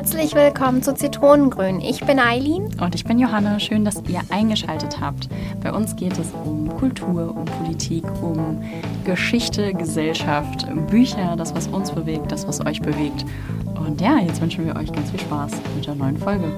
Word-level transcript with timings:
Herzlich 0.00 0.34
willkommen 0.34 0.82
zu 0.82 0.94
Zitronengrün. 0.94 1.82
Ich 1.82 2.00
bin 2.06 2.18
Eileen. 2.18 2.74
Und 2.80 2.94
ich 2.94 3.04
bin 3.04 3.18
Johanna. 3.18 3.60
Schön, 3.60 3.84
dass 3.84 4.02
ihr 4.08 4.22
eingeschaltet 4.30 4.98
habt. 4.98 5.28
Bei 5.62 5.74
uns 5.74 5.94
geht 5.94 6.18
es 6.18 6.32
um 6.42 6.74
Kultur, 6.78 7.36
um 7.36 7.44
Politik, 7.44 8.04
um 8.22 8.64
Geschichte, 9.04 9.74
Gesellschaft, 9.74 10.66
Bücher, 10.88 11.36
das, 11.36 11.54
was 11.54 11.66
uns 11.66 11.90
bewegt, 11.90 12.32
das, 12.32 12.48
was 12.48 12.64
euch 12.64 12.80
bewegt. 12.80 13.26
Und 13.78 14.00
ja, 14.00 14.18
jetzt 14.20 14.40
wünschen 14.40 14.64
wir 14.64 14.74
euch 14.74 14.90
ganz 14.90 15.10
viel 15.10 15.20
Spaß 15.20 15.52
mit 15.76 15.86
der 15.86 15.94
neuen 15.94 16.16
Folge. 16.16 16.50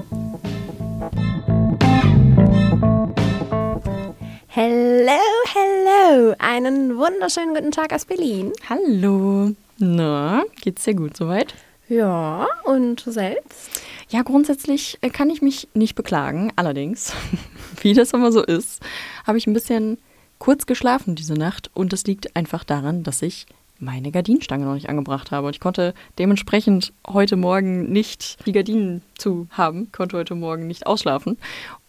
Hello, 4.47 5.19
hello. 5.53 6.33
Einen 6.39 6.97
wunderschönen 6.97 7.53
guten 7.53 7.71
Tag 7.71 7.91
aus 7.91 8.05
Berlin. 8.05 8.53
Hallo. 8.69 9.51
Na, 9.79 10.43
geht's 10.61 10.85
dir 10.85 10.93
gut 10.93 11.17
soweit? 11.17 11.53
Ja, 11.93 12.47
und 12.63 13.01
selbst? 13.01 13.81
Ja, 14.09 14.23
grundsätzlich 14.23 14.97
äh, 15.01 15.11
kann 15.11 15.29
ich 15.29 15.43
mich 15.43 15.67
nicht 15.75 15.93
beklagen. 15.93 16.51
Allerdings, 16.55 17.13
wie 17.81 17.93
das 17.93 18.13
immer 18.13 18.31
so 18.31 18.41
ist, 18.43 18.81
habe 19.27 19.37
ich 19.37 19.45
ein 19.45 19.53
bisschen 19.53 19.99
kurz 20.39 20.65
geschlafen 20.65 21.13
diese 21.13 21.35
Nacht 21.35 21.69
und 21.75 21.93
das 21.93 22.03
liegt 22.05 22.35
einfach 22.35 22.63
daran, 22.63 23.03
dass 23.03 23.21
ich 23.21 23.45
meine 23.77 24.11
Gardinenstange 24.11 24.65
noch 24.65 24.73
nicht 24.73 24.89
angebracht 24.89 25.29
habe. 25.29 25.47
Und 25.47 25.55
ich 25.55 25.59
konnte 25.59 25.93
dementsprechend 26.17 26.93
heute 27.07 27.35
Morgen 27.35 27.91
nicht 27.91 28.43
die 28.47 28.53
Gardinen 28.53 29.03
zu 29.15 29.47
haben, 29.51 29.91
konnte 29.91 30.17
heute 30.17 30.33
Morgen 30.33 30.65
nicht 30.65 30.87
ausschlafen. 30.87 31.37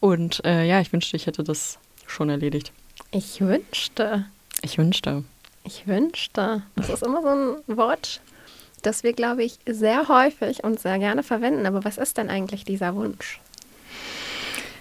Und 0.00 0.44
äh, 0.44 0.66
ja, 0.66 0.80
ich 0.80 0.92
wünschte, 0.92 1.16
ich 1.16 1.26
hätte 1.26 1.44
das 1.44 1.78
schon 2.06 2.28
erledigt. 2.28 2.72
Ich 3.10 3.40
wünschte. 3.40 4.26
Ich 4.60 4.76
wünschte. 4.76 5.24
Ich 5.64 5.86
wünschte. 5.86 6.62
Das 6.76 6.90
ist 6.90 7.02
immer 7.02 7.22
so 7.22 7.28
ein 7.28 7.76
Wort, 7.78 8.20
das 8.86 9.02
wir, 9.02 9.12
glaube 9.12 9.44
ich, 9.44 9.58
sehr 9.66 10.08
häufig 10.08 10.62
und 10.64 10.78
sehr 10.78 10.98
gerne 10.98 11.22
verwenden. 11.22 11.66
Aber 11.66 11.84
was 11.84 11.98
ist 11.98 12.18
denn 12.18 12.30
eigentlich 12.30 12.64
dieser 12.64 12.94
Wunsch? 12.94 13.40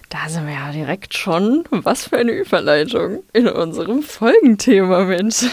Da 0.10 0.30
sind 0.30 0.46
wir 0.46 0.54
ja 0.54 0.72
direkt 0.72 1.16
schon. 1.16 1.64
Was 1.72 2.08
für 2.10 2.18
eine 2.18 2.34
Überleitung 2.34 3.24
in 3.34 3.48
unserem 3.48 4.04
Folgenthema, 4.04 5.06
Mensch. 5.06 5.46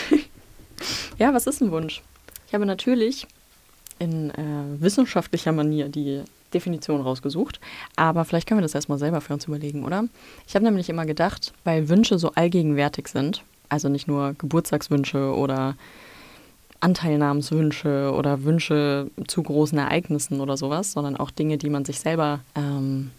ja, 1.18 1.32
was 1.32 1.46
ist 1.46 1.62
ein 1.62 1.70
Wunsch? 1.70 2.02
Ich 2.46 2.54
habe 2.54 2.66
natürlich 2.66 3.26
in 3.98 4.30
äh, 4.30 4.80
wissenschaftlicher 4.80 5.52
Manier 5.52 5.88
die 5.88 6.22
Definition 6.52 7.00
rausgesucht, 7.00 7.60
aber 7.96 8.24
vielleicht 8.24 8.48
können 8.48 8.58
wir 8.58 8.62
das 8.62 8.74
erstmal 8.74 8.98
selber 8.98 9.20
für 9.20 9.34
uns 9.34 9.44
überlegen, 9.44 9.84
oder? 9.84 10.04
Ich 10.48 10.54
habe 10.56 10.64
nämlich 10.64 10.88
immer 10.88 11.06
gedacht, 11.06 11.52
weil 11.64 11.88
Wünsche 11.88 12.18
so 12.18 12.32
allgegenwärtig 12.32 13.08
sind, 13.08 13.44
also 13.68 13.88
nicht 13.88 14.08
nur 14.08 14.34
Geburtstagswünsche 14.34 15.34
oder 15.34 15.76
Anteilnahmswünsche 16.80 18.12
oder 18.14 18.44
Wünsche 18.44 19.10
zu 19.26 19.42
großen 19.42 19.78
Ereignissen 19.78 20.40
oder 20.40 20.56
sowas, 20.56 20.92
sondern 20.92 21.16
auch 21.16 21.30
Dinge, 21.30 21.58
die 21.58 21.70
man 21.70 21.84
sich 21.84 22.00
selber 22.00 22.40
ähm, 22.54 23.10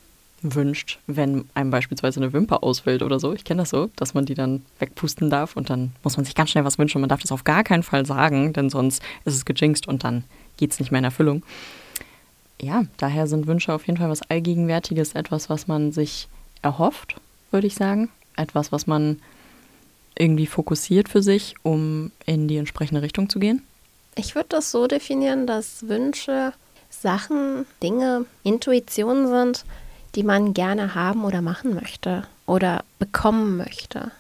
wünscht, 0.41 0.99
wenn 1.07 1.45
einem 1.53 1.69
beispielsweise 1.69 2.19
eine 2.19 2.33
Wimper 2.33 2.63
ausfällt 2.63 3.03
oder 3.03 3.19
so. 3.19 3.33
Ich 3.33 3.43
kenne 3.43 3.61
das 3.61 3.69
so, 3.69 3.89
dass 3.95 4.13
man 4.13 4.25
die 4.25 4.33
dann 4.33 4.63
wegpusten 4.79 5.29
darf 5.29 5.55
und 5.55 5.69
dann 5.69 5.91
muss 6.03 6.17
man 6.17 6.25
sich 6.25 6.35
ganz 6.35 6.49
schnell 6.49 6.65
was 6.65 6.79
wünschen 6.79 7.01
man 7.01 7.09
darf 7.09 7.21
das 7.21 7.31
auf 7.31 7.43
gar 7.43 7.63
keinen 7.63 7.83
Fall 7.83 8.05
sagen, 8.05 8.53
denn 8.53 8.69
sonst 8.69 9.03
ist 9.25 9.35
es 9.35 9.45
gejinxt 9.45 9.87
und 9.87 10.03
dann 10.03 10.23
geht 10.57 10.71
es 10.71 10.79
nicht 10.79 10.91
mehr 10.91 10.99
in 10.99 11.05
Erfüllung. 11.05 11.43
Ja, 12.59 12.83
daher 12.97 13.27
sind 13.27 13.47
Wünsche 13.47 13.73
auf 13.73 13.87
jeden 13.87 13.97
Fall 13.97 14.09
was 14.09 14.21
Allgegenwärtiges, 14.29 15.13
etwas, 15.13 15.49
was 15.49 15.67
man 15.67 15.91
sich 15.91 16.27
erhofft, 16.61 17.15
würde 17.49 17.67
ich 17.67 17.75
sagen. 17.75 18.09
Etwas, 18.35 18.71
was 18.71 18.87
man 18.87 19.19
irgendwie 20.22 20.45
fokussiert 20.45 21.09
für 21.09 21.23
sich, 21.23 21.55
um 21.64 22.11
in 22.25 22.47
die 22.47 22.58
entsprechende 22.58 23.02
Richtung 23.02 23.30
zu 23.30 23.39
gehen? 23.39 23.64
Ich 24.16 24.36
würde 24.36 24.50
das 24.50 24.72
so 24.72 24.88
definieren, 24.88 25.47
dass 25.47 25.88
Wünsche 25.88 26.53
Sachen, 26.89 27.66
Dinge, 27.81 28.25
Intuitionen 28.44 29.28
sind, 29.28 29.66
die 30.16 30.23
man 30.23 30.53
gerne 30.53 30.94
haben 30.94 31.23
oder 31.23 31.41
machen 31.41 31.73
möchte 31.73 32.28
oder 32.45 32.84
bekommen 33.00 33.57
möchte. 33.57 34.12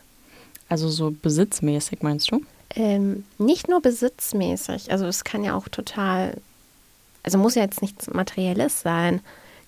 Also 0.69 0.89
so 0.89 1.11
besitzmäßig 1.11 2.01
meinst 2.01 2.31
du? 2.31 2.41
Ähm, 2.73 3.25
nicht 3.37 3.67
nur 3.67 3.81
besitzmäßig, 3.81 4.91
also 4.91 5.05
es 5.05 5.25
kann 5.25 5.43
ja 5.43 5.53
auch 5.53 5.67
total, 5.67 6.37
also 7.23 7.37
muss 7.37 7.55
ja 7.55 7.63
jetzt 7.63 7.81
nichts 7.81 8.09
Materielles 8.09 8.81
sein, 8.81 9.19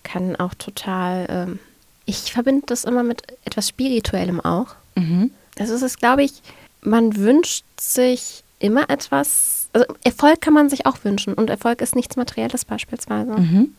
kann 0.03 0.38
auch 0.38 0.53
total, 0.53 1.25
ähm, 1.30 1.59
ich 2.06 2.31
verbinde 2.31 2.63
das 2.68 2.86
immer 2.86 3.03
mit 3.03 3.24
etwas 3.44 3.68
Spirituellem 3.68 4.40
auch. 4.40 4.75
Mhm. 4.96 5.31
Also 5.58 5.74
es 5.74 5.81
ist, 5.81 6.00
glaube 6.00 6.24
ich, 6.24 6.34
man 6.81 7.16
wünscht 7.16 7.64
sich 7.80 8.44
immer 8.59 8.90
etwas, 8.90 9.69
also 9.74 9.86
Erfolg 10.03 10.41
kann 10.41 10.53
man 10.53 10.69
sich 10.69 10.86
auch 10.86 11.03
wünschen 11.03 11.34
und 11.34 11.50
Erfolg 11.50 11.81
ist 11.81 11.96
nichts 11.96 12.16
Materielles 12.16 12.66
beispielsweise. 12.66 13.31
Mhm. 13.31 13.74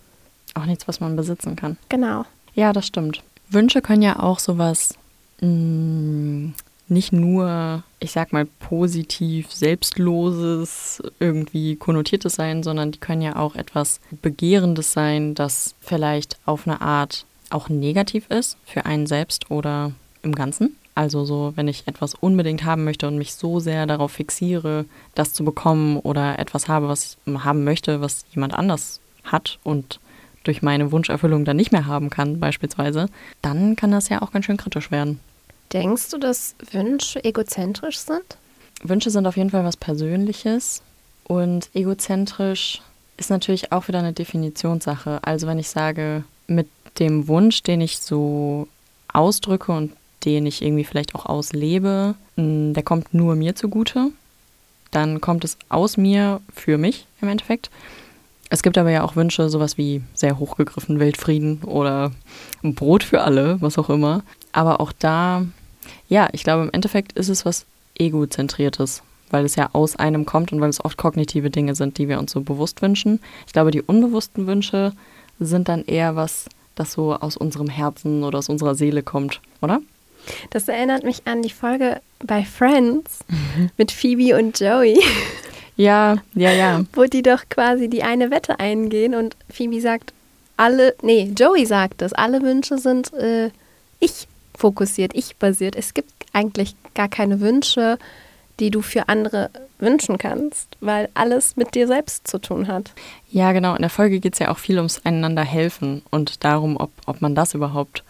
Auch 0.55 0.67
nichts, 0.67 0.87
was 0.87 1.01
man 1.01 1.17
besitzen 1.17 1.57
kann. 1.57 1.77
Genau. 1.89 2.25
Ja, 2.55 2.73
das 2.73 2.87
stimmt. 2.87 3.23
Wünsche 3.49 3.83
können 3.83 4.03
ja 4.03 4.21
auch 4.21 4.39
sowas 4.39 4.95
mh, 5.41 5.49
mm, 5.49 6.55
nicht 6.89 7.13
nur, 7.13 7.83
ich 7.99 8.13
sag 8.13 8.33
mal, 8.33 8.45
positiv, 8.45 9.51
selbstloses, 9.53 11.03
irgendwie 11.19 11.77
konnotiertes 11.77 12.35
sein, 12.35 12.63
sondern 12.63 12.93
die 12.93 12.99
können 12.99 13.23
ja 13.23 13.37
auch 13.37 13.57
etwas 13.57 14.01
Begehrendes 14.23 14.93
sein, 14.93 15.35
das 15.35 15.75
vielleicht 15.81 16.39
auf 16.45 16.67
eine 16.67 16.81
Art 16.81 17.25
auch 17.51 17.69
negativ 17.69 18.29
ist 18.31 18.59
für 18.67 18.85
einen 18.85 19.07
selbst 19.07 19.51
oder 19.51 19.93
im 20.23 20.35
Ganzen. 20.35 20.77
Also 20.95 21.25
so, 21.25 21.53
wenn 21.57 21.67
ich 21.67 21.89
etwas 21.89 22.15
unbedingt 22.15 22.65
haben 22.65 22.85
möchte 22.85 23.09
und 23.09 23.19
mich 23.19 23.35
so 23.35 23.59
sehr 23.59 23.87
darauf 23.87 24.13
fixiere, 24.13 24.85
das 25.15 25.33
zu 25.33 25.45
bekommen 25.45 25.99
oder 25.99 26.39
etwas 26.39 26.69
habe, 26.69 26.89
was 26.89 27.17
ich 27.27 27.35
haben 27.45 27.65
möchte, 27.65 28.01
was 28.01 28.25
jemand 28.33 28.55
anders 28.55 29.01
hat 29.25 29.59
und 29.65 29.99
durch 30.45 30.63
meine 30.63 30.93
Wunscherfüllung 30.93 31.45
dann 31.45 31.57
nicht 31.57 31.73
mehr 31.73 31.87
haben 31.87 32.11
kann, 32.11 32.39
beispielsweise, 32.39 33.09
dann 33.43 33.77
kann 33.77 33.91
das 33.91 34.09
ja 34.09 34.23
auch 34.23 34.31
ganz 34.31 34.45
schön 34.45 34.59
kritisch 34.59 34.91
werden. 34.91 35.19
Denkst 35.73 36.11
du, 36.11 36.19
dass 36.19 36.55
Wünsche 36.71 37.25
egozentrisch 37.25 37.99
sind? 37.99 38.37
Wünsche 38.83 39.11
sind 39.11 39.27
auf 39.27 39.37
jeden 39.37 39.51
Fall 39.51 39.65
was 39.65 39.77
Persönliches 39.77 40.83
und 41.25 41.71
egozentrisch 41.75 42.83
ist 43.17 43.31
natürlich 43.31 43.73
auch 43.73 43.89
wieder 43.89 44.01
eine 44.01 44.13
Definitionssache. 44.13 45.21
Also 45.23 45.47
wenn 45.47 45.59
ich 45.59 45.69
sage, 45.69 46.25
mit 46.47 46.69
dem 46.99 47.27
Wunsch, 47.27 47.63
den 47.63 47.81
ich 47.81 47.99
so 47.99 48.69
ausdrücke 49.13 49.73
und 49.73 49.93
den 50.25 50.47
ich 50.47 50.63
irgendwie 50.63 50.85
vielleicht 50.85 51.15
auch 51.15 51.27
auslebe, 51.27 52.15
mm, 52.37 52.73
der 52.73 52.83
kommt 52.83 53.15
nur 53.15 53.35
mir 53.35 53.55
zugute. 53.55 54.11
Dann 54.91 55.21
kommt 55.21 55.45
es 55.45 55.59
aus 55.69 55.97
mir 55.97 56.41
für 56.55 56.79
mich 56.79 57.07
im 57.21 57.29
Endeffekt. 57.29 57.71
Es 58.51 58.63
gibt 58.63 58.79
aber 58.79 58.91
ja 58.91 59.03
auch 59.03 59.17
Wünsche, 59.17 59.49
sowas 59.49 59.79
wie 59.79 60.03
sehr 60.15 60.39
hochgegriffen 60.39 61.01
Weltfrieden 61.01 61.63
oder 61.65 62.13
Brot 62.63 63.03
für 63.03 63.23
alle, 63.23 63.61
was 63.61 63.79
auch 63.79 63.91
immer. 63.91 64.23
Aber 64.53 64.81
auch 64.81 64.93
da, 64.93 65.45
ja, 66.09 66.29
ich 66.33 66.45
glaube, 66.45 66.65
im 66.65 66.73
Endeffekt 66.73 67.13
ist 67.13 67.29
es 67.29 67.45
was 67.45 67.67
Egozentriertes, 67.99 69.03
weil 69.31 69.45
es 69.45 69.57
ja 69.57 69.71
aus 69.73 69.97
einem 69.97 70.27
kommt 70.27 70.53
und 70.53 70.61
weil 70.61 70.71
es 70.71 70.85
oft 70.85 70.97
kognitive 70.97 71.51
Dinge 71.51 71.75
sind, 71.75 71.99
die 71.99 72.09
wir 72.09 72.19
uns 72.19 72.33
so 72.33 72.43
bewusst 72.43 72.83
wünschen. 72.83 73.21
Ich 73.47 73.53
glaube, 73.53 73.71
die 73.71 73.83
unbewussten 73.83 74.47
Wünsche 74.47 74.93
sind 75.41 75.69
dann 75.69 75.85
eher 75.85 76.15
was, 76.15 76.47
das 76.75 76.93
so 76.93 77.15
aus 77.15 77.37
unserem 77.37 77.69
Herzen 77.69 78.23
oder 78.25 78.39
aus 78.39 78.49
unserer 78.49 78.75
Seele 78.75 79.03
kommt, 79.03 79.41
oder? 79.61 79.81
Das 80.51 80.69
erinnert 80.69 81.05
mich 81.05 81.23
an 81.27 81.43
die 81.43 81.51
Folge 81.51 82.01
bei 82.21 82.45
Friends 82.45 83.21
mhm. 83.29 83.71
mit 83.77 83.93
Phoebe 83.93 84.37
und 84.37 84.59
Joey. 84.59 85.01
Ja, 85.77 86.19
ja, 86.35 86.53
ja. 86.53 86.85
Wo 86.93 87.05
die 87.05 87.23
doch 87.23 87.49
quasi 87.49 87.89
die 87.89 88.05
eine 88.05 88.31
Wette 88.31 88.61
eingehen 88.61 89.15
und 89.15 89.37
Phoebe 89.51 89.81
sagt, 89.81 90.13
alle, 90.57 90.95
nee, 91.03 91.33
Joey 91.37 91.67
sagt 91.67 92.01
das, 92.01 92.13
alle 92.13 92.43
Wünsche 92.43 92.79
sind 92.79 93.13
äh, 93.15 93.51
ich 93.99 94.29
fokussiert, 94.57 95.13
ich 95.15 95.37
basiert. 95.37 95.77
Es 95.77 95.95
gibt 95.95 96.13
eigentlich 96.33 96.77
gar 96.95 97.09
keine 97.09 97.41
Wünsche, 97.41 97.99
die 98.61 98.71
du 98.71 98.83
für 98.83 99.09
andere 99.09 99.51
wünschen 99.79 100.19
kannst, 100.19 100.77
weil 100.81 101.09
alles 101.15 101.57
mit 101.57 101.75
dir 101.75 101.87
selbst 101.89 102.29
zu 102.29 102.39
tun 102.39 102.69
hat. 102.69 102.93
Ja, 103.31 103.53
genau. 103.53 103.75
In 103.75 103.83
der 103.83 103.91
Folge 103.91 104.21
geht 104.21 104.35
es 104.35 104.39
ja 104.39 104.51
auch 104.51 104.59
viel 104.59 104.77
ums 104.77 105.05
einander 105.05 105.43
helfen 105.43 106.03
und 106.11 106.45
darum, 106.45 106.77
ob, 106.77 106.91
ob 107.07 107.21
man 107.21 107.35
das 107.35 107.55
überhaupt 107.55 108.05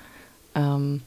ähm, 0.54 1.02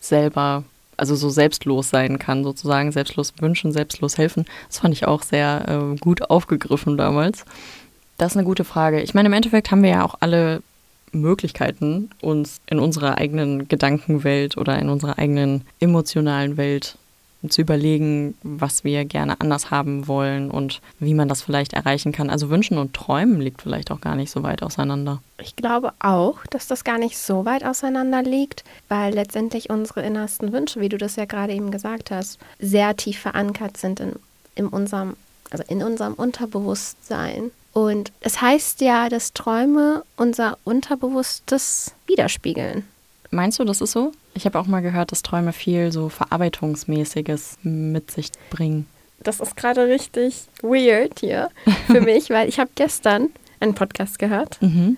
selber, 0.00 0.64
also 0.96 1.14
so 1.14 1.30
selbstlos 1.30 1.90
sein 1.90 2.18
kann, 2.18 2.44
sozusagen, 2.44 2.92
selbstlos 2.92 3.32
wünschen, 3.40 3.72
selbstlos 3.72 4.18
helfen. 4.18 4.44
Das 4.68 4.78
fand 4.78 4.94
ich 4.94 5.06
auch 5.06 5.22
sehr 5.22 5.64
äh, 5.68 5.96
gut 5.96 6.30
aufgegriffen 6.30 6.96
damals. 6.96 7.44
Das 8.16 8.32
ist 8.32 8.36
eine 8.36 8.46
gute 8.46 8.64
Frage. 8.64 9.00
Ich 9.00 9.14
meine, 9.14 9.28
im 9.28 9.32
Endeffekt 9.32 9.70
haben 9.70 9.82
wir 9.82 9.90
ja 9.90 10.04
auch 10.04 10.16
alle 10.20 10.62
Möglichkeiten, 11.12 12.10
uns 12.20 12.60
in 12.66 12.78
unserer 12.78 13.18
eigenen 13.18 13.68
Gedankenwelt 13.68 14.56
oder 14.56 14.78
in 14.78 14.88
unserer 14.88 15.18
eigenen 15.18 15.62
emotionalen 15.80 16.56
Welt 16.56 16.98
zu 17.46 17.60
überlegen, 17.60 18.34
was 18.42 18.82
wir 18.82 19.04
gerne 19.04 19.40
anders 19.40 19.70
haben 19.70 20.08
wollen 20.08 20.50
und 20.50 20.80
wie 20.98 21.14
man 21.14 21.28
das 21.28 21.42
vielleicht 21.42 21.72
erreichen 21.72 22.10
kann. 22.10 22.30
Also 22.30 22.50
Wünschen 22.50 22.78
und 22.78 22.94
Träumen 22.94 23.40
liegt 23.40 23.62
vielleicht 23.62 23.90
auch 23.90 24.00
gar 24.00 24.16
nicht 24.16 24.30
so 24.30 24.42
weit 24.42 24.62
auseinander. 24.62 25.22
Ich 25.40 25.54
glaube 25.54 25.92
auch, 26.00 26.38
dass 26.50 26.66
das 26.66 26.82
gar 26.82 26.98
nicht 26.98 27.16
so 27.16 27.44
weit 27.44 27.64
auseinander 27.64 28.22
liegt, 28.22 28.64
weil 28.88 29.14
letztendlich 29.14 29.70
unsere 29.70 30.02
innersten 30.02 30.52
Wünsche, 30.52 30.80
wie 30.80 30.88
du 30.88 30.98
das 30.98 31.14
ja 31.14 31.26
gerade 31.26 31.52
eben 31.52 31.70
gesagt 31.70 32.10
hast, 32.10 32.38
sehr 32.58 32.96
tief 32.96 33.20
verankert 33.20 33.76
sind 33.76 34.00
in, 34.00 34.16
in 34.56 34.66
unserem, 34.66 35.16
also 35.50 35.62
in 35.68 35.82
unserem 35.82 36.14
Unterbewusstsein. 36.14 37.52
Und 37.72 38.10
es 38.20 38.40
heißt 38.40 38.80
ja, 38.80 39.08
dass 39.08 39.32
Träume 39.34 40.02
unser 40.16 40.58
Unterbewusstes 40.64 41.92
widerspiegeln. 42.06 42.84
Meinst 43.30 43.58
du, 43.58 43.64
das 43.64 43.80
ist 43.80 43.92
so? 43.92 44.12
Ich 44.34 44.46
habe 44.46 44.58
auch 44.58 44.66
mal 44.66 44.80
gehört, 44.80 45.12
dass 45.12 45.22
Träume 45.22 45.52
viel 45.52 45.92
so 45.92 46.08
Verarbeitungsmäßiges 46.08 47.58
mit 47.62 48.10
sich 48.10 48.30
bringen. 48.50 48.86
Das 49.20 49.40
ist 49.40 49.56
gerade 49.56 49.86
richtig 49.88 50.44
weird 50.62 51.20
hier 51.20 51.50
für 51.88 52.00
mich, 52.12 52.30
weil 52.30 52.48
ich 52.48 52.58
habe 52.58 52.70
gestern 52.74 53.28
einen 53.60 53.74
Podcast 53.74 54.18
gehört 54.18 54.58
Mhm. 54.62 54.96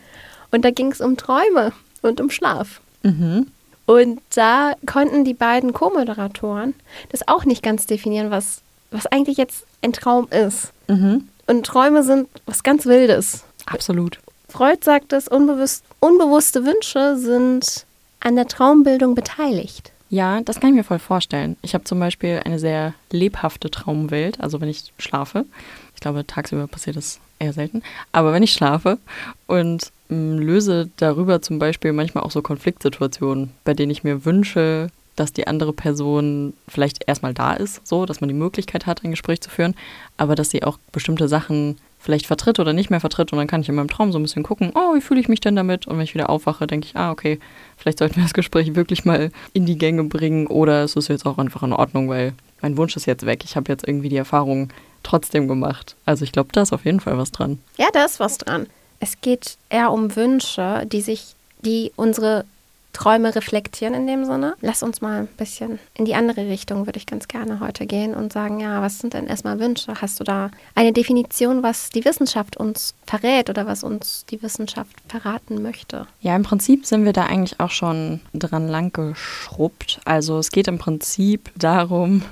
und 0.50 0.64
da 0.64 0.70
ging 0.70 0.92
es 0.92 1.00
um 1.00 1.16
Träume 1.16 1.72
und 2.02 2.20
um 2.20 2.30
Schlaf. 2.30 2.80
Mhm. 3.02 3.46
Und 3.86 4.20
da 4.34 4.74
konnten 4.86 5.24
die 5.24 5.34
beiden 5.34 5.72
Co-Moderatoren 5.72 6.74
das 7.08 7.26
auch 7.26 7.44
nicht 7.44 7.62
ganz 7.62 7.86
definieren, 7.86 8.30
was, 8.30 8.60
was 8.90 9.06
eigentlich 9.06 9.38
jetzt 9.38 9.64
ein 9.82 9.92
Traum 9.92 10.28
ist. 10.30 10.72
Mhm. 10.86 11.28
Und 11.46 11.66
Träume 11.66 12.04
sind 12.04 12.28
was 12.46 12.62
ganz 12.62 12.86
Wildes. 12.86 13.42
Absolut. 13.66 14.20
Freud 14.48 14.78
sagt, 14.84 15.12
dass 15.12 15.26
unbewusst, 15.26 15.82
unbewusste 15.98 16.64
Wünsche 16.64 17.16
sind 17.16 17.86
an 18.20 18.36
der 18.36 18.46
Traumbildung 18.46 19.14
beteiligt. 19.14 19.92
Ja, 20.10 20.40
das 20.40 20.58
kann 20.58 20.70
ich 20.70 20.76
mir 20.76 20.84
voll 20.84 20.98
vorstellen. 20.98 21.56
Ich 21.62 21.74
habe 21.74 21.84
zum 21.84 22.00
Beispiel 22.00 22.40
eine 22.44 22.58
sehr 22.58 22.94
lebhafte 23.12 23.70
Traumwelt, 23.70 24.40
also 24.40 24.60
wenn 24.60 24.68
ich 24.68 24.92
schlafe. 24.98 25.46
Ich 25.94 26.00
glaube, 26.00 26.26
tagsüber 26.26 26.66
passiert 26.66 26.96
das 26.96 27.20
eher 27.38 27.52
selten. 27.52 27.82
Aber 28.10 28.32
wenn 28.32 28.42
ich 28.42 28.52
schlafe 28.52 28.98
und 29.46 29.92
mh, 30.08 30.40
löse 30.40 30.90
darüber 30.96 31.42
zum 31.42 31.60
Beispiel 31.60 31.92
manchmal 31.92 32.24
auch 32.24 32.32
so 32.32 32.42
Konfliktsituationen, 32.42 33.52
bei 33.64 33.72
denen 33.74 33.90
ich 33.90 34.02
mir 34.02 34.24
wünsche, 34.24 34.88
dass 35.14 35.32
die 35.32 35.46
andere 35.46 35.72
Person 35.72 36.54
vielleicht 36.66 37.06
erstmal 37.06 37.34
da 37.34 37.52
ist, 37.52 37.86
so, 37.86 38.06
dass 38.06 38.20
man 38.20 38.28
die 38.28 38.34
Möglichkeit 38.34 38.86
hat, 38.86 39.04
ein 39.04 39.10
Gespräch 39.10 39.40
zu 39.40 39.50
führen, 39.50 39.74
aber 40.16 40.34
dass 40.34 40.50
sie 40.50 40.64
auch 40.64 40.78
bestimmte 40.92 41.28
Sachen 41.28 41.78
vielleicht 42.00 42.26
vertritt 42.26 42.58
oder 42.58 42.72
nicht 42.72 42.90
mehr 42.90 42.98
vertritt 42.98 43.30
und 43.30 43.38
dann 43.38 43.46
kann 43.46 43.60
ich 43.60 43.68
in 43.68 43.74
meinem 43.74 43.88
Traum 43.88 44.10
so 44.10 44.18
ein 44.18 44.22
bisschen 44.22 44.42
gucken, 44.42 44.72
oh, 44.74 44.94
wie 44.94 45.02
fühle 45.02 45.20
ich 45.20 45.28
mich 45.28 45.40
denn 45.40 45.54
damit? 45.54 45.86
Und 45.86 45.96
wenn 45.96 46.04
ich 46.04 46.14
wieder 46.14 46.30
aufwache, 46.30 46.66
denke 46.66 46.86
ich, 46.86 46.96
ah, 46.96 47.10
okay, 47.10 47.38
vielleicht 47.76 47.98
sollten 47.98 48.16
wir 48.16 48.22
das 48.22 48.32
Gespräch 48.32 48.74
wirklich 48.74 49.04
mal 49.04 49.30
in 49.52 49.66
die 49.66 49.76
Gänge 49.76 50.04
bringen 50.04 50.46
oder 50.46 50.82
es 50.82 50.96
ist 50.96 51.08
jetzt 51.08 51.26
auch 51.26 51.38
einfach 51.38 51.62
in 51.62 51.74
Ordnung, 51.74 52.08
weil 52.08 52.32
mein 52.62 52.76
Wunsch 52.78 52.96
ist 52.96 53.06
jetzt 53.06 53.26
weg. 53.26 53.44
Ich 53.44 53.54
habe 53.54 53.70
jetzt 53.70 53.86
irgendwie 53.86 54.08
die 54.08 54.16
Erfahrung 54.16 54.70
trotzdem 55.02 55.46
gemacht. 55.46 55.94
Also 56.06 56.24
ich 56.24 56.32
glaube, 56.32 56.50
da 56.52 56.62
ist 56.62 56.72
auf 56.72 56.84
jeden 56.84 57.00
Fall 57.00 57.18
was 57.18 57.32
dran. 57.32 57.58
Ja, 57.76 57.88
da 57.92 58.04
ist 58.04 58.18
was 58.18 58.38
dran. 58.38 58.66
Es 58.98 59.20
geht 59.20 59.56
eher 59.68 59.92
um 59.92 60.16
Wünsche, 60.16 60.86
die 60.90 61.00
sich, 61.02 61.34
die 61.62 61.92
unsere 61.96 62.44
Träume 62.92 63.34
reflektieren 63.34 63.94
in 63.94 64.06
dem 64.06 64.24
Sinne. 64.24 64.54
Lass 64.60 64.82
uns 64.82 65.00
mal 65.00 65.20
ein 65.20 65.26
bisschen 65.26 65.78
in 65.94 66.04
die 66.04 66.14
andere 66.14 66.46
Richtung, 66.46 66.86
würde 66.86 66.98
ich 66.98 67.06
ganz 67.06 67.28
gerne 67.28 67.60
heute 67.60 67.86
gehen 67.86 68.14
und 68.14 68.32
sagen, 68.32 68.60
ja, 68.60 68.82
was 68.82 68.98
sind 68.98 69.14
denn 69.14 69.26
erstmal 69.26 69.58
Wünsche? 69.60 69.94
Hast 70.00 70.20
du 70.20 70.24
da 70.24 70.50
eine 70.74 70.92
Definition, 70.92 71.62
was 71.62 71.90
die 71.90 72.04
Wissenschaft 72.04 72.56
uns 72.56 72.94
verrät 73.06 73.50
oder 73.50 73.66
was 73.66 73.84
uns 73.84 74.24
die 74.30 74.42
Wissenschaft 74.42 74.96
verraten 75.08 75.62
möchte? 75.62 76.06
Ja, 76.20 76.36
im 76.36 76.42
Prinzip 76.42 76.86
sind 76.86 77.04
wir 77.04 77.12
da 77.12 77.26
eigentlich 77.26 77.60
auch 77.60 77.70
schon 77.70 78.20
dran 78.34 78.68
lang 78.68 78.92
geschrubbt. 78.92 80.00
Also 80.04 80.38
es 80.38 80.50
geht 80.50 80.68
im 80.68 80.78
Prinzip 80.78 81.50
darum, 81.56 82.22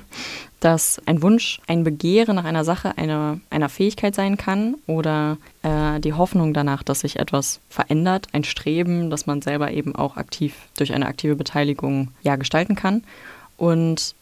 dass 0.59 1.01
ein 1.05 1.21
Wunsch, 1.21 1.61
ein 1.67 1.83
Begehren 1.83 2.35
nach 2.35 2.45
einer 2.45 2.65
Sache, 2.65 2.97
einer, 2.97 3.39
einer 3.49 3.69
Fähigkeit 3.69 4.15
sein 4.15 4.37
kann 4.37 4.75
oder 4.87 5.37
äh, 5.63 5.69
die 5.99 6.13
Hoffnung 6.13 6.53
danach, 6.53 6.83
dass 6.83 7.01
sich 7.01 7.19
etwas 7.19 7.59
verändert, 7.69 8.27
ein 8.33 8.43
Streben, 8.43 9.09
das 9.09 9.25
man 9.25 9.41
selber 9.41 9.71
eben 9.71 9.95
auch 9.95 10.17
aktiv 10.17 10.55
durch 10.77 10.93
eine 10.93 11.05
aktive 11.05 11.35
Beteiligung 11.35 12.09
ja 12.23 12.35
gestalten 12.35 12.75
kann 12.75 13.03
und 13.57 14.15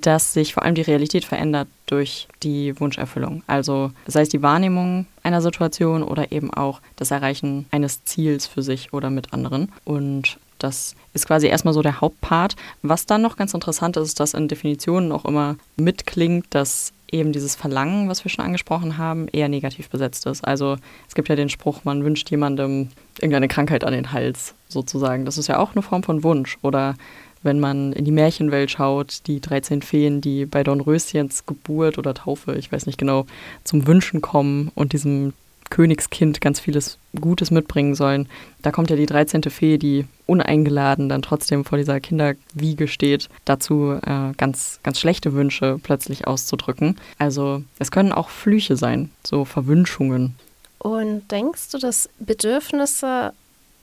dass 0.00 0.32
sich 0.32 0.54
vor 0.54 0.62
allem 0.62 0.74
die 0.74 0.82
Realität 0.82 1.24
verändert 1.24 1.68
durch 1.86 2.26
die 2.42 2.78
Wunscherfüllung. 2.80 3.42
Also 3.46 3.92
sei 4.06 4.22
es 4.22 4.30
die 4.30 4.42
Wahrnehmung 4.42 5.06
einer 5.22 5.42
Situation 5.42 6.02
oder 6.02 6.32
eben 6.32 6.52
auch 6.52 6.80
das 6.96 7.10
Erreichen 7.10 7.66
eines 7.70 8.04
Ziels 8.04 8.46
für 8.46 8.62
sich 8.62 8.92
oder 8.92 9.10
mit 9.10 9.34
anderen. 9.34 9.70
Und 9.84 10.38
das 10.58 10.94
ist 11.12 11.26
quasi 11.26 11.48
erstmal 11.48 11.74
so 11.74 11.82
der 11.82 12.00
Hauptpart. 12.00 12.56
Was 12.82 13.04
dann 13.04 13.20
noch 13.20 13.36
ganz 13.36 13.52
interessant 13.52 13.96
ist, 13.96 14.08
ist, 14.08 14.20
dass 14.20 14.34
in 14.34 14.48
Definitionen 14.48 15.12
auch 15.12 15.26
immer 15.26 15.56
mitklingt, 15.76 16.46
dass 16.50 16.92
eben 17.12 17.32
dieses 17.32 17.54
Verlangen, 17.54 18.08
was 18.08 18.24
wir 18.24 18.30
schon 18.30 18.44
angesprochen 18.44 18.98
haben, 18.98 19.28
eher 19.28 19.48
negativ 19.48 19.90
besetzt 19.90 20.26
ist. 20.26 20.44
Also 20.44 20.76
es 21.06 21.14
gibt 21.14 21.28
ja 21.28 21.36
den 21.36 21.50
Spruch, 21.50 21.84
man 21.84 22.04
wünscht 22.04 22.30
jemandem 22.30 22.88
irgendeine 23.18 23.48
Krankheit 23.48 23.84
an 23.84 23.92
den 23.92 24.12
Hals, 24.12 24.54
sozusagen. 24.68 25.24
Das 25.24 25.38
ist 25.38 25.46
ja 25.46 25.58
auch 25.58 25.72
eine 25.72 25.82
Form 25.82 26.02
von 26.02 26.24
Wunsch. 26.24 26.58
Oder 26.62 26.96
wenn 27.42 27.60
man 27.60 27.92
in 27.92 28.04
die 28.04 28.12
Märchenwelt 28.12 28.70
schaut, 28.70 29.26
die 29.26 29.40
13 29.40 29.82
Feen, 29.82 30.20
die 30.20 30.46
bei 30.46 30.64
Dornröschens 30.64 31.44
Geburt 31.44 31.98
oder 31.98 32.14
Taufe, 32.14 32.54
ich 32.54 32.72
weiß 32.72 32.86
nicht 32.86 32.98
genau, 32.98 33.26
zum 33.64 33.86
Wünschen 33.86 34.20
kommen 34.20 34.70
und 34.74 34.92
diesem 34.92 35.34
Königskind 35.72 36.42
ganz 36.42 36.60
vieles 36.60 36.98
Gutes 37.18 37.50
mitbringen 37.50 37.94
sollen. 37.94 38.28
Da 38.60 38.70
kommt 38.70 38.90
ja 38.90 38.96
die 38.96 39.06
13. 39.06 39.42
Fee, 39.44 39.78
die 39.78 40.04
uneingeladen 40.26 41.08
dann 41.08 41.22
trotzdem 41.22 41.64
vor 41.64 41.78
dieser 41.78 41.98
Kinderwiege 41.98 42.86
steht, 42.88 43.30
dazu 43.46 43.98
äh, 44.04 44.32
ganz, 44.36 44.80
ganz 44.82 45.00
schlechte 45.00 45.32
Wünsche 45.32 45.80
plötzlich 45.82 46.26
auszudrücken. 46.26 46.96
Also 47.18 47.64
es 47.78 47.90
können 47.90 48.12
auch 48.12 48.28
Flüche 48.28 48.76
sein, 48.76 49.10
so 49.26 49.46
Verwünschungen. 49.46 50.36
Und 50.78 51.30
denkst 51.30 51.70
du, 51.70 51.78
dass 51.78 52.10
Bedürfnisse 52.18 53.32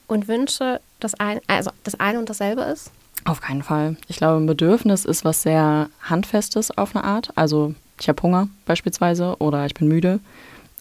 und 0.06 0.27
Wünsche 0.27 0.81
das 1.00 1.15
ein, 1.15 1.39
also 1.47 1.71
das 1.83 2.00
eine 2.00 2.19
und 2.19 2.30
dasselbe 2.30 2.62
ist? 2.62 2.92
Auf 3.25 3.42
keinen 3.42 3.63
Fall. 3.63 3.97
Ich 4.07 4.18
glaube, 4.18 4.39
ein 4.39 4.45
Bedürfnis 4.45 5.06
ist 5.06 5.25
was 5.25 5.42
sehr 5.42 5.89
Handfestes 6.03 6.69
auf 6.77 6.95
eine 6.95 7.03
Art. 7.03 7.31
Also 7.35 7.74
ich 8.00 8.07
habe 8.09 8.21
Hunger 8.21 8.47
beispielsweise 8.68 9.38
oder 9.39 9.65
ich 9.65 9.74
bin 9.74 9.88
müde. 9.88 10.19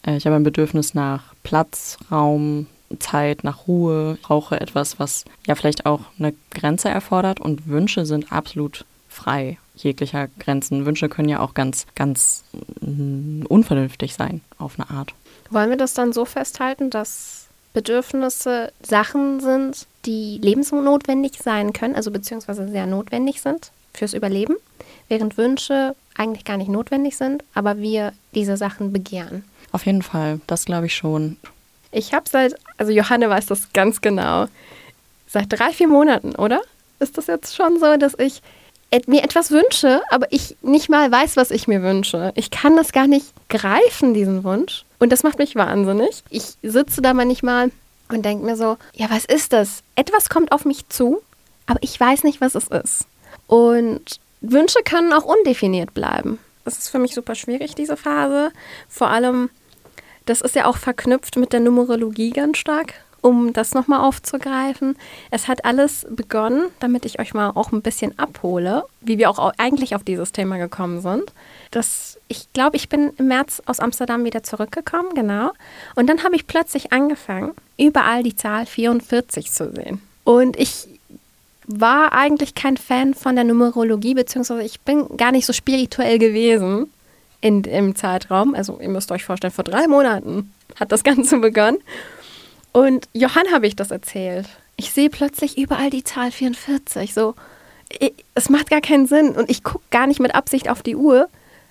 Äh, 0.05 0.17
Ich 0.17 0.25
habe 0.25 0.35
ein 0.35 0.43
Bedürfnis 0.43 0.93
nach 0.93 1.33
Platz, 1.43 1.97
Raum, 2.11 2.67
Zeit, 2.99 3.43
nach 3.43 3.67
Ruhe. 3.67 4.15
Ich 4.15 4.21
brauche 4.21 4.59
etwas, 4.59 4.99
was 4.99 5.25
ja 5.45 5.55
vielleicht 5.55 5.85
auch 5.85 6.01
eine 6.17 6.33
Grenze 6.51 6.89
erfordert. 6.89 7.39
Und 7.39 7.67
Wünsche 7.67 8.05
sind 8.05 8.31
absolut 8.31 8.85
frei 9.07 9.57
jeglicher 9.75 10.27
Grenzen. 10.39 10.85
Wünsche 10.85 11.09
können 11.09 11.29
ja 11.29 11.39
auch 11.39 11.53
ganz, 11.53 11.85
ganz 11.95 12.43
mm, 12.81 13.45
unvernünftig 13.47 14.13
sein 14.13 14.41
auf 14.57 14.77
eine 14.77 14.89
Art. 14.89 15.13
Wollen 15.49 15.69
wir 15.69 15.77
das 15.77 15.93
dann 15.93 16.13
so 16.13 16.25
festhalten, 16.25 16.89
dass 16.89 17.47
Bedürfnisse 17.73 18.71
Sachen 18.81 19.39
sind, 19.39 19.87
die 20.05 20.39
lebensnotwendig 20.41 21.33
sein 21.41 21.73
können, 21.73 21.95
also 21.95 22.11
beziehungsweise 22.11 22.67
sehr 22.67 22.87
notwendig 22.87 23.41
sind 23.41 23.71
fürs 23.93 24.13
Überleben, 24.13 24.55
während 25.07 25.37
Wünsche 25.37 25.95
eigentlich 26.15 26.45
gar 26.45 26.57
nicht 26.57 26.69
notwendig 26.69 27.15
sind, 27.17 27.43
aber 27.53 27.77
wir 27.77 28.13
diese 28.35 28.57
Sachen 28.57 28.91
begehren. 28.91 29.43
Auf 29.71 29.85
jeden 29.85 30.01
Fall, 30.01 30.41
das 30.47 30.65
glaube 30.65 30.87
ich 30.87 30.95
schon. 30.95 31.37
Ich 31.91 32.13
habe 32.13 32.29
seit, 32.29 32.55
also 32.77 32.91
Johanne 32.91 33.29
weiß 33.29 33.47
das 33.47 33.71
ganz 33.73 34.01
genau, 34.01 34.47
seit 35.27 35.51
drei, 35.51 35.71
vier 35.71 35.87
Monaten, 35.87 36.35
oder? 36.35 36.61
Ist 36.99 37.17
das 37.17 37.27
jetzt 37.27 37.55
schon 37.55 37.79
so, 37.79 37.97
dass 37.97 38.13
ich 38.17 38.41
mir 39.05 39.23
etwas 39.23 39.51
wünsche, 39.51 40.01
aber 40.09 40.27
ich 40.31 40.57
nicht 40.61 40.89
mal 40.89 41.11
weiß, 41.11 41.37
was 41.37 41.51
ich 41.51 41.67
mir 41.67 41.83
wünsche. 41.83 42.31
Ich 42.35 42.49
kann 42.49 42.75
das 42.75 42.91
gar 42.91 43.07
nicht 43.07 43.27
greifen, 43.47 44.13
diesen 44.13 44.43
Wunsch. 44.43 44.83
Und 44.97 45.11
das 45.11 45.23
macht 45.23 45.37
mich 45.37 45.55
wahnsinnig. 45.55 46.23
Ich 46.29 46.55
sitze 46.63 47.01
da 47.01 47.13
manchmal 47.13 47.71
und 48.09 48.25
denke 48.25 48.43
mir 48.43 48.55
so, 48.55 48.77
ja, 48.93 49.07
was 49.09 49.25
ist 49.25 49.53
das? 49.53 49.83
Etwas 49.95 50.29
kommt 50.29 50.51
auf 50.51 50.65
mich 50.65 50.89
zu, 50.89 51.21
aber 51.67 51.79
ich 51.83 51.99
weiß 51.99 52.23
nicht, 52.23 52.41
was 52.41 52.55
es 52.55 52.67
ist. 52.67 53.05
Und 53.45 54.19
Wünsche 54.41 54.79
können 54.83 55.13
auch 55.13 55.25
undefiniert 55.25 55.93
bleiben. 55.93 56.39
Das 56.65 56.79
ist 56.79 56.89
für 56.89 56.99
mich 56.99 57.13
super 57.13 57.35
schwierig, 57.35 57.75
diese 57.75 57.97
Phase. 57.97 58.51
Vor 58.89 59.09
allem, 59.09 59.49
das 60.29 60.41
ist 60.41 60.55
ja 60.55 60.65
auch 60.65 60.77
verknüpft 60.77 61.35
mit 61.37 61.53
der 61.53 61.59
Numerologie 61.59 62.29
ganz 62.31 62.57
stark, 62.57 62.93
um 63.21 63.51
das 63.51 63.73
nochmal 63.73 63.99
aufzugreifen. 63.99 64.95
Es 65.31 65.47
hat 65.47 65.65
alles 65.65 66.05
begonnen, 66.09 66.69
damit 66.79 67.05
ich 67.05 67.19
euch 67.19 67.33
mal 67.33 67.49
auch 67.55 67.71
ein 67.71 67.81
bisschen 67.81 68.17
abhole, 68.17 68.83
wie 69.01 69.17
wir 69.17 69.29
auch 69.29 69.39
au- 69.39 69.51
eigentlich 69.57 69.95
auf 69.95 70.03
dieses 70.03 70.31
Thema 70.31 70.57
gekommen 70.57 71.01
sind. 71.01 71.33
Das, 71.71 72.17
ich 72.27 72.47
glaube, 72.53 72.77
ich 72.77 72.87
bin 72.89 73.11
im 73.17 73.27
März 73.27 73.61
aus 73.65 73.79
Amsterdam 73.79 74.23
wieder 74.23 74.43
zurückgekommen, 74.43 75.13
genau. 75.15 75.51
Und 75.95 76.07
dann 76.07 76.23
habe 76.23 76.35
ich 76.35 76.47
plötzlich 76.47 76.93
angefangen, 76.93 77.51
überall 77.77 78.23
die 78.23 78.35
Zahl 78.35 78.65
44 78.65 79.51
zu 79.51 79.71
sehen. 79.73 80.01
Und 80.23 80.57
ich 80.57 80.87
war 81.67 82.13
eigentlich 82.13 82.55
kein 82.55 82.77
Fan 82.77 83.13
von 83.13 83.35
der 83.35 83.43
Numerologie, 83.43 84.13
beziehungsweise 84.15 84.63
ich 84.63 84.79
bin 84.81 85.17
gar 85.17 85.31
nicht 85.31 85.45
so 85.45 85.53
spirituell 85.53 86.17
gewesen 86.17 86.89
in, 87.41 87.63
im 87.63 87.95
Zeitraum. 87.95 88.55
Also 88.55 88.79
ihr 88.79 88.89
müsst 88.89 89.11
euch 89.11 89.23
vorstellen, 89.23 89.53
vor 89.53 89.63
drei 89.63 89.87
Monaten 89.87 90.53
hat 90.79 90.91
das 90.91 91.03
Ganze 91.03 91.37
begonnen. 91.39 91.79
Und 92.71 93.07
Johann 93.13 93.51
habe 93.51 93.67
ich 93.67 93.75
das 93.75 93.91
erzählt. 93.91 94.47
Ich 94.75 94.91
sehe 94.91 95.09
plötzlich 95.09 95.57
überall 95.57 95.89
die 95.89 96.03
Zahl 96.03 96.31
44. 96.31 97.13
So, 97.13 97.35
ich, 97.89 98.13
es 98.35 98.49
macht 98.49 98.69
gar 98.69 98.81
keinen 98.81 99.07
Sinn. 99.07 99.31
Und 99.31 99.49
ich 99.49 99.63
gucke 99.63 99.83
gar 99.91 100.07
nicht 100.07 100.19
mit 100.19 100.35
Absicht 100.35 100.69
auf 100.69 100.81
die 100.81 100.95
Uhr, 100.95 101.27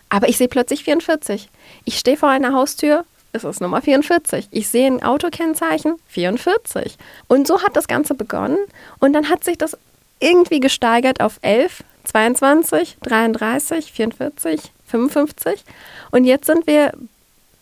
aber 0.08 0.28
ich 0.28 0.36
sehe 0.36 0.48
plötzlich 0.48 0.84
44. 0.84 1.48
Ich 1.84 1.98
stehe 1.98 2.16
vor 2.16 2.28
einer 2.28 2.52
Haustür, 2.52 3.04
es 3.32 3.44
ist 3.44 3.60
Nummer 3.60 3.82
44. 3.82 4.48
Ich 4.50 4.68
sehe 4.68 4.86
ein 4.86 5.02
Autokennzeichen, 5.02 5.96
44. 6.08 6.96
Und 7.28 7.46
so 7.46 7.62
hat 7.62 7.76
das 7.76 7.88
Ganze 7.88 8.14
begonnen. 8.14 8.58
Und 8.98 9.12
dann 9.12 9.28
hat 9.28 9.44
sich 9.44 9.58
das 9.58 9.76
irgendwie 10.20 10.60
gesteigert 10.60 11.20
auf 11.20 11.38
11, 11.42 11.84
22, 12.04 12.96
33, 13.02 13.92
44, 13.92 14.60
55. 14.88 15.64
Und 16.10 16.24
jetzt 16.24 16.46
sind 16.46 16.66
wir 16.66 16.92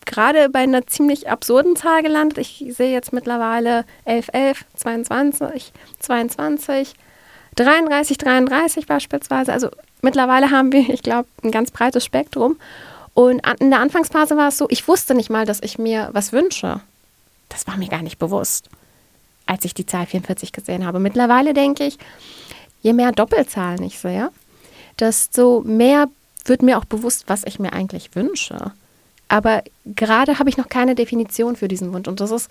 gerade 0.06 0.48
bei 0.48 0.60
einer 0.60 0.86
ziemlich 0.86 1.28
absurden 1.28 1.76
Zahl 1.76 2.02
gelandet. 2.02 2.38
Ich 2.38 2.64
sehe 2.70 2.92
jetzt 2.92 3.12
mittlerweile 3.12 3.84
11, 4.04 4.28
11, 4.32 4.64
22, 4.76 5.72
22, 6.00 6.94
33, 7.56 8.18
33 8.18 8.86
beispielsweise. 8.86 9.52
Also 9.52 9.70
mittlerweile 10.02 10.50
haben 10.50 10.72
wir, 10.72 10.88
ich 10.88 11.02
glaube, 11.02 11.28
ein 11.42 11.50
ganz 11.50 11.70
breites 11.70 12.04
Spektrum. 12.04 12.56
Und 13.14 13.42
in 13.60 13.70
der 13.70 13.80
Anfangsphase 13.80 14.36
war 14.36 14.48
es 14.48 14.58
so, 14.58 14.66
ich 14.70 14.86
wusste 14.86 15.14
nicht 15.14 15.30
mal, 15.30 15.46
dass 15.46 15.62
ich 15.62 15.78
mir 15.78 16.10
was 16.12 16.32
wünsche. 16.32 16.80
Das 17.48 17.66
war 17.66 17.76
mir 17.76 17.88
gar 17.88 18.02
nicht 18.02 18.18
bewusst, 18.18 18.68
als 19.46 19.64
ich 19.64 19.74
die 19.74 19.86
Zahl 19.86 20.06
44 20.06 20.52
gesehen 20.52 20.86
habe. 20.86 21.00
Mittlerweile 21.00 21.54
denke 21.54 21.84
ich, 21.84 21.98
je 22.82 22.92
mehr 22.92 23.12
Doppelzahlen 23.12 23.82
ich 23.82 23.98
sehe, 23.98 24.30
desto 25.00 25.62
mehr 25.64 26.08
wird 26.48 26.62
mir 26.62 26.78
auch 26.78 26.84
bewusst, 26.84 27.24
was 27.26 27.44
ich 27.44 27.58
mir 27.58 27.72
eigentlich 27.72 28.14
wünsche. 28.14 28.72
Aber 29.28 29.62
gerade 29.84 30.38
habe 30.38 30.48
ich 30.48 30.56
noch 30.56 30.68
keine 30.68 30.94
Definition 30.94 31.56
für 31.56 31.68
diesen 31.68 31.92
Wunsch. 31.92 32.08
Und 32.08 32.20
das 32.20 32.30
ist, 32.30 32.50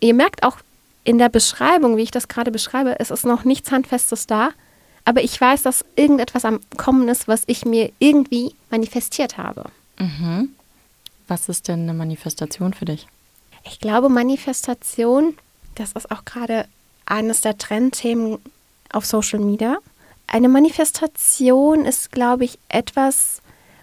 ihr 0.00 0.14
merkt 0.14 0.42
auch 0.42 0.58
in 1.04 1.18
der 1.18 1.28
Beschreibung, 1.28 1.96
wie 1.96 2.02
ich 2.02 2.10
das 2.10 2.28
gerade 2.28 2.50
beschreibe, 2.50 2.98
es 2.98 3.10
ist 3.10 3.24
noch 3.24 3.44
nichts 3.44 3.70
Handfestes 3.70 4.26
da. 4.26 4.50
Aber 5.04 5.22
ich 5.22 5.40
weiß, 5.40 5.62
dass 5.62 5.84
irgendetwas 5.94 6.44
am 6.44 6.60
Kommen 6.76 7.08
ist, 7.08 7.28
was 7.28 7.44
ich 7.46 7.64
mir 7.64 7.92
irgendwie 8.00 8.54
manifestiert 8.70 9.38
habe. 9.38 9.66
Mhm. 9.98 10.50
Was 11.28 11.48
ist 11.48 11.68
denn 11.68 11.82
eine 11.82 11.94
Manifestation 11.94 12.74
für 12.74 12.86
dich? 12.86 13.06
Ich 13.64 13.78
glaube, 13.78 14.08
Manifestation, 14.08 15.36
das 15.76 15.92
ist 15.92 16.10
auch 16.10 16.24
gerade 16.24 16.66
eines 17.04 17.40
der 17.40 17.56
Trendthemen 17.56 18.38
auf 18.92 19.06
Social 19.06 19.38
Media. 19.38 19.78
Eine 20.26 20.48
Manifestation 20.48 21.84
ist, 21.84 22.12
glaube 22.12 22.44
ich, 22.44 22.58
etwas, 22.68 23.40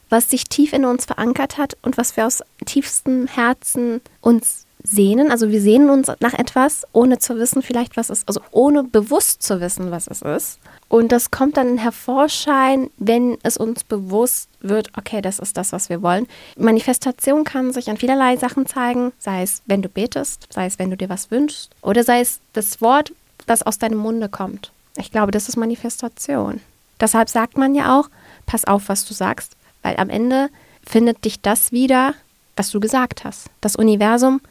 was 0.10 0.30
sich 0.30 0.46
tief 0.46 0.74
in 0.74 0.86
uns 0.86 1.06
verankert 1.06 1.58
hat 1.58 1.78
und 1.82 1.98
was 1.98 2.16
wir 2.18 2.28
aus 2.28 2.44
tiefstem 2.66 3.28
Herzen 3.28 4.02
uns 4.22 4.66
sehnen. 4.84 5.32
Also 5.32 5.50
wir 5.50 5.62
sehnen 5.62 5.90
uns 5.90 6.12
nach 6.20 6.34
etwas, 6.34 6.86
ohne 6.92 7.18
zu 7.18 7.38
wissen 7.38 7.62
vielleicht, 7.62 7.96
was 7.96 8.10
es 8.10 8.20
ist, 8.20 8.28
also 8.28 8.42
ohne 8.52 8.84
bewusst 8.84 9.42
zu 9.42 9.62
wissen, 9.62 9.92
was 9.92 10.08
es 10.08 10.22
ist. 10.22 10.60
Und 10.90 11.12
das 11.12 11.32
kommt 11.32 11.58
dann 11.58 11.70
in 11.70 11.78
Hervorschein, 11.78 12.90
wenn 12.98 13.38
es 13.44 13.58
uns 13.58 13.84
bewusst 13.86 14.50
wird, 14.60 14.92
okay, 14.98 15.22
das 15.22 15.40
ist 15.40 15.58
das, 15.58 15.72
was 15.72 15.90
wir 15.90 16.02
wollen. 16.02 16.28
Manifestation 16.58 17.46
kann 17.46 17.72
sich 17.72 17.90
an 17.90 17.98
vielerlei 17.98 18.36
Sachen 18.36 18.68
zeigen, 18.68 19.14
sei 19.18 19.42
es, 19.42 19.64
wenn 19.66 19.82
du 19.82 19.90
betest, 19.90 20.48
sei 20.52 20.66
es, 20.66 20.78
wenn 20.78 20.90
du 20.90 20.98
dir 20.98 21.10
was 21.10 21.32
wünschst, 21.32 21.72
oder 21.82 22.04
sei 22.04 22.20
es 22.20 22.42
das 22.52 22.82
Wort, 22.82 23.14
das 23.48 23.64
aus 23.64 23.80
deinem 23.80 23.98
Munde 23.98 24.28
kommt. 24.30 24.73
Ich 24.98 25.12
glaube, 25.12 25.32
das 25.32 25.50
ist 25.50 25.58
Manifestation. 25.58 26.62
Deshalb 27.00 27.30
sagt 27.30 27.58
man 27.58 27.76
ja 27.76 28.00
auch, 28.00 28.10
pass 28.46 28.66
auf, 28.66 28.90
was 28.90 29.06
du 29.06 29.14
sagst, 29.14 29.56
weil 29.82 29.98
am 29.98 30.10
Ende 30.10 30.50
findet 30.86 31.26
dich 31.26 31.42
das 31.42 31.72
wieder, 31.72 32.14
was 32.56 32.70
du 32.70 32.80
gesagt 32.80 33.24
hast. 33.24 33.50
Das 33.62 33.76
Universum 33.76 34.42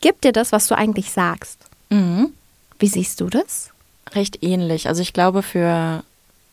gibt 0.00 0.24
dir 0.24 0.32
das, 0.32 0.52
was 0.52 0.66
du 0.66 0.76
eigentlich 0.76 1.10
sagst. 1.10 1.58
Mhm. 1.90 2.32
Wie 2.78 2.86
siehst 2.86 3.20
du 3.20 3.28
das? 3.28 3.70
Recht 4.12 4.42
ähnlich. 4.42 4.88
Also 4.88 5.02
ich 5.02 5.12
glaube, 5.12 5.42
für 5.42 6.02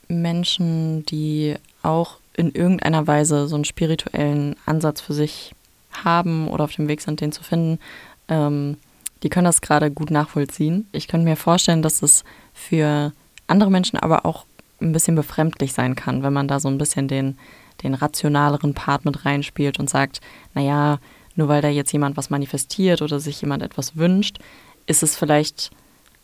Menschen, 0.10 1.06
die 1.06 1.56
auch 1.84 2.18
in 2.36 2.52
irgendeiner 2.52 3.08
Weise 3.08 3.48
so 3.48 3.56
einen 3.56 3.66
spirituellen 3.66 4.56
Ansatz 4.66 5.02
für 5.02 5.14
sich 5.14 5.54
haben 5.92 6.48
oder 6.50 6.66
auf 6.66 6.74
dem 6.76 6.88
Weg 6.88 7.02
sind, 7.02 7.22
den 7.22 7.32
zu 7.32 7.44
finden, 7.44 7.80
ähm, 8.28 8.78
die 9.24 9.30
können 9.30 9.46
das 9.46 9.62
gerade 9.62 9.90
gut 9.90 10.12
nachvollziehen. 10.12 10.88
Ich 10.92 11.08
könnte 11.08 11.26
mir 11.26 11.38
vorstellen, 11.38 11.82
dass 11.82 12.04
es 12.04 12.24
für 12.54 13.12
andere 13.48 13.72
Menschen 13.72 13.98
aber 13.98 14.26
auch 14.26 14.46
ein 14.82 14.92
bisschen 14.92 15.16
befremdlich 15.16 15.74
sein 15.74 15.96
kann, 15.96 16.24
wenn 16.24 16.34
man 16.34 16.48
da 16.48 16.60
so 16.60 16.68
ein 16.68 16.78
bisschen 16.78 17.08
den, 17.08 17.38
den 17.84 17.94
rationaleren 17.94 18.74
Part 18.74 19.06
mit 19.06 19.26
reinspielt 19.26 19.80
und 19.80 19.90
sagt, 19.90 20.22
naja, 20.54 21.00
nur 21.36 21.48
weil 21.48 21.62
da 21.62 21.70
jetzt 21.70 21.92
jemand 21.92 22.18
was 22.18 22.30
manifestiert 22.30 23.02
oder 23.02 23.20
sich 23.20 23.42
jemand 23.42 23.64
etwas 23.64 23.96
wünscht, 23.96 24.40
ist 24.86 25.04
es 25.04 25.16
vielleicht 25.16 25.72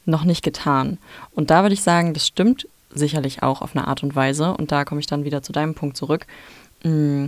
noch 0.05 0.23
nicht 0.23 0.43
getan. 0.43 0.97
Und 1.31 1.49
da 1.49 1.61
würde 1.61 1.73
ich 1.73 1.81
sagen, 1.81 2.13
das 2.13 2.27
stimmt 2.27 2.67
sicherlich 2.89 3.43
auch 3.43 3.61
auf 3.61 3.75
eine 3.75 3.87
Art 3.87 4.03
und 4.03 4.15
Weise. 4.15 4.53
Und 4.53 4.71
da 4.71 4.85
komme 4.85 4.99
ich 4.99 5.07
dann 5.07 5.23
wieder 5.23 5.41
zu 5.41 5.51
deinem 5.51 5.75
Punkt 5.75 5.97
zurück. 5.97 6.25
Mm, 6.83 7.27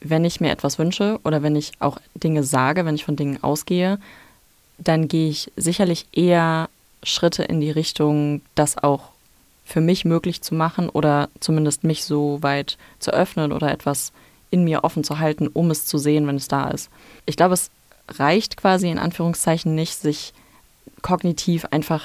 wenn 0.00 0.24
ich 0.24 0.40
mir 0.40 0.50
etwas 0.50 0.78
wünsche 0.78 1.18
oder 1.24 1.42
wenn 1.42 1.56
ich 1.56 1.72
auch 1.80 1.98
Dinge 2.14 2.42
sage, 2.42 2.84
wenn 2.84 2.94
ich 2.94 3.04
von 3.04 3.16
Dingen 3.16 3.42
ausgehe, 3.42 3.98
dann 4.78 5.08
gehe 5.08 5.30
ich 5.30 5.50
sicherlich 5.56 6.06
eher 6.12 6.68
Schritte 7.02 7.42
in 7.44 7.60
die 7.60 7.70
Richtung, 7.70 8.42
das 8.54 8.78
auch 8.78 9.10
für 9.66 9.80
mich 9.80 10.04
möglich 10.04 10.40
zu 10.40 10.54
machen 10.54 10.88
oder 10.88 11.28
zumindest 11.40 11.84
mich 11.84 12.04
so 12.04 12.42
weit 12.42 12.78
zu 13.00 13.10
öffnen 13.10 13.52
oder 13.52 13.70
etwas 13.70 14.12
in 14.50 14.62
mir 14.62 14.84
offen 14.84 15.02
zu 15.02 15.18
halten, 15.18 15.48
um 15.48 15.72
es 15.72 15.84
zu 15.84 15.98
sehen, 15.98 16.26
wenn 16.28 16.36
es 16.36 16.46
da 16.46 16.70
ist. 16.70 16.88
Ich 17.26 17.36
glaube, 17.36 17.54
es 17.54 17.70
reicht 18.08 18.56
quasi 18.56 18.88
in 18.88 19.00
Anführungszeichen 19.00 19.74
nicht, 19.74 19.96
sich 19.96 20.32
kognitiv 21.02 21.66
einfach 21.72 22.04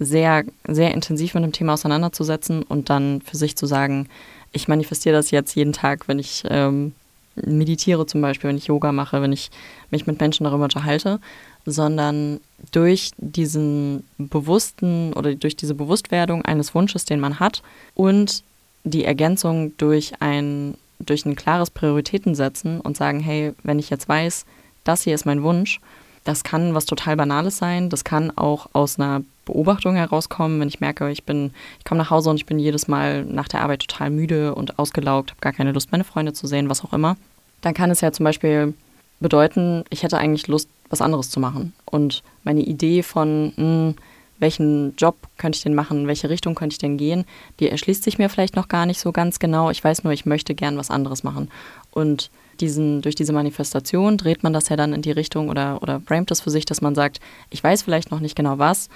sehr, 0.00 0.44
sehr 0.66 0.92
intensiv 0.92 1.34
mit 1.34 1.44
dem 1.44 1.52
Thema 1.52 1.74
auseinanderzusetzen 1.74 2.64
und 2.64 2.90
dann 2.90 3.22
für 3.22 3.36
sich 3.36 3.56
zu 3.56 3.66
sagen, 3.66 4.08
ich 4.52 4.66
manifestiere 4.66 5.14
das 5.14 5.30
jetzt 5.30 5.54
jeden 5.54 5.72
Tag, 5.72 6.08
wenn 6.08 6.18
ich 6.18 6.42
ähm, 6.50 6.92
meditiere 7.36 8.06
zum 8.06 8.20
Beispiel, 8.20 8.48
wenn 8.48 8.56
ich 8.56 8.66
Yoga 8.66 8.90
mache, 8.90 9.22
wenn 9.22 9.32
ich 9.32 9.50
mich 9.90 10.06
mit 10.06 10.20
Menschen 10.20 10.44
darüber 10.44 10.64
unterhalte, 10.64 11.20
sondern 11.66 12.40
durch 12.72 13.10
diesen 13.18 14.04
bewussten 14.18 15.12
oder 15.12 15.34
durch 15.34 15.56
diese 15.56 15.74
Bewusstwerdung 15.74 16.44
eines 16.44 16.74
Wunsches, 16.74 17.04
den 17.04 17.20
man 17.20 17.40
hat 17.40 17.62
und 17.94 18.42
die 18.84 19.04
Ergänzung 19.04 19.76
durch 19.76 20.14
ein, 20.20 20.76
durch 21.00 21.26
ein 21.26 21.36
klares 21.36 21.70
Prioritätensetzen 21.70 22.80
und 22.80 22.96
sagen, 22.96 23.20
hey, 23.20 23.52
wenn 23.64 23.78
ich 23.78 23.90
jetzt 23.90 24.08
weiß, 24.08 24.46
das 24.84 25.02
hier 25.02 25.14
ist 25.14 25.26
mein 25.26 25.42
Wunsch, 25.42 25.80
das 26.24 26.44
kann 26.44 26.74
was 26.74 26.86
total 26.86 27.16
Banales 27.16 27.58
sein, 27.58 27.90
das 27.90 28.04
kann 28.04 28.36
auch 28.36 28.68
aus 28.72 28.98
einer 28.98 29.22
Beobachtung 29.44 29.94
herauskommen, 29.94 30.60
wenn 30.60 30.68
ich 30.68 30.80
merke, 30.80 31.10
ich 31.10 31.24
bin, 31.24 31.52
ich 31.78 31.84
komme 31.84 31.98
nach 31.98 32.10
Hause 32.10 32.30
und 32.30 32.36
ich 32.36 32.46
bin 32.46 32.58
jedes 32.58 32.88
Mal 32.88 33.24
nach 33.24 33.48
der 33.48 33.62
Arbeit 33.62 33.86
total 33.86 34.10
müde 34.10 34.54
und 34.54 34.78
ausgelaugt, 34.78 35.30
habe 35.30 35.40
gar 35.40 35.52
keine 35.52 35.72
Lust, 35.72 35.92
meine 35.92 36.04
Freunde 36.04 36.32
zu 36.32 36.46
sehen, 36.46 36.68
was 36.68 36.84
auch 36.84 36.92
immer. 36.92 37.16
Dann 37.60 37.74
kann 37.74 37.90
es 37.90 38.00
ja 38.00 38.12
zum 38.12 38.24
Beispiel 38.24 38.74
bedeuten, 39.20 39.84
ich 39.90 40.02
hätte 40.02 40.18
eigentlich 40.18 40.46
Lust, 40.48 40.68
was 40.88 41.00
anderes 41.00 41.30
zu 41.30 41.40
machen. 41.40 41.72
Und 41.84 42.22
meine 42.44 42.62
Idee 42.62 43.02
von, 43.02 43.52
mh, 43.56 43.56
hm, 43.56 43.94
welchen 44.38 44.94
Job 44.96 45.16
könnte 45.38 45.56
ich 45.56 45.62
denn 45.62 45.74
machen, 45.74 46.06
welche 46.06 46.28
Richtung 46.28 46.54
könnte 46.54 46.74
ich 46.74 46.78
denn 46.78 46.96
gehen, 46.98 47.24
die 47.58 47.70
erschließt 47.70 48.02
sich 48.02 48.18
mir 48.18 48.28
vielleicht 48.28 48.56
noch 48.56 48.68
gar 48.68 48.86
nicht 48.86 49.00
so 49.00 49.12
ganz 49.12 49.38
genau. 49.38 49.70
Ich 49.70 49.82
weiß 49.82 50.04
nur, 50.04 50.12
ich 50.12 50.26
möchte 50.26 50.54
gern 50.54 50.76
was 50.76 50.90
anderes 50.90 51.24
machen. 51.24 51.48
Und 51.90 52.30
diesen, 52.60 53.02
durch 53.02 53.14
diese 53.14 53.32
Manifestation 53.32 54.16
dreht 54.16 54.42
man 54.42 54.52
das 54.52 54.68
ja 54.68 54.76
dann 54.76 54.92
in 54.92 55.02
die 55.02 55.10
Richtung 55.10 55.48
oder, 55.48 55.82
oder 55.82 56.00
framet 56.00 56.30
das 56.30 56.40
für 56.40 56.50
sich, 56.50 56.64
dass 56.64 56.80
man 56.80 56.94
sagt, 56.94 57.20
ich 57.50 57.62
weiß 57.62 57.82
vielleicht 57.82 58.10
noch 58.10 58.20
nicht 58.20 58.36
genau 58.36 58.58
was, 58.58 58.88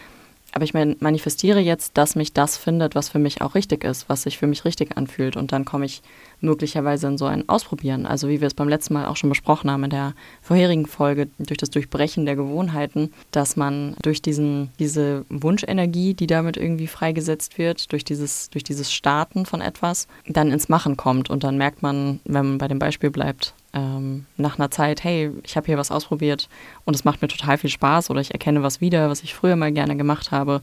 aber 0.53 0.65
ich 0.65 0.75
manifestiere 0.75 1.61
jetzt, 1.61 1.97
dass 1.97 2.17
mich 2.17 2.33
das 2.33 2.57
findet, 2.57 2.95
was 2.95 3.09
für 3.09 3.19
mich 3.19 3.41
auch 3.41 3.55
richtig 3.55 3.85
ist, 3.85 4.09
was 4.09 4.23
sich 4.23 4.39
für 4.39 4.47
mich 4.47 4.65
richtig 4.65 4.97
anfühlt. 4.97 5.37
Und 5.37 5.53
dann 5.53 5.65
komme 5.65 5.85
ich 5.85 6.03
möglicherweise 6.41 7.07
in 7.07 7.19
so 7.19 7.27
ein 7.27 7.49
Ausprobieren. 7.49 8.07
Also 8.07 8.29
wie 8.29 8.41
wir 8.41 8.47
es 8.49 8.55
beim 8.55 8.69
letzten 8.69 8.95
Mal 8.95 9.07
auch 9.07 9.17
schon 9.17 9.31
besprochen 9.31 9.71
haben 9.71 9.85
in 9.85 9.91
der 9.91 10.15
vorherigen 10.43 10.87
Folge, 10.87 11.29
durch 11.39 11.59
das 11.59 11.71
Durchbrechen 11.71 12.27
der 12.27 12.37
Gewohnheiten, 12.37 13.13
dass 13.31 13.57
man 13.57 13.95
durch 14.03 14.23
diesen, 14.23 14.71
diese 14.79 15.25
Wunschenergie, 15.29 16.15
die 16.15 16.27
damit 16.27 16.57
irgendwie 16.57 16.89
freigesetzt 16.89 17.59
wird, 17.59 17.93
durch 17.93 18.05
dieses, 18.05 18.51
durch 18.51 18.65
dieses 18.65 18.93
Starten 18.93 19.47
von 19.47 19.61
etwas, 19.61 20.09
dann 20.27 20.51
ins 20.51 20.69
Machen 20.69 20.97
kommt. 20.97 21.31
Und 21.31 21.45
dann 21.45 21.59
merkt 21.59 21.83
man, 21.83 22.21
wenn 22.25 22.47
man 22.47 22.59
bei 22.59 22.69
dem 22.69 22.79
Beispiel 22.79 23.11
bleibt, 23.11 23.55
ähm, 23.73 24.27
nach 24.37 24.59
einer 24.59 24.71
Zeit, 24.71 25.05
hey, 25.05 25.31
ich 25.45 25.57
habe 25.57 25.67
hier 25.67 25.79
was 25.79 25.91
ausprobiert 25.91 26.49
und 26.85 26.95
es 26.95 27.05
macht 27.05 27.23
mir 27.23 27.29
total 27.29 27.59
viel 27.59 27.71
Spaß 27.71 28.11
oder 28.11 28.21
ich 28.21 28.33
erkenne 28.33 28.63
was 28.63 28.81
wieder, 28.81 29.09
was 29.11 29.23
ich 29.23 29.35
früher 29.35 29.57
mal 29.57 29.73
gerne 29.73 29.97
gemacht 29.97 30.31
habe. 30.31 30.63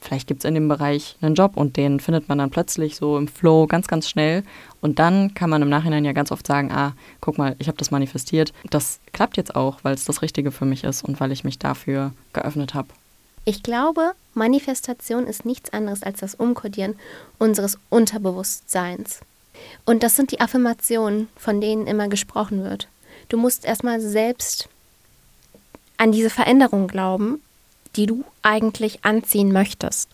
Vielleicht 0.00 0.26
gibt 0.26 0.42
es 0.42 0.48
in 0.48 0.54
dem 0.54 0.66
Bereich 0.66 1.16
einen 1.20 1.36
Job 1.36 1.56
und 1.56 1.76
den 1.76 2.00
findet 2.00 2.28
man 2.28 2.38
dann 2.38 2.50
plötzlich 2.50 2.96
so 2.96 3.16
im 3.16 3.28
Flow 3.28 3.68
ganz, 3.68 3.86
ganz 3.86 4.08
schnell. 4.08 4.42
Und 4.80 4.98
dann 4.98 5.32
kann 5.34 5.48
man 5.48 5.62
im 5.62 5.68
Nachhinein 5.68 6.04
ja 6.04 6.12
ganz 6.12 6.32
oft 6.32 6.44
sagen, 6.44 6.72
ah, 6.72 6.94
guck 7.20 7.38
mal, 7.38 7.54
ich 7.60 7.68
habe 7.68 7.78
das 7.78 7.92
manifestiert. 7.92 8.52
Das 8.68 8.98
klappt 9.12 9.36
jetzt 9.36 9.54
auch, 9.54 9.78
weil 9.84 9.94
es 9.94 10.04
das 10.04 10.20
Richtige 10.20 10.50
für 10.50 10.64
mich 10.64 10.82
ist 10.82 11.04
und 11.04 11.20
weil 11.20 11.30
ich 11.30 11.44
mich 11.44 11.60
dafür 11.60 12.12
geöffnet 12.32 12.74
habe. 12.74 12.88
Ich 13.44 13.62
glaube, 13.62 14.12
Manifestation 14.34 15.26
ist 15.26 15.44
nichts 15.44 15.72
anderes 15.72 16.02
als 16.02 16.18
das 16.18 16.34
Umkodieren 16.34 16.96
unseres 17.38 17.78
Unterbewusstseins. 17.88 19.20
Und 19.84 20.02
das 20.02 20.16
sind 20.16 20.30
die 20.30 20.40
Affirmationen, 20.40 21.28
von 21.36 21.60
denen 21.60 21.86
immer 21.86 22.08
gesprochen 22.08 22.64
wird. 22.64 22.88
Du 23.28 23.36
musst 23.36 23.64
erstmal 23.64 24.00
selbst 24.00 24.68
an 25.96 26.12
diese 26.12 26.30
Veränderung 26.30 26.88
glauben, 26.88 27.42
die 27.96 28.06
du 28.06 28.24
eigentlich 28.42 29.04
anziehen 29.04 29.52
möchtest. 29.52 30.08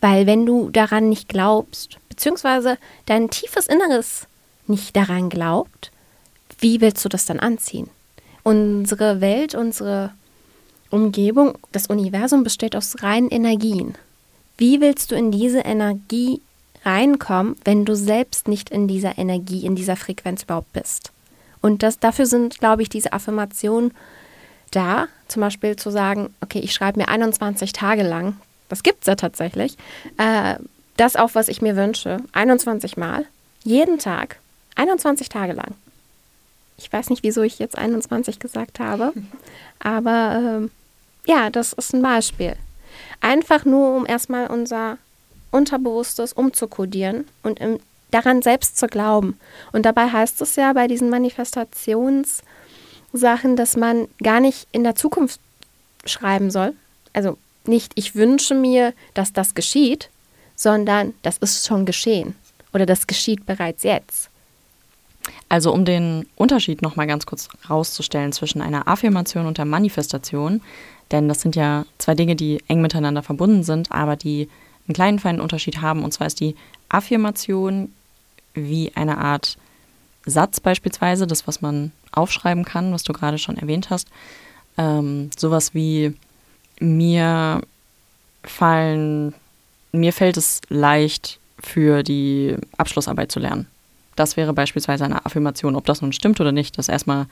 Weil 0.00 0.26
wenn 0.26 0.46
du 0.46 0.70
daran 0.70 1.08
nicht 1.08 1.28
glaubst, 1.28 1.98
beziehungsweise 2.08 2.78
dein 3.06 3.30
tiefes 3.30 3.66
Inneres 3.66 4.26
nicht 4.66 4.94
daran 4.96 5.28
glaubt, 5.28 5.90
wie 6.58 6.80
willst 6.80 7.04
du 7.04 7.08
das 7.08 7.26
dann 7.26 7.40
anziehen? 7.40 7.88
Unsere 8.42 9.20
Welt, 9.20 9.54
unsere 9.54 10.12
Umgebung, 10.90 11.58
das 11.72 11.86
Universum 11.86 12.44
besteht 12.44 12.76
aus 12.76 13.02
reinen 13.02 13.30
Energien. 13.30 13.94
Wie 14.56 14.80
willst 14.80 15.10
du 15.10 15.16
in 15.16 15.32
diese 15.32 15.60
Energie 15.60 16.40
reinkommen, 16.84 17.56
wenn 17.64 17.84
du 17.84 17.94
selbst 17.94 18.48
nicht 18.48 18.70
in 18.70 18.88
dieser 18.88 19.18
Energie, 19.18 19.64
in 19.64 19.74
dieser 19.74 19.96
Frequenz 19.96 20.42
überhaupt 20.42 20.72
bist. 20.72 21.12
Und 21.60 21.82
das, 21.82 21.98
dafür 21.98 22.26
sind, 22.26 22.58
glaube 22.58 22.82
ich, 22.82 22.88
diese 22.88 23.12
Affirmationen 23.12 23.92
da. 24.70 25.06
Zum 25.28 25.40
Beispiel 25.40 25.76
zu 25.76 25.90
sagen, 25.90 26.34
okay, 26.42 26.58
ich 26.58 26.74
schreibe 26.74 27.00
mir 27.00 27.08
21 27.08 27.72
Tage 27.72 28.02
lang, 28.02 28.36
das 28.68 28.82
gibt 28.82 29.02
es 29.02 29.06
ja 29.06 29.14
tatsächlich, 29.14 29.76
äh, 30.18 30.56
das 30.96 31.16
auf, 31.16 31.34
was 31.34 31.48
ich 31.48 31.62
mir 31.62 31.76
wünsche. 31.76 32.18
21 32.32 32.96
Mal. 32.96 33.24
Jeden 33.62 33.98
Tag. 33.98 34.38
21 34.76 35.28
Tage 35.28 35.52
lang. 35.52 35.74
Ich 36.76 36.92
weiß 36.92 37.10
nicht, 37.10 37.22
wieso 37.22 37.42
ich 37.42 37.58
jetzt 37.58 37.78
21 37.78 38.38
gesagt 38.38 38.80
habe. 38.80 39.12
Aber 39.78 40.36
ähm, 40.36 40.70
ja, 41.26 41.50
das 41.50 41.72
ist 41.72 41.94
ein 41.94 42.02
Beispiel. 42.02 42.56
Einfach 43.20 43.64
nur, 43.64 43.96
um 43.96 44.06
erstmal 44.06 44.48
unser 44.48 44.98
Unterbewusstes 45.54 46.32
umzukodieren 46.32 47.26
und 47.42 47.60
im, 47.60 47.78
daran 48.10 48.42
selbst 48.42 48.76
zu 48.76 48.86
glauben. 48.86 49.38
Und 49.72 49.86
dabei 49.86 50.10
heißt 50.10 50.42
es 50.42 50.56
ja 50.56 50.72
bei 50.72 50.88
diesen 50.88 51.10
Manifestationssachen, 51.10 53.56
dass 53.56 53.76
man 53.76 54.08
gar 54.22 54.40
nicht 54.40 54.66
in 54.72 54.84
der 54.84 54.96
Zukunft 54.96 55.40
schreiben 56.04 56.50
soll. 56.50 56.74
Also 57.12 57.38
nicht, 57.66 57.92
ich 57.94 58.14
wünsche 58.14 58.54
mir, 58.54 58.92
dass 59.14 59.32
das 59.32 59.54
geschieht, 59.54 60.10
sondern 60.56 61.14
das 61.22 61.38
ist 61.38 61.66
schon 61.66 61.86
geschehen 61.86 62.34
oder 62.72 62.86
das 62.86 63.06
geschieht 63.06 63.46
bereits 63.46 63.84
jetzt. 63.84 64.30
Also 65.48 65.72
um 65.72 65.84
den 65.84 66.26
Unterschied 66.36 66.82
nochmal 66.82 67.06
ganz 67.06 67.26
kurz 67.26 67.48
rauszustellen 67.70 68.32
zwischen 68.32 68.60
einer 68.60 68.88
Affirmation 68.88 69.46
und 69.46 69.56
der 69.56 69.64
Manifestation, 69.64 70.60
denn 71.10 71.28
das 71.28 71.40
sind 71.40 71.56
ja 71.56 71.86
zwei 71.98 72.14
Dinge, 72.14 72.36
die 72.36 72.62
eng 72.68 72.82
miteinander 72.82 73.22
verbunden 73.22 73.62
sind, 73.62 73.90
aber 73.92 74.16
die 74.16 74.48
einen 74.86 74.94
kleinen 74.94 75.18
feinen 75.18 75.40
Unterschied 75.40 75.80
haben. 75.80 76.04
Und 76.04 76.12
zwar 76.12 76.26
ist 76.26 76.40
die 76.40 76.56
Affirmation 76.88 77.92
wie 78.54 78.92
eine 78.94 79.18
Art 79.18 79.56
Satz 80.26 80.60
beispielsweise, 80.60 81.26
das, 81.26 81.46
was 81.46 81.60
man 81.60 81.92
aufschreiben 82.12 82.64
kann, 82.64 82.92
was 82.92 83.02
du 83.02 83.12
gerade 83.12 83.38
schon 83.38 83.56
erwähnt 83.56 83.90
hast. 83.90 84.08
Ähm, 84.78 85.30
sowas 85.36 85.74
wie 85.74 86.14
mir 86.80 87.60
fallen, 88.42 89.34
mir 89.92 90.12
fällt 90.12 90.36
es 90.36 90.60
leicht, 90.68 91.38
für 91.64 92.02
die 92.02 92.56
Abschlussarbeit 92.76 93.32
zu 93.32 93.40
lernen. 93.40 93.66
Das 94.16 94.36
wäre 94.36 94.52
beispielsweise 94.52 95.04
eine 95.04 95.24
Affirmation. 95.26 95.76
Ob 95.76 95.86
das 95.86 96.02
nun 96.02 96.12
stimmt 96.12 96.40
oder 96.40 96.52
nicht, 96.52 96.78
das 96.78 96.86
ist 96.86 96.92
erstmal 96.92 97.26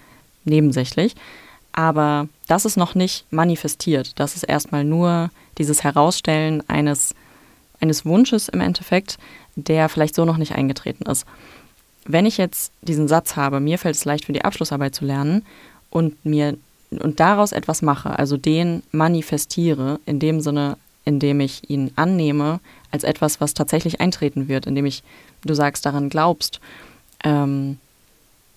nebensächlich. 0.45 1.15
Aber 1.73 2.29
das 2.49 2.65
ist 2.65 2.77
noch 2.77 2.95
nicht 2.95 3.25
manifestiert. 3.31 4.19
Das 4.19 4.35
ist 4.35 4.43
erstmal 4.43 4.85
nur 4.85 5.31
dieses 5.59 5.85
Herausstellen 5.85 6.69
eines, 6.69 7.15
eines 7.83 8.07
Wunsches 8.07 8.49
im 8.49 8.61
Endeffekt, 8.61 9.19
der 9.57 9.89
vielleicht 9.89 10.15
so 10.15 10.25
noch 10.25 10.39
nicht 10.39 10.55
eingetreten 10.55 11.05
ist. 11.05 11.27
Wenn 12.05 12.27
ich 12.27 12.39
jetzt 12.39 12.73
diesen 12.81 13.09
Satz 13.09 13.37
habe, 13.37 13.61
mir 13.61 13.79
fällt 13.79 13.97
es 13.97 14.05
leicht 14.05 14.25
für 14.25 14.33
die 14.33 14.45
Abschlussarbeit 14.45 14.95
zu 14.95 15.05
lernen 15.05 15.45
und 15.91 16.25
mir 16.25 16.57
und 16.91 17.21
daraus 17.21 17.53
etwas 17.53 17.81
mache, 17.81 18.19
also 18.19 18.37
den 18.37 18.83
manifestiere, 18.93 19.99
in 20.05 20.19
dem 20.19 20.41
Sinne, 20.41 20.77
indem 21.05 21.41
ich 21.41 21.71
ihn 21.71 21.91
annehme 21.97 22.61
als 22.91 23.03
etwas, 23.03 23.41
was 23.41 23.55
tatsächlich 23.55 24.01
eintreten 24.01 24.47
wird, 24.47 24.67
indem 24.67 24.85
ich, 24.85 25.03
du 25.43 25.55
sagst, 25.55 25.87
daran 25.87 26.11
glaubst, 26.11 26.61
ähm, 27.25 27.79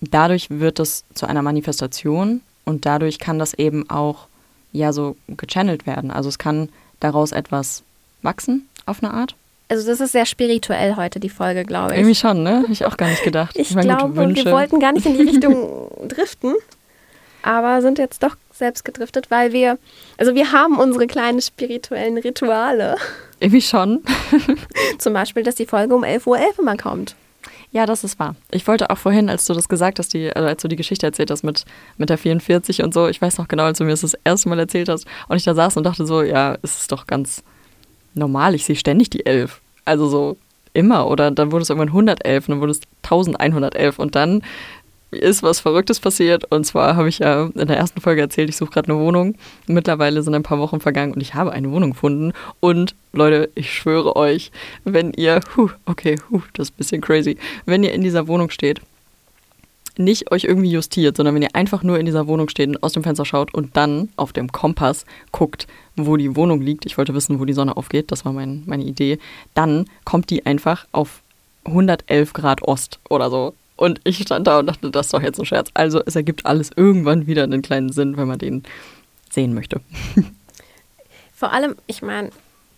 dadurch 0.02 0.50
wird 0.50 0.80
es 0.80 1.04
zu 1.14 1.26
einer 1.26 1.40
Manifestation 1.40 2.42
und 2.64 2.84
dadurch 2.84 3.18
kann 3.18 3.38
das 3.38 3.54
eben 3.54 3.88
auch 3.88 4.26
ja 4.72 4.92
so 4.92 5.16
gechannelt 5.28 5.86
werden. 5.86 6.10
Also 6.10 6.28
es 6.28 6.38
kann 6.38 6.68
daraus 7.00 7.32
etwas 7.32 7.82
wachsen 8.22 8.68
auf 8.86 9.02
eine 9.02 9.12
Art. 9.12 9.34
Also 9.68 9.88
das 9.88 10.00
ist 10.00 10.12
sehr 10.12 10.26
spirituell 10.26 10.94
heute, 10.96 11.18
die 11.18 11.28
Folge, 11.28 11.64
glaube 11.64 11.92
ich. 11.92 11.98
Irgendwie 11.98 12.14
schon, 12.14 12.42
ne? 12.42 12.62
Habe 12.62 12.72
ich 12.72 12.84
auch 12.84 12.96
gar 12.96 13.08
nicht 13.08 13.24
gedacht. 13.24 13.56
Ich, 13.56 13.70
ich 13.70 13.76
meine, 13.76 13.96
glaube, 13.96 14.34
wir 14.34 14.52
wollten 14.52 14.78
gar 14.78 14.92
nicht 14.92 15.06
in 15.06 15.18
die 15.18 15.22
Richtung 15.28 15.90
driften, 16.06 16.54
aber 17.42 17.82
sind 17.82 17.98
jetzt 17.98 18.22
doch 18.22 18.36
selbst 18.52 18.84
gedriftet, 18.84 19.30
weil 19.30 19.52
wir, 19.52 19.78
also 20.18 20.34
wir 20.34 20.52
haben 20.52 20.78
unsere 20.78 21.06
kleinen 21.06 21.40
spirituellen 21.40 22.16
Rituale. 22.16 22.96
Irgendwie 23.40 23.60
schon. 23.60 24.02
Zum 24.98 25.12
Beispiel, 25.12 25.42
dass 25.42 25.56
die 25.56 25.66
Folge 25.66 25.94
um 25.94 26.04
11.11 26.04 26.26
Uhr 26.26 26.36
.11 26.36 26.58
immer 26.60 26.76
kommt. 26.76 27.16
Ja, 27.72 27.84
das 27.84 28.04
ist 28.04 28.18
wahr. 28.18 28.36
Ich 28.52 28.66
wollte 28.68 28.88
auch 28.90 28.96
vorhin, 28.96 29.28
als 29.28 29.44
du 29.46 29.52
das 29.52 29.68
gesagt 29.68 29.98
hast, 29.98 30.14
die, 30.14 30.34
also 30.34 30.48
als 30.48 30.62
du 30.62 30.68
die 30.68 30.76
Geschichte 30.76 31.06
erzählt 31.06 31.30
hast 31.30 31.42
mit, 31.42 31.64
mit 31.98 32.08
der 32.08 32.16
44 32.18 32.82
und 32.82 32.94
so, 32.94 33.08
ich 33.08 33.20
weiß 33.20 33.36
noch 33.38 33.48
genau, 33.48 33.64
als 33.64 33.78
du 33.78 33.84
mir 33.84 33.90
das 33.90 34.00
das 34.00 34.16
erste 34.24 34.48
Mal 34.48 34.60
erzählt 34.60 34.88
hast 34.88 35.06
und 35.28 35.36
ich 35.36 35.44
da 35.44 35.54
saß 35.54 35.76
und 35.76 35.84
dachte 35.84 36.06
so, 36.06 36.22
ja, 36.22 36.56
es 36.62 36.78
ist 36.78 36.92
doch 36.92 37.06
ganz 37.06 37.42
normal, 38.16 38.54
ich 38.54 38.64
sehe 38.64 38.76
ständig 38.76 39.10
die 39.10 39.26
11. 39.26 39.60
Also 39.84 40.08
so 40.08 40.36
immer. 40.72 41.08
Oder 41.08 41.30
dann 41.30 41.52
wurde 41.52 41.62
es 41.62 41.70
irgendwann 41.70 41.88
111 41.88 42.48
und 42.48 42.54
dann 42.54 42.60
wurde 42.60 42.72
es 42.72 42.80
1111 43.04 43.98
und 43.98 44.14
dann 44.14 44.42
ist 45.10 45.42
was 45.42 45.60
Verrücktes 45.60 46.00
passiert. 46.00 46.44
Und 46.50 46.64
zwar 46.64 46.96
habe 46.96 47.08
ich 47.08 47.20
ja 47.20 47.48
in 47.54 47.66
der 47.66 47.76
ersten 47.76 48.00
Folge 48.00 48.20
erzählt, 48.20 48.48
ich 48.48 48.56
suche 48.56 48.72
gerade 48.72 48.92
eine 48.92 49.00
Wohnung. 49.00 49.36
Mittlerweile 49.66 50.22
sind 50.22 50.34
ein 50.34 50.42
paar 50.42 50.58
Wochen 50.58 50.80
vergangen 50.80 51.14
und 51.14 51.20
ich 51.20 51.34
habe 51.34 51.52
eine 51.52 51.70
Wohnung 51.70 51.92
gefunden. 51.92 52.32
Und 52.60 52.94
Leute, 53.12 53.50
ich 53.54 53.72
schwöre 53.72 54.16
euch, 54.16 54.50
wenn 54.84 55.12
ihr, 55.12 55.40
huh, 55.56 55.70
okay, 55.86 56.16
huh, 56.30 56.42
das 56.54 56.68
ist 56.68 56.74
ein 56.74 56.78
bisschen 56.78 57.00
crazy, 57.00 57.36
wenn 57.64 57.84
ihr 57.84 57.92
in 57.92 58.02
dieser 58.02 58.26
Wohnung 58.28 58.50
steht, 58.50 58.80
nicht 59.98 60.30
euch 60.30 60.44
irgendwie 60.44 60.70
justiert, 60.70 61.16
sondern 61.16 61.34
wenn 61.34 61.42
ihr 61.42 61.54
einfach 61.54 61.82
nur 61.82 61.98
in 61.98 62.06
dieser 62.06 62.26
Wohnung 62.26 62.48
steht 62.48 62.68
und 62.68 62.82
aus 62.82 62.92
dem 62.92 63.02
Fenster 63.02 63.24
schaut 63.24 63.54
und 63.54 63.76
dann 63.76 64.10
auf 64.16 64.32
dem 64.32 64.52
Kompass 64.52 65.04
guckt, 65.32 65.66
wo 65.96 66.16
die 66.16 66.36
Wohnung 66.36 66.60
liegt, 66.60 66.86
ich 66.86 66.98
wollte 66.98 67.14
wissen, 67.14 67.40
wo 67.40 67.44
die 67.44 67.52
Sonne 67.52 67.76
aufgeht, 67.76 68.10
das 68.12 68.24
war 68.24 68.32
mein, 68.32 68.62
meine 68.66 68.84
Idee, 68.84 69.18
dann 69.54 69.86
kommt 70.04 70.30
die 70.30 70.44
einfach 70.46 70.86
auf 70.92 71.22
111 71.64 72.32
Grad 72.32 72.62
Ost 72.62 73.00
oder 73.08 73.30
so. 73.30 73.54
Und 73.76 74.00
ich 74.04 74.18
stand 74.18 74.46
da 74.46 74.58
und 74.58 74.66
dachte, 74.66 74.90
das 74.90 75.06
ist 75.06 75.14
doch 75.14 75.22
jetzt 75.22 75.38
ein 75.38 75.44
Scherz. 75.44 75.70
Also 75.74 76.02
es 76.06 76.16
ergibt 76.16 76.46
alles 76.46 76.70
irgendwann 76.74 77.26
wieder 77.26 77.44
einen 77.44 77.62
kleinen 77.62 77.92
Sinn, 77.92 78.16
wenn 78.16 78.26
man 78.26 78.38
den 78.38 78.62
sehen 79.30 79.52
möchte. 79.52 79.80
Vor 81.34 81.52
allem, 81.52 81.74
ich 81.86 82.00
meine, 82.00 82.30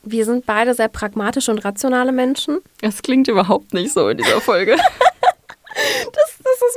wir 0.02 0.24
sind 0.24 0.46
beide 0.46 0.74
sehr 0.74 0.88
pragmatische 0.88 1.52
und 1.52 1.64
rationale 1.64 2.10
Menschen. 2.10 2.58
Das 2.80 3.02
klingt 3.02 3.28
überhaupt 3.28 3.74
nicht 3.74 3.92
so 3.92 4.08
in 4.08 4.18
dieser 4.18 4.40
Folge. 4.40 4.76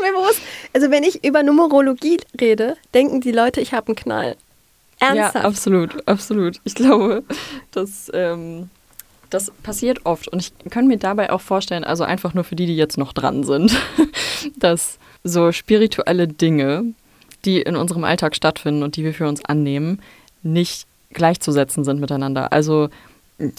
mir 0.02 0.12
bewusst. 0.12 0.42
Also 0.74 0.92
wenn 0.92 1.04
ich 1.04 1.24
über 1.24 1.44
Numerologie 1.44 2.20
rede, 2.40 2.76
denken 2.94 3.22
die 3.22 3.32
Leute, 3.32 3.62
ich 3.62 3.74
habe 3.74 3.88
einen 3.88 3.96
Knall. 3.96 4.36
Ernsthaft? 5.00 5.36
Ja, 5.36 5.42
absolut, 5.42 6.08
absolut. 6.08 6.62
Ich 6.64 6.76
glaube, 6.76 7.24
dass 7.72 8.12
ähm, 8.14 8.70
das 9.32 9.52
passiert 9.64 10.06
oft 10.06 10.28
und 10.28 10.40
ich 10.40 10.54
kann 10.70 10.88
mir 10.88 10.98
dabei 10.98 11.32
auch 11.32 11.42
vorstellen, 11.42 11.84
also 11.84 12.04
einfach 12.04 12.34
nur 12.34 12.44
für 12.44 12.56
die, 12.56 12.68
die 12.68 12.76
jetzt 12.76 12.98
noch 12.98 13.14
dran 13.14 13.44
sind, 13.44 13.76
dass 14.58 15.00
so 15.24 15.52
spirituelle 15.52 16.28
Dinge, 16.28 16.94
die 17.46 17.62
in 17.62 17.76
unserem 17.76 18.04
Alltag 18.04 18.36
stattfinden 18.36 18.84
und 18.84 18.96
die 18.96 19.04
wir 19.04 19.14
für 19.14 19.28
uns 19.28 19.44
annehmen, 19.44 20.02
nicht 20.44 20.86
gleichzusetzen 21.12 21.84
sind 21.84 22.00
miteinander. 22.00 22.54
Also 22.54 22.90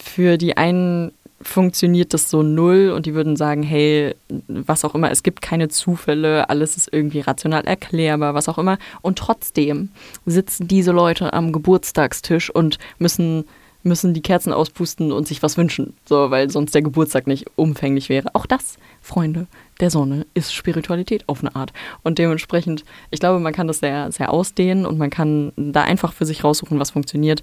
für 0.03 0.39
die 0.39 0.57
einen 0.57 1.13
funktioniert 1.43 2.15
das 2.15 2.31
so 2.31 2.43
null 2.43 2.93
und 2.95 3.07
die 3.07 3.15
würden 3.15 3.37
sagen, 3.37 3.63
hey, 3.63 4.15
was 4.49 4.85
auch 4.85 4.95
immer, 4.95 5.11
es 5.11 5.23
gibt 5.23 5.43
keine 5.43 5.69
Zufälle, 5.69 6.49
alles 6.49 6.77
ist 6.77 6.89
irgendwie 6.93 7.21
rational 7.21 7.65
erklärbar, 7.65 8.35
was 8.35 8.49
auch 8.49 8.59
immer. 8.59 8.79
Und 9.03 9.19
trotzdem 9.19 9.91
sitzen 10.27 10.69
diese 10.69 10.93
Leute 10.93 11.33
am 11.33 11.53
Geburtstagstisch 11.53 12.51
und 12.51 12.79
müssen 12.99 13.45
müssen 13.85 14.15
die 14.15 14.23
Kerzen 14.23 14.53
auspusten 14.53 15.13
und 15.13 15.27
sich 15.27 15.43
was 15.43 15.57
wünschen, 15.57 15.95
so, 16.05 16.31
weil 16.31 16.51
sonst 16.51 16.75
der 16.75 16.83
Geburtstag 16.83 17.27
nicht 17.27 17.47
umfänglich 17.57 18.09
wäre. 18.09 18.29
Auch 18.35 18.47
das, 18.47 18.77
Freunde 19.01 19.47
der 19.81 19.91
Sonne, 19.91 20.27
ist 20.35 20.55
Spiritualität 20.55 21.29
auf 21.29 21.41
eine 21.41 21.57
Art. 21.57 21.73
Und 22.03 22.19
dementsprechend, 22.19 22.85
ich 23.11 23.21
glaube, 23.21 23.41
man 23.41 23.53
kann 23.53 23.67
das 23.67 23.81
sehr, 23.81 24.13
sehr 24.13 24.31
ausdehnen 24.31 24.87
und 24.87 24.99
man 24.99 25.11
kann 25.11 25.53
da 25.57 25.83
einfach 25.83 26.13
für 26.13 26.27
sich 26.27 26.45
raussuchen, 26.45 26.79
was 26.79 26.93
funktioniert. 26.93 27.43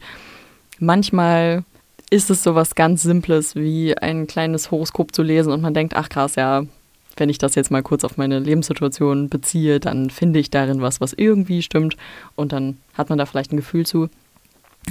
Manchmal 0.79 1.65
ist 2.09 2.29
es 2.29 2.43
so 2.43 2.55
was 2.55 2.75
ganz 2.75 3.03
Simples 3.03 3.55
wie 3.55 3.97
ein 3.97 4.27
kleines 4.27 4.71
Horoskop 4.71 5.13
zu 5.13 5.23
lesen 5.23 5.51
und 5.51 5.61
man 5.61 5.73
denkt, 5.73 5.95
ach 5.95 6.09
krass, 6.09 6.35
ja, 6.35 6.63
wenn 7.17 7.29
ich 7.29 7.37
das 7.37 7.55
jetzt 7.55 7.71
mal 7.71 7.83
kurz 7.83 8.03
auf 8.03 8.17
meine 8.17 8.39
Lebenssituation 8.39 9.29
beziehe, 9.29 9.79
dann 9.79 10.09
finde 10.09 10.39
ich 10.39 10.49
darin 10.49 10.81
was, 10.81 11.01
was 11.01 11.13
irgendwie 11.13 11.61
stimmt 11.61 11.97
und 12.35 12.51
dann 12.51 12.77
hat 12.93 13.09
man 13.09 13.17
da 13.17 13.25
vielleicht 13.25 13.51
ein 13.51 13.57
Gefühl 13.57 13.85
zu. 13.85 14.09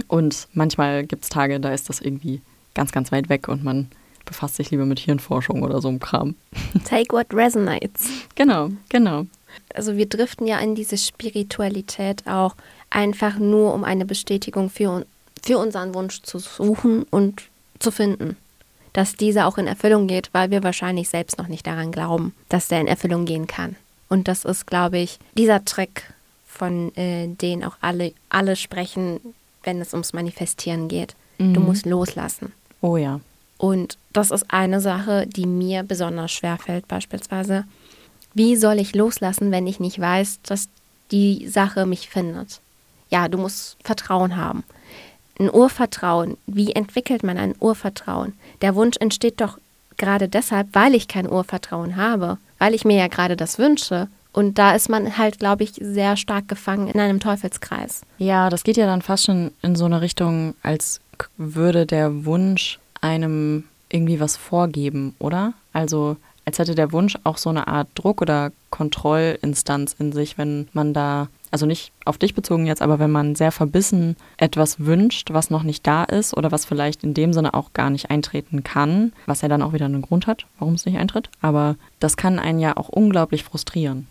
Und 0.06 0.48
manchmal 0.52 1.04
gibt 1.04 1.24
es 1.24 1.30
Tage, 1.30 1.58
da 1.58 1.72
ist 1.72 1.88
das 1.88 2.00
irgendwie 2.00 2.40
ganz, 2.74 2.92
ganz 2.92 3.10
weit 3.10 3.28
weg 3.28 3.48
und 3.48 3.64
man 3.64 3.88
befasst 4.24 4.56
sich 4.56 4.70
lieber 4.70 4.84
mit 4.84 5.00
Hirnforschung 5.00 5.62
oder 5.62 5.80
so 5.80 5.88
einem 5.88 6.00
Kram. 6.00 6.36
Take 6.84 7.12
what 7.12 7.32
resonates. 7.32 8.08
Genau, 8.34 8.68
genau. 8.90 9.26
Also 9.74 9.96
wir 9.96 10.06
driften 10.06 10.46
ja 10.46 10.58
in 10.58 10.74
diese 10.74 10.98
Spiritualität 10.98 12.26
auch 12.26 12.54
einfach 12.90 13.38
nur, 13.38 13.74
um 13.74 13.84
eine 13.84 14.04
Bestätigung 14.04 14.70
für, 14.70 15.06
für 15.42 15.58
unseren 15.58 15.94
Wunsch 15.94 16.22
zu 16.22 16.38
suchen 16.38 17.04
und 17.10 17.44
zu 17.78 17.90
finden. 17.90 18.36
Dass 18.92 19.14
dieser 19.14 19.46
auch 19.46 19.58
in 19.58 19.66
Erfüllung 19.66 20.06
geht, 20.06 20.30
weil 20.32 20.50
wir 20.50 20.62
wahrscheinlich 20.62 21.08
selbst 21.08 21.38
noch 21.38 21.48
nicht 21.48 21.66
daran 21.66 21.92
glauben, 21.92 22.34
dass 22.48 22.68
der 22.68 22.80
in 22.80 22.86
Erfüllung 22.86 23.26
gehen 23.26 23.46
kann. 23.46 23.76
Und 24.08 24.28
das 24.28 24.44
ist, 24.44 24.66
glaube 24.66 24.98
ich, 24.98 25.18
dieser 25.36 25.64
Trick, 25.64 26.14
von 26.58 26.94
äh, 26.96 27.28
den 27.28 27.64
auch 27.64 27.76
alle, 27.80 28.12
alle 28.28 28.56
sprechen, 28.56 29.20
wenn 29.62 29.80
es 29.80 29.92
ums 29.92 30.12
Manifestieren 30.12 30.88
geht. 30.88 31.14
Mhm. 31.38 31.54
Du 31.54 31.60
musst 31.60 31.86
loslassen. 31.86 32.52
Oh 32.80 32.96
ja. 32.96 33.20
Und 33.56 33.96
das 34.12 34.30
ist 34.30 34.46
eine 34.48 34.80
Sache, 34.80 35.26
die 35.26 35.46
mir 35.46 35.82
besonders 35.82 36.32
schwer 36.32 36.58
fällt, 36.58 36.88
beispielsweise. 36.88 37.64
Wie 38.34 38.56
soll 38.56 38.78
ich 38.78 38.94
loslassen, 38.94 39.50
wenn 39.50 39.66
ich 39.66 39.80
nicht 39.80 39.98
weiß, 39.98 40.40
dass 40.42 40.68
die 41.10 41.48
Sache 41.48 41.86
mich 41.86 42.08
findet? 42.08 42.60
Ja, 43.10 43.28
du 43.28 43.38
musst 43.38 43.76
Vertrauen 43.82 44.36
haben. 44.36 44.64
Ein 45.38 45.52
Urvertrauen. 45.52 46.36
Wie 46.46 46.72
entwickelt 46.72 47.22
man 47.22 47.38
ein 47.38 47.54
Urvertrauen? 47.60 48.34
Der 48.62 48.74
Wunsch 48.74 48.96
entsteht 48.98 49.40
doch 49.40 49.58
gerade 49.96 50.28
deshalb, 50.28 50.68
weil 50.72 50.94
ich 50.94 51.08
kein 51.08 51.30
Urvertrauen 51.30 51.96
habe, 51.96 52.38
weil 52.58 52.74
ich 52.74 52.84
mir 52.84 52.96
ja 52.96 53.08
gerade 53.08 53.36
das 53.36 53.58
wünsche. 53.58 54.08
Und 54.32 54.58
da 54.58 54.74
ist 54.74 54.88
man 54.88 55.18
halt, 55.18 55.38
glaube 55.38 55.64
ich, 55.64 55.72
sehr 55.80 56.16
stark 56.16 56.48
gefangen 56.48 56.88
in 56.88 57.00
einem 57.00 57.20
Teufelskreis. 57.20 58.02
Ja, 58.18 58.50
das 58.50 58.62
geht 58.62 58.76
ja 58.76 58.86
dann 58.86 59.02
fast 59.02 59.24
schon 59.24 59.50
in 59.62 59.74
so 59.74 59.84
eine 59.84 60.00
Richtung, 60.00 60.54
als 60.62 61.00
würde 61.36 61.86
der 61.86 62.24
Wunsch 62.24 62.78
einem 63.00 63.64
irgendwie 63.88 64.20
was 64.20 64.36
vorgeben, 64.36 65.14
oder? 65.18 65.54
Also 65.72 66.16
als 66.44 66.58
hätte 66.58 66.74
der 66.74 66.92
Wunsch 66.92 67.16
auch 67.24 67.36
so 67.36 67.50
eine 67.50 67.68
Art 67.68 67.88
Druck 67.94 68.22
oder 68.22 68.52
Kontrollinstanz 68.70 69.96
in 69.98 70.12
sich, 70.12 70.38
wenn 70.38 70.68
man 70.72 70.94
da 70.94 71.28
also 71.50 71.66
nicht 71.66 71.92
auf 72.04 72.18
dich 72.18 72.34
bezogen 72.34 72.66
jetzt, 72.66 72.82
aber 72.82 72.98
wenn 72.98 73.10
man 73.10 73.34
sehr 73.34 73.52
verbissen 73.52 74.16
etwas 74.36 74.80
wünscht, 74.80 75.32
was 75.32 75.50
noch 75.50 75.62
nicht 75.62 75.86
da 75.86 76.04
ist 76.04 76.36
oder 76.36 76.52
was 76.52 76.64
vielleicht 76.64 77.04
in 77.04 77.14
dem 77.14 77.32
Sinne 77.32 77.54
auch 77.54 77.72
gar 77.72 77.90
nicht 77.90 78.10
eintreten 78.10 78.62
kann, 78.62 79.12
was 79.26 79.42
ja 79.42 79.48
dann 79.48 79.62
auch 79.62 79.72
wieder 79.72 79.86
einen 79.86 80.02
Grund 80.02 80.26
hat, 80.26 80.46
warum 80.58 80.74
es 80.74 80.86
nicht 80.86 80.98
eintritt, 80.98 81.30
aber 81.40 81.76
das 82.00 82.16
kann 82.16 82.38
einen 82.38 82.60
ja 82.60 82.76
auch 82.76 82.88
unglaublich 82.88 83.44
frustrieren. 83.44 84.06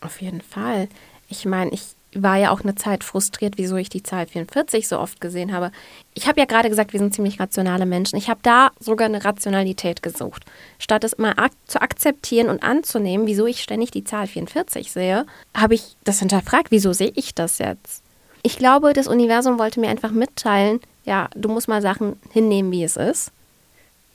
Auf 0.00 0.20
jeden 0.20 0.40
Fall. 0.40 0.88
Ich 1.28 1.44
meine, 1.44 1.70
ich 1.72 1.94
war 2.14 2.36
ja 2.36 2.50
auch 2.50 2.62
eine 2.62 2.74
Zeit 2.74 3.04
frustriert, 3.04 3.54
wieso 3.56 3.76
ich 3.76 3.88
die 3.88 4.02
Zahl 4.02 4.26
44 4.26 4.88
so 4.88 4.98
oft 4.98 5.20
gesehen 5.20 5.52
habe. 5.52 5.70
Ich 6.14 6.26
habe 6.26 6.40
ja 6.40 6.46
gerade 6.46 6.68
gesagt, 6.68 6.92
wir 6.92 6.98
sind 6.98 7.14
ziemlich 7.14 7.38
rationale 7.38 7.86
Menschen. 7.86 8.16
Ich 8.16 8.28
habe 8.28 8.40
da 8.42 8.72
sogar 8.80 9.06
eine 9.06 9.24
Rationalität 9.24 10.02
gesucht. 10.02 10.44
Statt 10.78 11.04
es 11.04 11.18
mal 11.18 11.34
ak 11.36 11.52
zu 11.66 11.80
akzeptieren 11.80 12.48
und 12.48 12.62
anzunehmen, 12.62 13.26
wieso 13.26 13.46
ich 13.46 13.62
ständig 13.62 13.92
die 13.92 14.04
Zahl 14.04 14.26
44 14.26 14.90
sehe, 14.90 15.24
habe 15.56 15.74
ich 15.74 15.96
das 16.04 16.18
hinterfragt, 16.18 16.70
wieso 16.70 16.92
sehe 16.92 17.12
ich 17.14 17.34
das 17.34 17.58
jetzt? 17.58 18.02
Ich 18.42 18.56
glaube, 18.56 18.92
das 18.92 19.06
Universum 19.06 19.58
wollte 19.58 19.80
mir 19.80 19.88
einfach 19.88 20.10
mitteilen, 20.10 20.80
ja, 21.04 21.28
du 21.34 21.48
musst 21.48 21.68
mal 21.68 21.82
Sachen 21.82 22.18
hinnehmen, 22.32 22.72
wie 22.72 22.84
es 22.84 22.96
ist. 22.96 23.32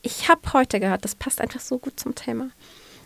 Ich 0.01 0.29
habe 0.29 0.41
heute 0.53 0.79
gehört, 0.79 1.03
das 1.03 1.15
passt 1.15 1.41
einfach 1.41 1.59
so 1.59 1.77
gut 1.77 1.99
zum 1.99 2.13
Thema. 2.13 2.49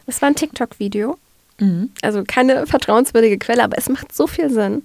Es 0.05 0.21
war 0.21 0.29
ein 0.29 0.35
TikTok-Video 0.35 1.17
Mhm. 1.59 1.91
Also 2.01 2.23
keine 2.27 2.65
vertrauenswürdige 2.67 3.37
Quelle, 3.37 3.63
aber 3.63 3.77
es 3.77 3.89
macht 3.89 4.13
so 4.13 4.27
viel 4.27 4.49
Sinn. 4.49 4.83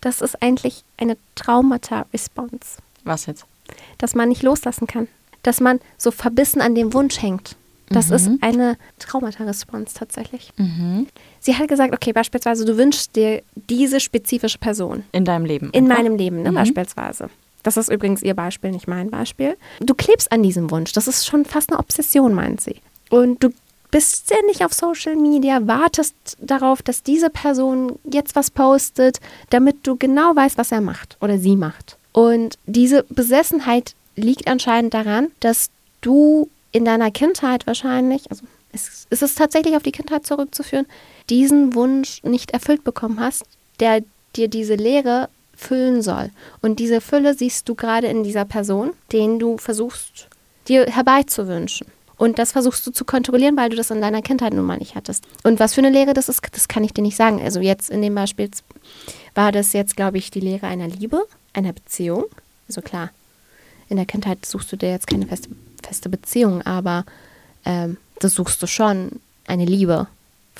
Das 0.00 0.20
ist 0.20 0.42
eigentlich 0.42 0.84
eine 0.96 1.16
Traumata-Response. 1.34 2.78
Was 3.04 3.26
jetzt? 3.26 3.44
Dass 3.98 4.14
man 4.14 4.28
nicht 4.28 4.42
loslassen 4.42 4.86
kann. 4.86 5.08
Dass 5.42 5.60
man 5.60 5.80
so 5.98 6.10
verbissen 6.10 6.60
an 6.60 6.74
dem 6.74 6.92
Wunsch 6.92 7.20
hängt. 7.20 7.56
Das 7.90 8.08
mhm. 8.08 8.14
ist 8.14 8.30
eine 8.40 8.76
Traumata-Response 8.98 9.94
tatsächlich. 9.94 10.52
Mhm. 10.56 11.08
Sie 11.40 11.56
hat 11.56 11.68
gesagt, 11.68 11.92
okay, 11.92 12.12
beispielsweise, 12.12 12.64
du 12.64 12.76
wünschst 12.76 13.16
dir 13.16 13.42
diese 13.54 14.00
spezifische 14.00 14.58
Person. 14.58 15.02
In 15.12 15.24
deinem 15.24 15.44
Leben. 15.44 15.70
In 15.72 15.88
meinem 15.88 16.16
Leben, 16.16 16.42
ne, 16.42 16.52
mhm. 16.52 16.54
beispielsweise. 16.54 17.30
Das 17.62 17.76
ist 17.76 17.90
übrigens 17.90 18.22
ihr 18.22 18.34
Beispiel, 18.34 18.70
nicht 18.70 18.88
mein 18.88 19.10
Beispiel. 19.10 19.56
Du 19.80 19.94
klebst 19.94 20.32
an 20.32 20.42
diesem 20.42 20.70
Wunsch. 20.70 20.92
Das 20.92 21.08
ist 21.08 21.26
schon 21.26 21.44
fast 21.44 21.70
eine 21.70 21.78
Obsession, 21.78 22.32
meint 22.32 22.60
sie. 22.60 22.76
Und 23.10 23.42
du 23.42 23.50
bist 23.90 24.26
ständig 24.26 24.64
auf 24.64 24.72
Social 24.72 25.16
Media, 25.16 25.66
wartest 25.66 26.14
darauf, 26.40 26.82
dass 26.82 27.02
diese 27.02 27.30
Person 27.30 27.98
jetzt 28.04 28.36
was 28.36 28.50
postet, 28.50 29.20
damit 29.50 29.86
du 29.86 29.96
genau 29.96 30.34
weißt, 30.34 30.58
was 30.58 30.72
er 30.72 30.80
macht 30.80 31.16
oder 31.20 31.38
sie 31.38 31.56
macht. 31.56 31.96
Und 32.12 32.58
diese 32.66 33.04
Besessenheit 33.08 33.94
liegt 34.16 34.48
anscheinend 34.48 34.94
daran, 34.94 35.28
dass 35.40 35.70
du 36.00 36.48
in 36.72 36.84
deiner 36.84 37.10
Kindheit 37.10 37.66
wahrscheinlich, 37.66 38.30
also 38.30 38.44
es, 38.72 39.06
es 39.10 39.34
tatsächlich 39.34 39.76
auf 39.76 39.82
die 39.82 39.92
Kindheit 39.92 40.26
zurückzuführen, 40.26 40.86
diesen 41.28 41.74
Wunsch 41.74 42.22
nicht 42.22 42.52
erfüllt 42.52 42.84
bekommen 42.84 43.20
hast, 43.20 43.44
der 43.80 44.02
dir 44.36 44.48
diese 44.48 44.74
Leere 44.74 45.28
füllen 45.56 46.02
soll. 46.02 46.30
Und 46.62 46.78
diese 46.78 47.00
Fülle 47.00 47.34
siehst 47.34 47.68
du 47.68 47.74
gerade 47.74 48.06
in 48.06 48.22
dieser 48.22 48.44
Person, 48.44 48.92
den 49.12 49.38
du 49.38 49.58
versuchst, 49.58 50.28
dir 50.68 50.86
herbeizuwünschen. 50.86 51.86
Und 52.20 52.38
das 52.38 52.52
versuchst 52.52 52.86
du 52.86 52.90
zu 52.90 53.06
kontrollieren, 53.06 53.56
weil 53.56 53.70
du 53.70 53.76
das 53.76 53.90
in 53.90 54.02
deiner 54.02 54.20
Kindheit 54.20 54.52
nun 54.52 54.66
mal 54.66 54.76
nicht 54.76 54.94
hattest. 54.94 55.24
Und 55.42 55.58
was 55.58 55.72
für 55.72 55.80
eine 55.80 55.88
Lehre 55.88 56.12
das 56.12 56.28
ist, 56.28 56.42
das 56.52 56.68
kann 56.68 56.84
ich 56.84 56.92
dir 56.92 57.00
nicht 57.00 57.16
sagen. 57.16 57.40
Also 57.40 57.60
jetzt 57.60 57.88
in 57.88 58.02
dem 58.02 58.14
Beispiel 58.14 58.50
war 59.34 59.52
das 59.52 59.72
jetzt, 59.72 59.96
glaube 59.96 60.18
ich, 60.18 60.30
die 60.30 60.40
Lehre 60.40 60.66
einer 60.66 60.86
Liebe, 60.86 61.22
einer 61.54 61.72
Beziehung. 61.72 62.26
Also 62.68 62.82
klar, 62.82 63.08
in 63.88 63.96
der 63.96 64.04
Kindheit 64.04 64.44
suchst 64.44 64.70
du 64.70 64.76
dir 64.76 64.90
jetzt 64.90 65.06
keine 65.06 65.26
feste, 65.26 65.48
feste 65.82 66.10
Beziehung, 66.10 66.60
aber 66.60 67.06
ähm, 67.64 67.96
das 68.18 68.34
suchst 68.34 68.62
du 68.62 68.66
schon 68.66 69.12
eine 69.46 69.64
Liebe 69.64 70.06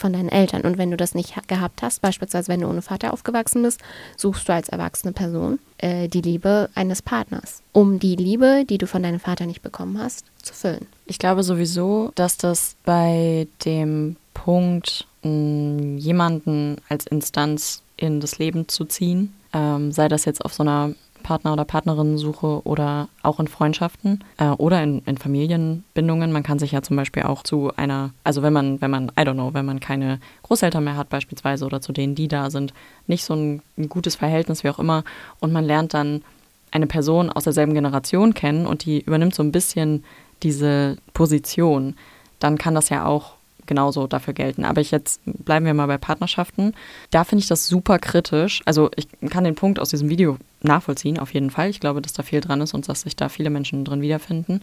von 0.01 0.13
deinen 0.13 0.29
Eltern. 0.29 0.63
Und 0.63 0.79
wenn 0.79 0.91
du 0.91 0.97
das 0.97 1.15
nicht 1.15 1.35
gehabt 1.49 1.83
hast, 1.83 2.01
beispielsweise 2.03 2.49
wenn 2.49 2.61
du 2.61 2.69
ohne 2.69 2.83
Vater 2.83 3.13
aufgewachsen 3.13 3.63
bist, 3.63 3.81
suchst 4.17 4.49
du 4.49 4.53
als 4.53 4.69
erwachsene 4.69 5.13
Person 5.13 5.59
äh, 5.79 6.09
die 6.09 6.23
Liebe 6.23 6.69
eines 6.75 7.03
Partners, 7.03 7.63
um 7.73 7.99
die 7.99 8.17
Liebe, 8.17 8.65
die 8.69 8.79
du 8.79 8.87
von 8.87 9.03
deinem 9.03 9.21
Vater 9.21 9.47
nicht 9.47 9.63
bekommen 9.63 9.99
hast, 9.99 10.25
zu 10.43 10.55
füllen. 10.55 10.87
Ich 11.07 11.19
glaube 11.19 11.43
sowieso, 11.43 12.13
dass 12.15 12.37
das 12.37 12.77
bei 12.85 13.47
dem 13.65 14.17
Punkt, 14.35 15.07
jemanden 15.23 16.79
als 16.89 17.07
Instanz 17.07 17.83
in 17.99 18.21
das 18.21 18.39
Leben 18.39 18.69
zu 18.69 18.87
ziehen, 18.87 19.35
ähm, 19.53 19.93
sei 19.93 20.09
das 20.09 20.25
jetzt 20.25 20.43
auf 20.43 20.55
so 20.55 20.63
einer 20.63 20.95
Partner- 21.21 21.53
oder 21.53 21.65
Partnerinnensuche 21.65 22.63
oder 22.65 23.09
auch 23.23 23.39
in 23.41 23.49
Freundschaften 23.49 24.25
äh, 24.39 24.49
oder 24.49 24.83
in, 24.83 25.01
in, 25.07 25.19
Familienbindungen. 25.19 26.33
Man 26.33 26.43
kann 26.43 26.59
sich 26.59 26.73
ja 26.73 26.83
zum 26.83 26.97
Beispiel 26.97 27.23
auch 27.23 27.43
zu 27.43 27.73
einer, 27.77 28.11
also 28.25 28.43
wenn 28.43 28.53
man, 28.53 28.81
wenn 28.81 28.91
man, 28.91 29.09
I 29.11 29.23
don't 29.23 29.35
know, 29.35 29.55
wenn 29.55 29.67
man 29.67 29.81
keine 29.81 30.19
Großeltern 30.43 30.85
mehr 30.85 30.97
hat 30.97 31.09
beispielsweise 31.09 31.65
oder 31.65 31.81
zu 31.81 31.93
denen, 31.93 32.15
die 32.15 32.29
da 32.29 32.51
sind, 32.51 32.75
nicht 33.07 33.25
so 33.25 33.35
ein, 33.35 33.63
ein 33.79 33.89
gutes 33.89 34.17
Verhältnis, 34.17 34.65
wie 34.65 34.71
auch 34.71 34.79
immer, 34.79 35.05
und 35.39 35.53
man 35.53 35.65
lernt 35.65 35.95
dann 35.95 36.23
eine 36.71 36.87
Person 36.87 37.31
aus 37.31 37.45
derselben 37.45 37.75
Generation 37.75 38.35
kennen 38.35 38.67
und 38.67 38.85
die 38.85 39.01
übernimmt 39.01 39.35
so 39.35 39.43
ein 39.43 39.53
bisschen 39.53 40.05
diese 40.43 40.97
Position, 41.13 41.97
dann 42.39 42.59
kann 42.59 42.75
das 42.75 42.89
ja 42.89 43.05
auch 43.07 43.35
genauso 43.67 44.07
dafür 44.07 44.35
gelten. 44.35 44.65
Aber 44.65 44.81
ich 44.81 44.91
jetzt 44.91 45.21
bleiben 45.25 45.67
wir 45.67 45.75
mal 45.75 45.87
bei 45.87 45.99
Partnerschaften. 45.99 46.75
Da 47.11 47.25
finde 47.25 47.43
ich 47.43 47.49
das 47.49 47.67
super 47.67 47.99
kritisch. 47.99 48.63
Also 48.65 48.91
ich 48.97 49.09
kann 49.31 49.45
den 49.45 49.55
Punkt 49.55 49.79
aus 49.79 49.91
diesem 49.91 50.09
Video 50.09 50.37
nachvollziehen, 50.63 51.19
auf 51.19 51.33
jeden 51.35 51.51
Fall. 51.51 51.71
Ich 51.71 51.81
glaube, 51.81 52.03
dass 52.03 52.13
da 52.13 52.23
viel 52.23 52.41
dran 52.41 52.61
ist 52.61 52.75
und 52.75 52.89
dass 52.89 53.03
sich 53.03 53.17
da 53.17 53.29
viele 53.29 53.51
Menschen 53.51 53.85
drin 53.85 54.03
wiederfinden. 54.03 54.63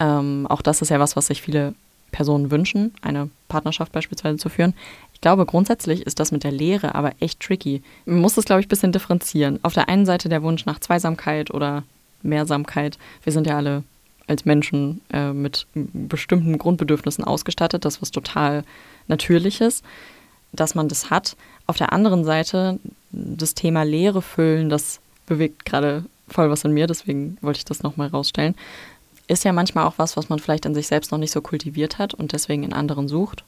Ähm, 0.00 0.46
auch 0.48 0.62
das 0.62 0.82
ist 0.82 0.90
ja 0.90 1.00
was, 1.00 1.16
was 1.16 1.26
sich 1.26 1.42
viele 1.42 1.74
Personen 2.10 2.50
wünschen, 2.50 2.94
eine 3.02 3.28
Partnerschaft 3.48 3.90
beispielsweise 3.90 4.38
zu 4.38 4.48
führen. 4.48 4.74
Ich 5.14 5.20
glaube, 5.20 5.46
grundsätzlich 5.46 6.06
ist 6.06 6.20
das 6.20 6.30
mit 6.30 6.44
der 6.44 6.52
Lehre 6.52 6.94
aber 6.94 7.12
echt 7.18 7.40
tricky. 7.40 7.82
Man 8.04 8.20
muss 8.20 8.34
das, 8.34 8.44
glaube 8.44 8.60
ich, 8.60 8.66
ein 8.66 8.68
bisschen 8.68 8.92
differenzieren. 8.92 9.58
Auf 9.62 9.74
der 9.74 9.88
einen 9.88 10.06
Seite 10.06 10.28
der 10.28 10.42
Wunsch 10.42 10.64
nach 10.64 10.78
Zweisamkeit 10.78 11.50
oder 11.52 11.82
Mehrsamkeit. 12.22 12.98
Wir 13.22 13.32
sind 13.32 13.46
ja 13.46 13.56
alle 13.56 13.82
als 14.26 14.44
Menschen 14.44 15.00
äh, 15.12 15.32
mit 15.32 15.66
bestimmten 15.74 16.58
Grundbedürfnissen 16.58 17.24
ausgestattet. 17.24 17.84
Das 17.84 17.96
ist 17.96 18.02
was 18.02 18.10
total 18.10 18.64
Natürliches, 19.06 19.82
dass 20.52 20.74
man 20.74 20.88
das 20.88 21.10
hat. 21.10 21.36
Auf 21.66 21.76
der 21.76 21.92
anderen 21.92 22.24
Seite 22.24 22.78
das 23.12 23.54
Thema 23.54 23.82
Leere 23.82 24.22
füllen, 24.22 24.68
das 24.68 25.00
bewegt 25.26 25.64
gerade 25.64 26.04
voll 26.28 26.50
was 26.50 26.64
in 26.64 26.72
mir, 26.72 26.86
deswegen 26.86 27.36
wollte 27.40 27.58
ich 27.58 27.64
das 27.64 27.82
nochmal 27.82 28.08
rausstellen. 28.08 28.54
Ist 29.26 29.44
ja 29.44 29.52
manchmal 29.52 29.84
auch 29.84 29.94
was, 29.96 30.16
was 30.16 30.28
man 30.28 30.38
vielleicht 30.38 30.66
an 30.66 30.74
sich 30.74 30.86
selbst 30.86 31.12
noch 31.12 31.18
nicht 31.18 31.30
so 31.30 31.40
kultiviert 31.40 31.98
hat 31.98 32.14
und 32.14 32.32
deswegen 32.32 32.62
in 32.62 32.72
anderen 32.72 33.08
sucht, 33.08 33.44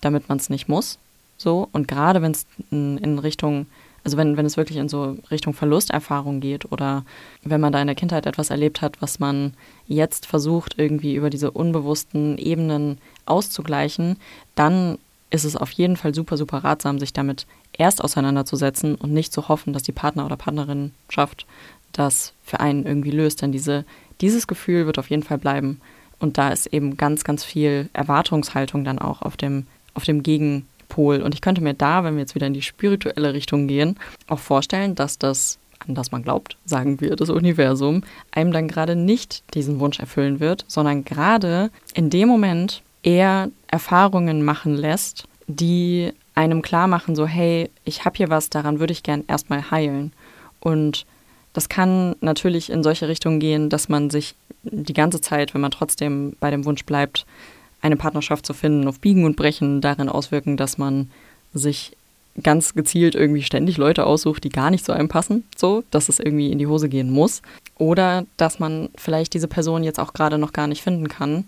damit 0.00 0.28
man 0.28 0.38
es 0.38 0.50
nicht 0.50 0.68
muss. 0.68 0.98
So, 1.36 1.68
und 1.72 1.88
gerade 1.88 2.22
wenn 2.22 2.32
es 2.32 2.46
in, 2.70 2.98
in 2.98 3.18
Richtung 3.18 3.66
also 4.04 4.16
wenn, 4.18 4.36
wenn 4.36 4.46
es 4.46 4.56
wirklich 4.56 4.78
in 4.78 4.88
so 4.88 5.16
Richtung 5.30 5.54
Verlusterfahrung 5.54 6.40
geht 6.40 6.70
oder 6.70 7.04
wenn 7.42 7.60
man 7.60 7.72
da 7.72 7.80
in 7.80 7.86
der 7.86 7.96
Kindheit 7.96 8.26
etwas 8.26 8.50
erlebt 8.50 8.82
hat, 8.82 9.00
was 9.00 9.18
man 9.18 9.54
jetzt 9.86 10.26
versucht, 10.26 10.78
irgendwie 10.78 11.14
über 11.14 11.30
diese 11.30 11.50
unbewussten 11.50 12.36
Ebenen 12.38 12.98
auszugleichen, 13.24 14.18
dann 14.54 14.98
ist 15.30 15.44
es 15.44 15.56
auf 15.56 15.70
jeden 15.70 15.96
Fall 15.96 16.14
super, 16.14 16.36
super 16.36 16.58
ratsam, 16.58 16.98
sich 16.98 17.12
damit 17.12 17.46
erst 17.72 18.04
auseinanderzusetzen 18.04 18.94
und 18.94 19.12
nicht 19.12 19.32
zu 19.32 19.48
hoffen, 19.48 19.72
dass 19.72 19.82
die 19.82 19.92
Partner 19.92 20.26
oder 20.26 20.36
Partnerin 20.36 20.92
schafft, 21.08 21.46
das 21.92 22.34
für 22.42 22.60
einen 22.60 22.86
irgendwie 22.86 23.10
löst. 23.10 23.42
Denn 23.42 23.50
diese, 23.50 23.84
dieses 24.20 24.46
Gefühl 24.46 24.86
wird 24.86 24.98
auf 24.98 25.10
jeden 25.10 25.22
Fall 25.22 25.38
bleiben. 25.38 25.80
Und 26.20 26.38
da 26.38 26.50
ist 26.50 26.66
eben 26.66 26.96
ganz, 26.96 27.24
ganz 27.24 27.42
viel 27.42 27.88
Erwartungshaltung 27.94 28.84
dann 28.84 28.98
auch 28.98 29.22
auf 29.22 29.36
dem, 29.36 29.66
auf 29.94 30.04
dem 30.04 30.22
Gegen, 30.22 30.68
Pol. 30.88 31.22
Und 31.22 31.34
ich 31.34 31.40
könnte 31.40 31.62
mir 31.62 31.74
da, 31.74 32.04
wenn 32.04 32.14
wir 32.14 32.20
jetzt 32.20 32.34
wieder 32.34 32.46
in 32.46 32.54
die 32.54 32.62
spirituelle 32.62 33.34
Richtung 33.34 33.66
gehen, 33.66 33.96
auch 34.28 34.38
vorstellen, 34.38 34.94
dass 34.94 35.18
das, 35.18 35.58
an 35.86 35.94
das 35.94 36.12
man 36.12 36.22
glaubt, 36.22 36.56
sagen 36.64 37.00
wir, 37.00 37.16
das 37.16 37.30
Universum, 37.30 38.02
einem 38.32 38.52
dann 38.52 38.68
gerade 38.68 38.96
nicht 38.96 39.42
diesen 39.54 39.80
Wunsch 39.80 39.98
erfüllen 39.98 40.40
wird, 40.40 40.64
sondern 40.68 41.04
gerade 41.04 41.70
in 41.94 42.10
dem 42.10 42.28
Moment 42.28 42.82
eher 43.02 43.50
Erfahrungen 43.68 44.44
machen 44.44 44.74
lässt, 44.74 45.24
die 45.46 46.12
einem 46.34 46.62
klar 46.62 46.88
machen, 46.88 47.14
so 47.14 47.26
hey, 47.26 47.70
ich 47.84 48.04
habe 48.04 48.16
hier 48.16 48.30
was, 48.30 48.50
daran 48.50 48.80
würde 48.80 48.92
ich 48.92 49.02
gern 49.02 49.24
erstmal 49.28 49.70
heilen. 49.70 50.12
Und 50.60 51.06
das 51.52 51.68
kann 51.68 52.16
natürlich 52.20 52.70
in 52.70 52.82
solche 52.82 53.08
Richtungen 53.08 53.38
gehen, 53.38 53.70
dass 53.70 53.88
man 53.88 54.10
sich 54.10 54.34
die 54.62 54.94
ganze 54.94 55.20
Zeit, 55.20 55.54
wenn 55.54 55.60
man 55.60 55.70
trotzdem 55.70 56.34
bei 56.40 56.50
dem 56.50 56.64
Wunsch 56.64 56.84
bleibt, 56.84 57.26
eine 57.84 57.96
Partnerschaft 57.96 58.46
zu 58.46 58.54
finden, 58.54 58.88
auf 58.88 58.98
Biegen 58.98 59.24
und 59.24 59.36
Brechen 59.36 59.82
darin 59.82 60.08
auswirken, 60.08 60.56
dass 60.56 60.78
man 60.78 61.10
sich 61.52 61.96
ganz 62.42 62.74
gezielt 62.74 63.14
irgendwie 63.14 63.42
ständig 63.42 63.76
Leute 63.76 64.06
aussucht, 64.06 64.42
die 64.42 64.48
gar 64.48 64.70
nicht 64.70 64.84
zu 64.84 64.92
einem 64.92 65.08
passen, 65.08 65.44
so, 65.54 65.84
dass 65.90 66.08
es 66.08 66.18
irgendwie 66.18 66.50
in 66.50 66.58
die 66.58 66.66
Hose 66.66 66.88
gehen 66.88 67.10
muss. 67.10 67.42
Oder 67.76 68.24
dass 68.38 68.58
man 68.58 68.88
vielleicht 68.96 69.34
diese 69.34 69.48
Person 69.48 69.84
jetzt 69.84 70.00
auch 70.00 70.14
gerade 70.14 70.38
noch 70.38 70.52
gar 70.52 70.66
nicht 70.66 70.82
finden 70.82 71.08
kann, 71.08 71.44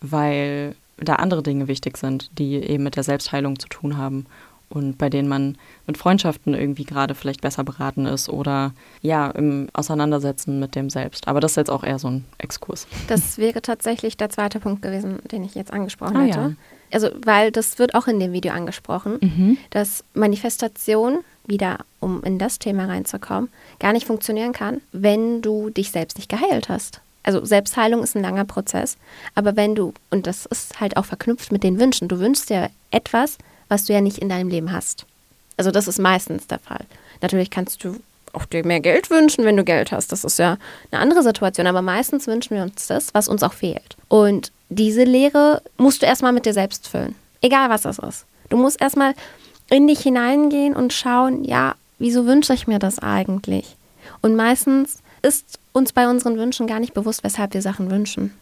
weil 0.00 0.74
da 0.98 1.14
andere 1.14 1.42
Dinge 1.42 1.68
wichtig 1.68 1.96
sind, 1.96 2.30
die 2.38 2.56
eben 2.56 2.82
mit 2.82 2.96
der 2.96 3.04
Selbstheilung 3.04 3.58
zu 3.58 3.68
tun 3.68 3.96
haben 3.96 4.26
und 4.68 4.98
bei 4.98 5.08
denen 5.08 5.28
man 5.28 5.56
mit 5.86 5.96
Freundschaften 5.96 6.54
irgendwie 6.54 6.84
gerade 6.84 7.14
vielleicht 7.14 7.40
besser 7.40 7.64
beraten 7.64 8.06
ist 8.06 8.28
oder 8.28 8.72
ja, 9.00 9.30
im 9.30 9.68
Auseinandersetzen 9.72 10.58
mit 10.58 10.74
dem 10.74 10.90
Selbst. 10.90 11.28
Aber 11.28 11.40
das 11.40 11.52
ist 11.52 11.56
jetzt 11.56 11.70
auch 11.70 11.84
eher 11.84 11.98
so 11.98 12.08
ein 12.08 12.24
Exkurs. 12.38 12.86
Das 13.08 13.38
wäre 13.38 13.62
tatsächlich 13.62 14.16
der 14.16 14.30
zweite 14.30 14.60
Punkt 14.60 14.82
gewesen, 14.82 15.18
den 15.30 15.44
ich 15.44 15.54
jetzt 15.54 15.72
angesprochen 15.72 16.16
ah, 16.16 16.22
hätte. 16.22 16.38
Ja. 16.38 16.52
Also, 16.92 17.10
weil 17.24 17.50
das 17.50 17.78
wird 17.78 17.94
auch 17.94 18.06
in 18.06 18.20
dem 18.20 18.32
Video 18.32 18.52
angesprochen, 18.52 19.18
mhm. 19.20 19.58
dass 19.70 20.04
Manifestation, 20.14 21.18
wieder 21.46 21.78
um 22.00 22.22
in 22.24 22.38
das 22.38 22.58
Thema 22.58 22.86
reinzukommen, 22.86 23.50
gar 23.78 23.92
nicht 23.92 24.06
funktionieren 24.06 24.52
kann, 24.52 24.80
wenn 24.92 25.42
du 25.42 25.70
dich 25.70 25.92
selbst 25.92 26.18
nicht 26.18 26.28
geheilt 26.28 26.68
hast. 26.68 27.00
Also 27.22 27.44
Selbstheilung 27.44 28.02
ist 28.02 28.16
ein 28.16 28.22
langer 28.22 28.44
Prozess, 28.44 28.96
aber 29.34 29.56
wenn 29.56 29.74
du, 29.74 29.92
und 30.10 30.28
das 30.28 30.46
ist 30.46 30.80
halt 30.80 30.96
auch 30.96 31.04
verknüpft 31.04 31.50
mit 31.50 31.64
den 31.64 31.78
Wünschen, 31.80 32.06
du 32.06 32.20
wünschst 32.20 32.50
dir 32.50 32.70
etwas, 32.92 33.38
was 33.68 33.84
du 33.84 33.92
ja 33.92 34.00
nicht 34.00 34.18
in 34.18 34.28
deinem 34.28 34.48
Leben 34.48 34.72
hast. 34.72 35.06
Also 35.56 35.70
das 35.70 35.88
ist 35.88 35.98
meistens 35.98 36.46
der 36.46 36.58
Fall. 36.58 36.84
Natürlich 37.22 37.50
kannst 37.50 37.82
du 37.84 37.96
auch 38.32 38.44
dir 38.44 38.64
mehr 38.64 38.80
Geld 38.80 39.10
wünschen, 39.10 39.44
wenn 39.44 39.56
du 39.56 39.64
Geld 39.64 39.92
hast. 39.92 40.12
Das 40.12 40.24
ist 40.24 40.38
ja 40.38 40.58
eine 40.90 41.00
andere 41.00 41.22
Situation. 41.22 41.66
Aber 41.66 41.82
meistens 41.82 42.26
wünschen 42.26 42.56
wir 42.56 42.62
uns 42.62 42.86
das, 42.86 43.14
was 43.14 43.28
uns 43.28 43.42
auch 43.42 43.54
fehlt. 43.54 43.96
Und 44.08 44.52
diese 44.68 45.04
Lehre 45.04 45.62
musst 45.78 46.02
du 46.02 46.06
erstmal 46.06 46.32
mit 46.32 46.44
dir 46.44 46.52
selbst 46.52 46.88
füllen. 46.88 47.14
Egal 47.40 47.70
was 47.70 47.82
das 47.82 47.98
ist. 47.98 48.26
Du 48.50 48.56
musst 48.56 48.80
erstmal 48.80 49.14
in 49.70 49.86
dich 49.88 50.00
hineingehen 50.00 50.76
und 50.76 50.92
schauen, 50.92 51.44
ja, 51.44 51.74
wieso 51.98 52.26
wünsche 52.26 52.54
ich 52.54 52.66
mir 52.66 52.78
das 52.78 52.98
eigentlich? 52.98 53.76
Und 54.22 54.36
meistens 54.36 54.98
ist 55.22 55.58
uns 55.72 55.92
bei 55.92 56.08
unseren 56.08 56.38
Wünschen 56.38 56.66
gar 56.66 56.78
nicht 56.78 56.94
bewusst, 56.94 57.24
weshalb 57.24 57.54
wir 57.54 57.62
Sachen 57.62 57.90
wünschen. 57.90 58.34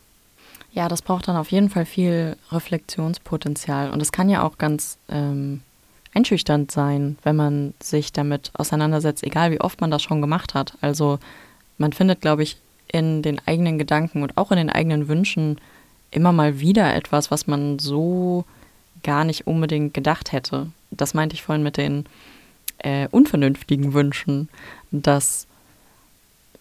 Ja, 0.74 0.88
das 0.88 1.02
braucht 1.02 1.28
dann 1.28 1.36
auf 1.36 1.52
jeden 1.52 1.70
Fall 1.70 1.86
viel 1.86 2.36
Reflexionspotenzial. 2.50 3.90
Und 3.90 4.02
es 4.02 4.10
kann 4.10 4.28
ja 4.28 4.42
auch 4.42 4.58
ganz 4.58 4.98
ähm, 5.08 5.60
einschüchternd 6.12 6.72
sein, 6.72 7.16
wenn 7.22 7.36
man 7.36 7.74
sich 7.80 8.12
damit 8.12 8.50
auseinandersetzt, 8.54 9.22
egal 9.22 9.52
wie 9.52 9.60
oft 9.60 9.80
man 9.80 9.92
das 9.92 10.02
schon 10.02 10.20
gemacht 10.20 10.54
hat. 10.54 10.76
Also 10.80 11.20
man 11.78 11.92
findet, 11.92 12.20
glaube 12.20 12.42
ich, 12.42 12.56
in 12.88 13.22
den 13.22 13.40
eigenen 13.46 13.78
Gedanken 13.78 14.24
und 14.24 14.36
auch 14.36 14.50
in 14.50 14.56
den 14.56 14.70
eigenen 14.70 15.06
Wünschen 15.06 15.60
immer 16.10 16.32
mal 16.32 16.58
wieder 16.58 16.92
etwas, 16.92 17.30
was 17.30 17.46
man 17.46 17.78
so 17.78 18.44
gar 19.04 19.24
nicht 19.24 19.46
unbedingt 19.46 19.94
gedacht 19.94 20.32
hätte. 20.32 20.72
Das 20.90 21.14
meinte 21.14 21.34
ich 21.34 21.42
vorhin 21.42 21.62
mit 21.62 21.76
den 21.76 22.04
äh, 22.78 23.06
unvernünftigen 23.12 23.94
Wünschen, 23.94 24.48
dass 24.90 25.46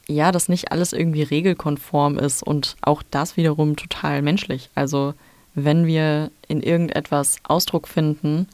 ja, 0.07 0.31
dass 0.31 0.49
nicht 0.49 0.71
alles 0.71 0.93
irgendwie 0.93 1.23
regelkonform 1.23 2.17
ist 2.17 2.43
und 2.43 2.75
auch 2.81 3.03
das 3.09 3.37
wiederum 3.37 3.75
total 3.75 4.21
menschlich. 4.21 4.69
Also 4.75 5.13
wenn 5.55 5.85
wir 5.85 6.31
in 6.47 6.61
irgendetwas 6.61 7.37
Ausdruck 7.43 7.87
finden, 7.87 8.47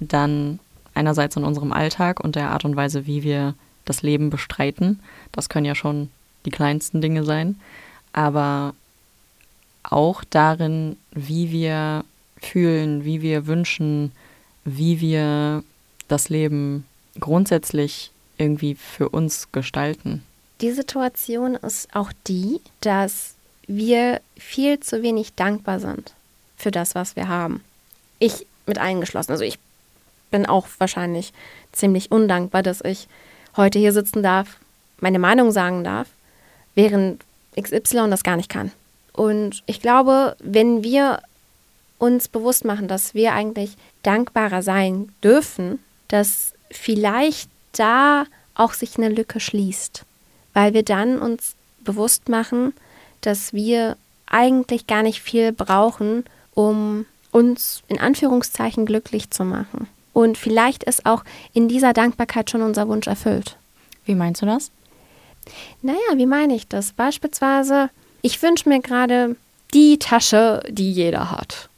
dann 0.00 0.58
einerseits 0.94 1.36
in 1.36 1.44
unserem 1.44 1.72
Alltag 1.72 2.20
und 2.20 2.36
der 2.36 2.50
Art 2.50 2.64
und 2.64 2.76
Weise, 2.76 3.06
wie 3.06 3.22
wir 3.22 3.54
das 3.84 4.02
Leben 4.02 4.30
bestreiten. 4.30 5.00
Das 5.32 5.48
können 5.48 5.66
ja 5.66 5.74
schon 5.74 6.10
die 6.46 6.50
kleinsten 6.50 7.00
Dinge 7.00 7.24
sein, 7.24 7.60
aber 8.12 8.74
auch 9.82 10.24
darin, 10.24 10.96
wie 11.12 11.50
wir 11.50 12.04
fühlen, 12.38 13.04
wie 13.04 13.22
wir 13.22 13.46
wünschen, 13.46 14.12
wie 14.64 15.00
wir 15.00 15.62
das 16.08 16.28
Leben 16.28 16.84
grundsätzlich 17.18 18.10
irgendwie 18.38 18.74
für 18.74 19.08
uns 19.08 19.50
gestalten. 19.52 20.22
Die 20.64 20.72
Situation 20.72 21.56
ist 21.56 21.94
auch 21.94 22.10
die, 22.26 22.58
dass 22.80 23.34
wir 23.66 24.22
viel 24.38 24.80
zu 24.80 25.02
wenig 25.02 25.34
dankbar 25.34 25.78
sind 25.78 26.14
für 26.56 26.70
das, 26.70 26.94
was 26.94 27.16
wir 27.16 27.28
haben. 27.28 27.62
Ich 28.18 28.46
mit 28.64 28.78
eingeschlossen. 28.78 29.32
Also 29.32 29.44
ich 29.44 29.58
bin 30.30 30.46
auch 30.46 30.66
wahrscheinlich 30.78 31.34
ziemlich 31.72 32.10
undankbar, 32.10 32.62
dass 32.62 32.80
ich 32.80 33.08
heute 33.58 33.78
hier 33.78 33.92
sitzen 33.92 34.22
darf, 34.22 34.56
meine 35.00 35.18
Meinung 35.18 35.52
sagen 35.52 35.84
darf, 35.84 36.08
während 36.74 37.22
XY 37.60 38.08
das 38.08 38.22
gar 38.22 38.36
nicht 38.38 38.48
kann. 38.48 38.72
Und 39.12 39.62
ich 39.66 39.82
glaube, 39.82 40.34
wenn 40.38 40.82
wir 40.82 41.20
uns 41.98 42.26
bewusst 42.26 42.64
machen, 42.64 42.88
dass 42.88 43.12
wir 43.12 43.34
eigentlich 43.34 43.76
dankbarer 44.02 44.62
sein 44.62 45.12
dürfen, 45.22 45.78
dass 46.08 46.54
vielleicht 46.70 47.50
da 47.72 48.24
auch 48.54 48.72
sich 48.72 48.96
eine 48.96 49.10
Lücke 49.10 49.40
schließt 49.40 50.06
weil 50.54 50.72
wir 50.72 50.82
dann 50.82 51.18
uns 51.18 51.54
bewusst 51.80 52.28
machen, 52.28 52.72
dass 53.20 53.52
wir 53.52 53.96
eigentlich 54.26 54.86
gar 54.86 55.02
nicht 55.02 55.20
viel 55.20 55.52
brauchen, 55.52 56.24
um 56.54 57.06
uns 57.30 57.82
in 57.88 58.00
Anführungszeichen 58.00 58.86
glücklich 58.86 59.30
zu 59.30 59.44
machen. 59.44 59.88
Und 60.12 60.38
vielleicht 60.38 60.84
ist 60.84 61.06
auch 61.06 61.24
in 61.52 61.68
dieser 61.68 61.92
Dankbarkeit 61.92 62.48
schon 62.48 62.62
unser 62.62 62.88
Wunsch 62.88 63.06
erfüllt. 63.06 63.56
Wie 64.04 64.14
meinst 64.14 64.42
du 64.42 64.46
das? 64.46 64.70
Naja, 65.82 65.98
wie 66.14 66.26
meine 66.26 66.54
ich 66.54 66.68
das? 66.68 66.92
Beispielsweise, 66.92 67.90
ich 68.22 68.40
wünsche 68.40 68.68
mir 68.68 68.80
gerade 68.80 69.36
die 69.74 69.98
Tasche, 69.98 70.62
die 70.68 70.92
jeder 70.92 71.30
hat. 71.30 71.68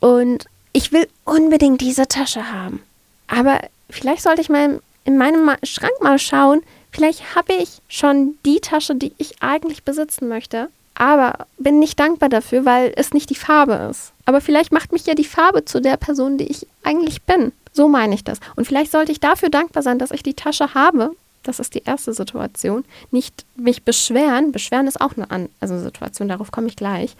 Und 0.00 0.44
ich 0.72 0.92
will 0.92 1.08
unbedingt 1.24 1.80
diese 1.80 2.06
Tasche 2.06 2.52
haben. 2.52 2.82
Aber 3.26 3.60
vielleicht 3.88 4.22
sollte 4.22 4.42
ich 4.42 4.50
mal 4.50 4.80
in 5.04 5.16
meinem 5.16 5.50
Schrank 5.62 5.94
mal 6.02 6.18
schauen, 6.18 6.62
Vielleicht 6.96 7.36
habe 7.36 7.52
ich 7.52 7.82
schon 7.88 8.38
die 8.46 8.58
Tasche, 8.60 8.94
die 8.94 9.12
ich 9.18 9.42
eigentlich 9.42 9.82
besitzen 9.82 10.28
möchte, 10.28 10.70
aber 10.94 11.46
bin 11.58 11.78
nicht 11.78 12.00
dankbar 12.00 12.30
dafür, 12.30 12.64
weil 12.64 12.90
es 12.96 13.12
nicht 13.12 13.28
die 13.28 13.34
Farbe 13.34 13.74
ist. 13.90 14.12
Aber 14.24 14.40
vielleicht 14.40 14.72
macht 14.72 14.92
mich 14.92 15.04
ja 15.04 15.14
die 15.14 15.24
Farbe 15.24 15.66
zu 15.66 15.82
der 15.82 15.98
Person, 15.98 16.38
die 16.38 16.46
ich 16.46 16.66
eigentlich 16.84 17.20
bin. 17.20 17.52
So 17.74 17.86
meine 17.86 18.14
ich 18.14 18.24
das. 18.24 18.40
Und 18.56 18.66
vielleicht 18.66 18.92
sollte 18.92 19.12
ich 19.12 19.20
dafür 19.20 19.50
dankbar 19.50 19.82
sein, 19.82 19.98
dass 19.98 20.10
ich 20.10 20.22
die 20.22 20.32
Tasche 20.32 20.72
habe. 20.72 21.10
Das 21.42 21.60
ist 21.60 21.74
die 21.74 21.82
erste 21.84 22.14
Situation. 22.14 22.82
Nicht 23.10 23.44
mich 23.56 23.82
beschweren. 23.82 24.50
Beschweren 24.50 24.86
ist 24.86 24.98
auch 24.98 25.12
eine 25.28 25.50
also 25.60 25.78
Situation, 25.78 26.28
darauf 26.28 26.50
komme 26.50 26.68
ich 26.68 26.76
gleich 26.76 27.14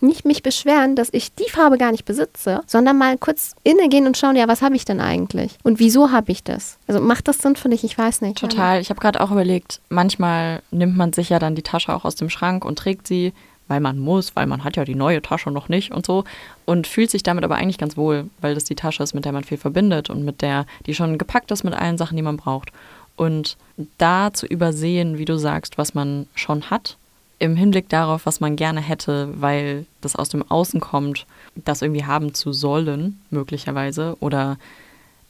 nicht 0.00 0.24
mich 0.24 0.42
beschweren, 0.42 0.96
dass 0.96 1.08
ich 1.12 1.34
die 1.34 1.50
Farbe 1.50 1.78
gar 1.78 1.92
nicht 1.92 2.04
besitze, 2.04 2.60
sondern 2.66 2.98
mal 2.98 3.18
kurz 3.18 3.54
innegehen 3.64 4.06
und 4.06 4.16
schauen, 4.16 4.36
ja, 4.36 4.48
was 4.48 4.62
habe 4.62 4.76
ich 4.76 4.84
denn 4.84 5.00
eigentlich? 5.00 5.56
Und 5.62 5.78
wieso 5.78 6.10
habe 6.10 6.32
ich 6.32 6.42
das? 6.42 6.78
Also 6.86 7.00
macht 7.00 7.28
das 7.28 7.38
Sinn 7.38 7.56
für 7.56 7.68
dich? 7.68 7.84
Ich 7.84 7.96
weiß 7.96 8.20
nicht. 8.22 8.38
Total. 8.38 8.80
Ich 8.80 8.90
habe 8.90 9.00
gerade 9.00 9.20
auch 9.20 9.30
überlegt, 9.30 9.80
manchmal 9.88 10.62
nimmt 10.70 10.96
man 10.96 11.12
sich 11.12 11.28
ja 11.28 11.38
dann 11.38 11.54
die 11.54 11.62
Tasche 11.62 11.94
auch 11.94 12.04
aus 12.04 12.14
dem 12.14 12.30
Schrank 12.30 12.64
und 12.64 12.78
trägt 12.78 13.06
sie, 13.06 13.32
weil 13.68 13.80
man 13.80 13.98
muss, 13.98 14.34
weil 14.34 14.46
man 14.46 14.64
hat 14.64 14.76
ja 14.76 14.84
die 14.84 14.96
neue 14.96 15.22
Tasche 15.22 15.50
noch 15.50 15.68
nicht 15.68 15.92
und 15.92 16.04
so 16.04 16.24
und 16.64 16.88
fühlt 16.88 17.10
sich 17.10 17.22
damit 17.22 17.44
aber 17.44 17.54
eigentlich 17.54 17.78
ganz 17.78 17.96
wohl, 17.96 18.28
weil 18.40 18.54
das 18.54 18.64
die 18.64 18.74
Tasche 18.74 19.02
ist, 19.02 19.14
mit 19.14 19.24
der 19.24 19.32
man 19.32 19.44
viel 19.44 19.58
verbindet 19.58 20.10
und 20.10 20.24
mit 20.24 20.42
der, 20.42 20.66
die 20.86 20.94
schon 20.94 21.18
gepackt 21.18 21.52
ist 21.52 21.62
mit 21.62 21.74
allen 21.74 21.96
Sachen, 21.96 22.16
die 22.16 22.22
man 22.22 22.36
braucht. 22.36 22.72
Und 23.16 23.56
da 23.98 24.32
zu 24.32 24.46
übersehen, 24.46 25.18
wie 25.18 25.24
du 25.24 25.38
sagst, 25.38 25.78
was 25.78 25.94
man 25.94 26.26
schon 26.34 26.70
hat 26.70 26.96
im 27.40 27.56
Hinblick 27.56 27.88
darauf, 27.88 28.26
was 28.26 28.38
man 28.38 28.54
gerne 28.54 28.80
hätte, 28.80 29.28
weil 29.40 29.86
das 30.02 30.14
aus 30.14 30.28
dem 30.28 30.48
Außen 30.48 30.78
kommt, 30.78 31.26
das 31.56 31.82
irgendwie 31.82 32.04
haben 32.04 32.34
zu 32.34 32.52
sollen, 32.52 33.20
möglicherweise. 33.30 34.16
Oder 34.20 34.58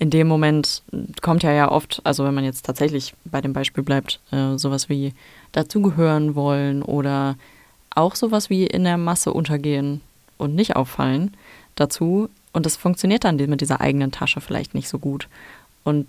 in 0.01 0.11
dem 0.11 0.27
Moment 0.27 0.83
kommt 1.23 1.45
ja 1.45 1.53
ja 1.53 1.71
oft, 1.71 2.01
also 2.05 2.25
wenn 2.25 2.35
man 2.35 2.45
jetzt 2.45 2.67
tatsächlich 2.67 3.15
bei 3.25 3.41
dem 3.41 3.53
Beispiel 3.53 3.85
bleibt, 3.85 4.19
äh, 4.33 4.59
sowas 4.59 4.89
wie 4.89 5.15
dazugehören 5.53 6.35
wollen 6.35 6.83
oder 6.83 7.37
auch 7.95 8.17
sowas 8.17 8.51
wie 8.51 8.67
in 8.67 8.85
der 8.85 8.99
Masse 8.99 9.33
untergehen 9.33 10.01
und 10.37 10.55
nicht 10.55 10.75
auffallen 10.75 11.37
dazu. 11.77 12.29
Und 12.53 12.67
das 12.67 12.77
funktioniert 12.77 13.23
dann 13.23 13.37
mit 13.37 13.61
dieser 13.61 13.81
eigenen 13.81 14.11
Tasche 14.11 14.41
vielleicht 14.41 14.75
nicht 14.75 14.89
so 14.89 14.99
gut. 14.99 15.29
Und 15.85 16.09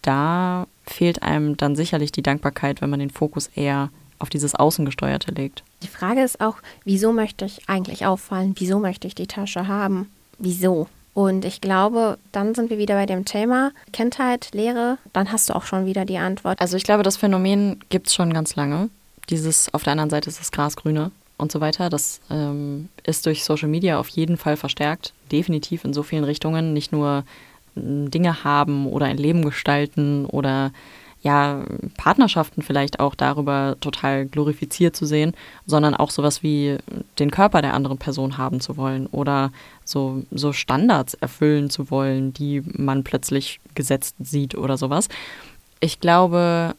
da 0.00 0.66
fehlt 0.86 1.22
einem 1.22 1.58
dann 1.58 1.76
sicherlich 1.76 2.10
die 2.10 2.22
Dankbarkeit, 2.22 2.80
wenn 2.80 2.90
man 2.90 3.00
den 3.00 3.10
Fokus 3.10 3.48
eher 3.54 3.90
auf 4.22 4.30
dieses 4.30 4.54
Außengesteuerte 4.54 5.32
legt. 5.32 5.62
Die 5.82 5.88
Frage 5.88 6.22
ist 6.22 6.40
auch, 6.40 6.56
wieso 6.84 7.12
möchte 7.12 7.44
ich 7.44 7.68
eigentlich 7.68 8.06
auffallen? 8.06 8.54
Wieso 8.58 8.78
möchte 8.78 9.06
ich 9.06 9.14
die 9.14 9.26
Tasche 9.26 9.68
haben? 9.68 10.10
Wieso? 10.38 10.88
Und 11.14 11.44
ich 11.44 11.60
glaube, 11.60 12.18
dann 12.32 12.54
sind 12.54 12.70
wir 12.70 12.78
wieder 12.78 12.94
bei 12.94 13.06
dem 13.06 13.24
Thema 13.24 13.72
Kindheit, 13.92 14.50
Lehre. 14.52 14.96
Dann 15.12 15.30
hast 15.30 15.50
du 15.50 15.54
auch 15.54 15.64
schon 15.64 15.84
wieder 15.84 16.04
die 16.04 16.16
Antwort. 16.16 16.60
Also 16.60 16.76
ich 16.76 16.84
glaube, 16.84 17.02
das 17.02 17.18
Phänomen 17.18 17.80
gibt 17.90 18.06
es 18.06 18.14
schon 18.14 18.32
ganz 18.32 18.56
lange. 18.56 18.88
Dieses, 19.28 19.72
auf 19.74 19.82
der 19.82 19.92
anderen 19.92 20.10
Seite 20.10 20.30
ist 20.30 20.40
das 20.40 20.52
Grasgrüne 20.52 21.10
und 21.36 21.52
so 21.52 21.60
weiter. 21.60 21.90
Das 21.90 22.20
ähm, 22.30 22.88
ist 23.04 23.26
durch 23.26 23.44
Social 23.44 23.68
Media 23.68 23.98
auf 23.98 24.08
jeden 24.08 24.38
Fall 24.38 24.56
verstärkt. 24.56 25.12
Definitiv 25.30 25.84
in 25.84 25.92
so 25.92 26.02
vielen 26.02 26.24
Richtungen. 26.24 26.72
Nicht 26.72 26.92
nur 26.92 27.24
Dinge 27.74 28.44
haben 28.44 28.86
oder 28.86 29.06
ein 29.06 29.16
Leben 29.16 29.44
gestalten 29.44 30.24
oder 30.26 30.72
ja, 31.22 31.64
Partnerschaften 31.96 32.62
vielleicht 32.62 32.98
auch 32.98 33.14
darüber 33.14 33.76
total 33.80 34.26
glorifiziert 34.26 34.96
zu 34.96 35.06
sehen, 35.06 35.34
sondern 35.66 35.94
auch 35.94 36.10
sowas 36.10 36.42
wie 36.42 36.78
den 37.18 37.30
Körper 37.30 37.62
der 37.62 37.74
anderen 37.74 37.98
Person 37.98 38.38
haben 38.38 38.60
zu 38.60 38.76
wollen 38.76 39.06
oder 39.06 39.52
so, 39.84 40.24
so 40.32 40.52
Standards 40.52 41.14
erfüllen 41.14 41.70
zu 41.70 41.90
wollen, 41.90 42.32
die 42.32 42.62
man 42.76 43.04
plötzlich 43.04 43.60
gesetzt 43.76 44.16
sieht 44.20 44.56
oder 44.56 44.76
sowas. 44.76 45.08
Ich 45.78 46.00
glaube, 46.00 46.74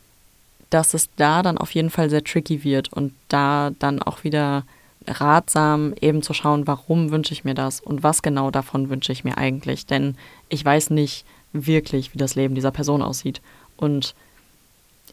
dass 0.69 0.93
es 0.93 1.09
da 1.15 1.41
dann 1.41 1.57
auf 1.57 1.71
jeden 1.71 1.89
Fall 1.89 2.09
sehr 2.09 2.23
tricky 2.23 2.65
wird 2.65 2.91
und 2.91 3.13
da 3.29 3.71
dann 3.79 4.01
auch 4.01 4.25
wieder 4.25 4.63
ratsam 5.07 5.93
eben 6.01 6.21
zu 6.21 6.33
schauen, 6.33 6.67
warum 6.67 7.11
wünsche 7.11 7.33
ich 7.33 7.43
mir 7.43 7.53
das 7.53 7.79
und 7.79 8.03
was 8.03 8.21
genau 8.21 8.51
davon 8.51 8.89
wünsche 8.89 9.11
ich 9.11 9.23
mir 9.23 9.37
eigentlich. 9.37 9.85
Denn 9.85 10.15
ich 10.49 10.63
weiß 10.65 10.89
nicht 10.89 11.25
wirklich, 11.53 12.13
wie 12.13 12.17
das 12.17 12.35
Leben 12.35 12.55
dieser 12.55 12.71
Person 12.71 13.01
aussieht. 13.01 13.41
Und 13.77 14.15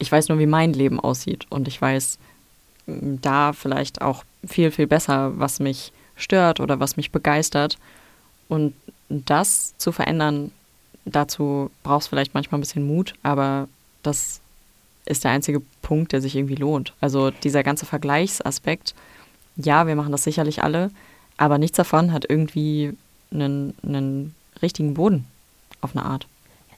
ich 0.01 0.11
weiß 0.11 0.29
nur, 0.29 0.39
wie 0.39 0.47
mein 0.47 0.73
Leben 0.73 0.99
aussieht 0.99 1.45
und 1.49 1.67
ich 1.67 1.79
weiß 1.79 2.17
da 2.87 3.53
vielleicht 3.53 4.01
auch 4.01 4.23
viel, 4.45 4.71
viel 4.71 4.87
besser, 4.87 5.37
was 5.37 5.59
mich 5.59 5.93
stört 6.15 6.59
oder 6.59 6.79
was 6.79 6.97
mich 6.97 7.11
begeistert. 7.11 7.77
Und 8.49 8.73
das 9.09 9.77
zu 9.77 9.91
verändern, 9.91 10.51
dazu 11.05 11.69
brauchst 11.83 12.09
vielleicht 12.09 12.33
manchmal 12.33 12.57
ein 12.57 12.61
bisschen 12.61 12.85
Mut, 12.85 13.13
aber 13.21 13.67
das 14.01 14.41
ist 15.05 15.23
der 15.23 15.31
einzige 15.31 15.61
Punkt, 15.83 16.13
der 16.13 16.21
sich 16.21 16.35
irgendwie 16.35 16.55
lohnt. 16.55 16.93
Also 16.99 17.29
dieser 17.29 17.61
ganze 17.61 17.85
Vergleichsaspekt, 17.85 18.95
ja, 19.55 19.85
wir 19.85 19.95
machen 19.95 20.11
das 20.11 20.23
sicherlich 20.23 20.63
alle, 20.63 20.89
aber 21.37 21.59
nichts 21.59 21.77
davon 21.77 22.11
hat 22.11 22.25
irgendwie 22.27 22.97
einen, 23.31 23.75
einen 23.83 24.35
richtigen 24.63 24.95
Boden 24.95 25.27
auf 25.81 25.95
eine 25.95 26.05
Art. 26.05 26.25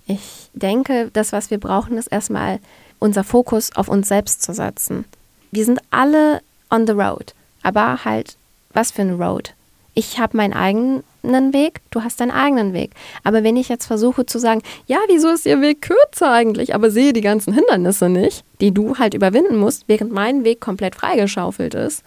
Ich 0.05 0.49
denke, 0.53 1.09
das, 1.13 1.31
was 1.31 1.49
wir 1.51 1.59
brauchen, 1.59 1.97
ist 1.97 2.07
erstmal 2.07 2.59
unser 3.03 3.25
Fokus 3.25 3.75
auf 3.75 3.89
uns 3.89 4.07
selbst 4.07 4.41
zu 4.41 4.53
setzen. 4.53 5.03
Wir 5.51 5.65
sind 5.65 5.81
alle 5.91 6.41
on 6.71 6.87
the 6.87 6.93
road, 6.93 7.33
aber 7.61 8.05
halt, 8.05 8.37
was 8.73 8.91
für 8.91 9.01
ein 9.01 9.21
Road? 9.21 9.53
Ich 9.93 10.19
habe 10.19 10.37
meinen 10.37 10.53
eigenen 10.53 11.53
Weg, 11.53 11.81
du 11.91 12.01
hast 12.01 12.19
deinen 12.19 12.31
eigenen 12.31 12.73
Weg. 12.73 12.91
Aber 13.23 13.43
wenn 13.43 13.57
ich 13.57 13.69
jetzt 13.69 13.85
versuche 13.85 14.25
zu 14.25 14.39
sagen, 14.39 14.63
ja, 14.87 14.97
wieso 15.07 15.29
ist 15.29 15.45
ihr 15.45 15.61
Weg 15.61 15.81
kürzer 15.81 16.31
eigentlich, 16.31 16.73
aber 16.73 16.89
sehe 16.89 17.13
die 17.13 17.21
ganzen 17.21 17.53
Hindernisse 17.53 18.09
nicht, 18.09 18.43
die 18.61 18.71
du 18.71 18.97
halt 18.97 19.13
überwinden 19.13 19.57
musst, 19.57 19.83
während 19.87 20.11
mein 20.11 20.45
Weg 20.45 20.61
komplett 20.61 20.95
freigeschaufelt 20.95 21.75
ist, 21.75 22.03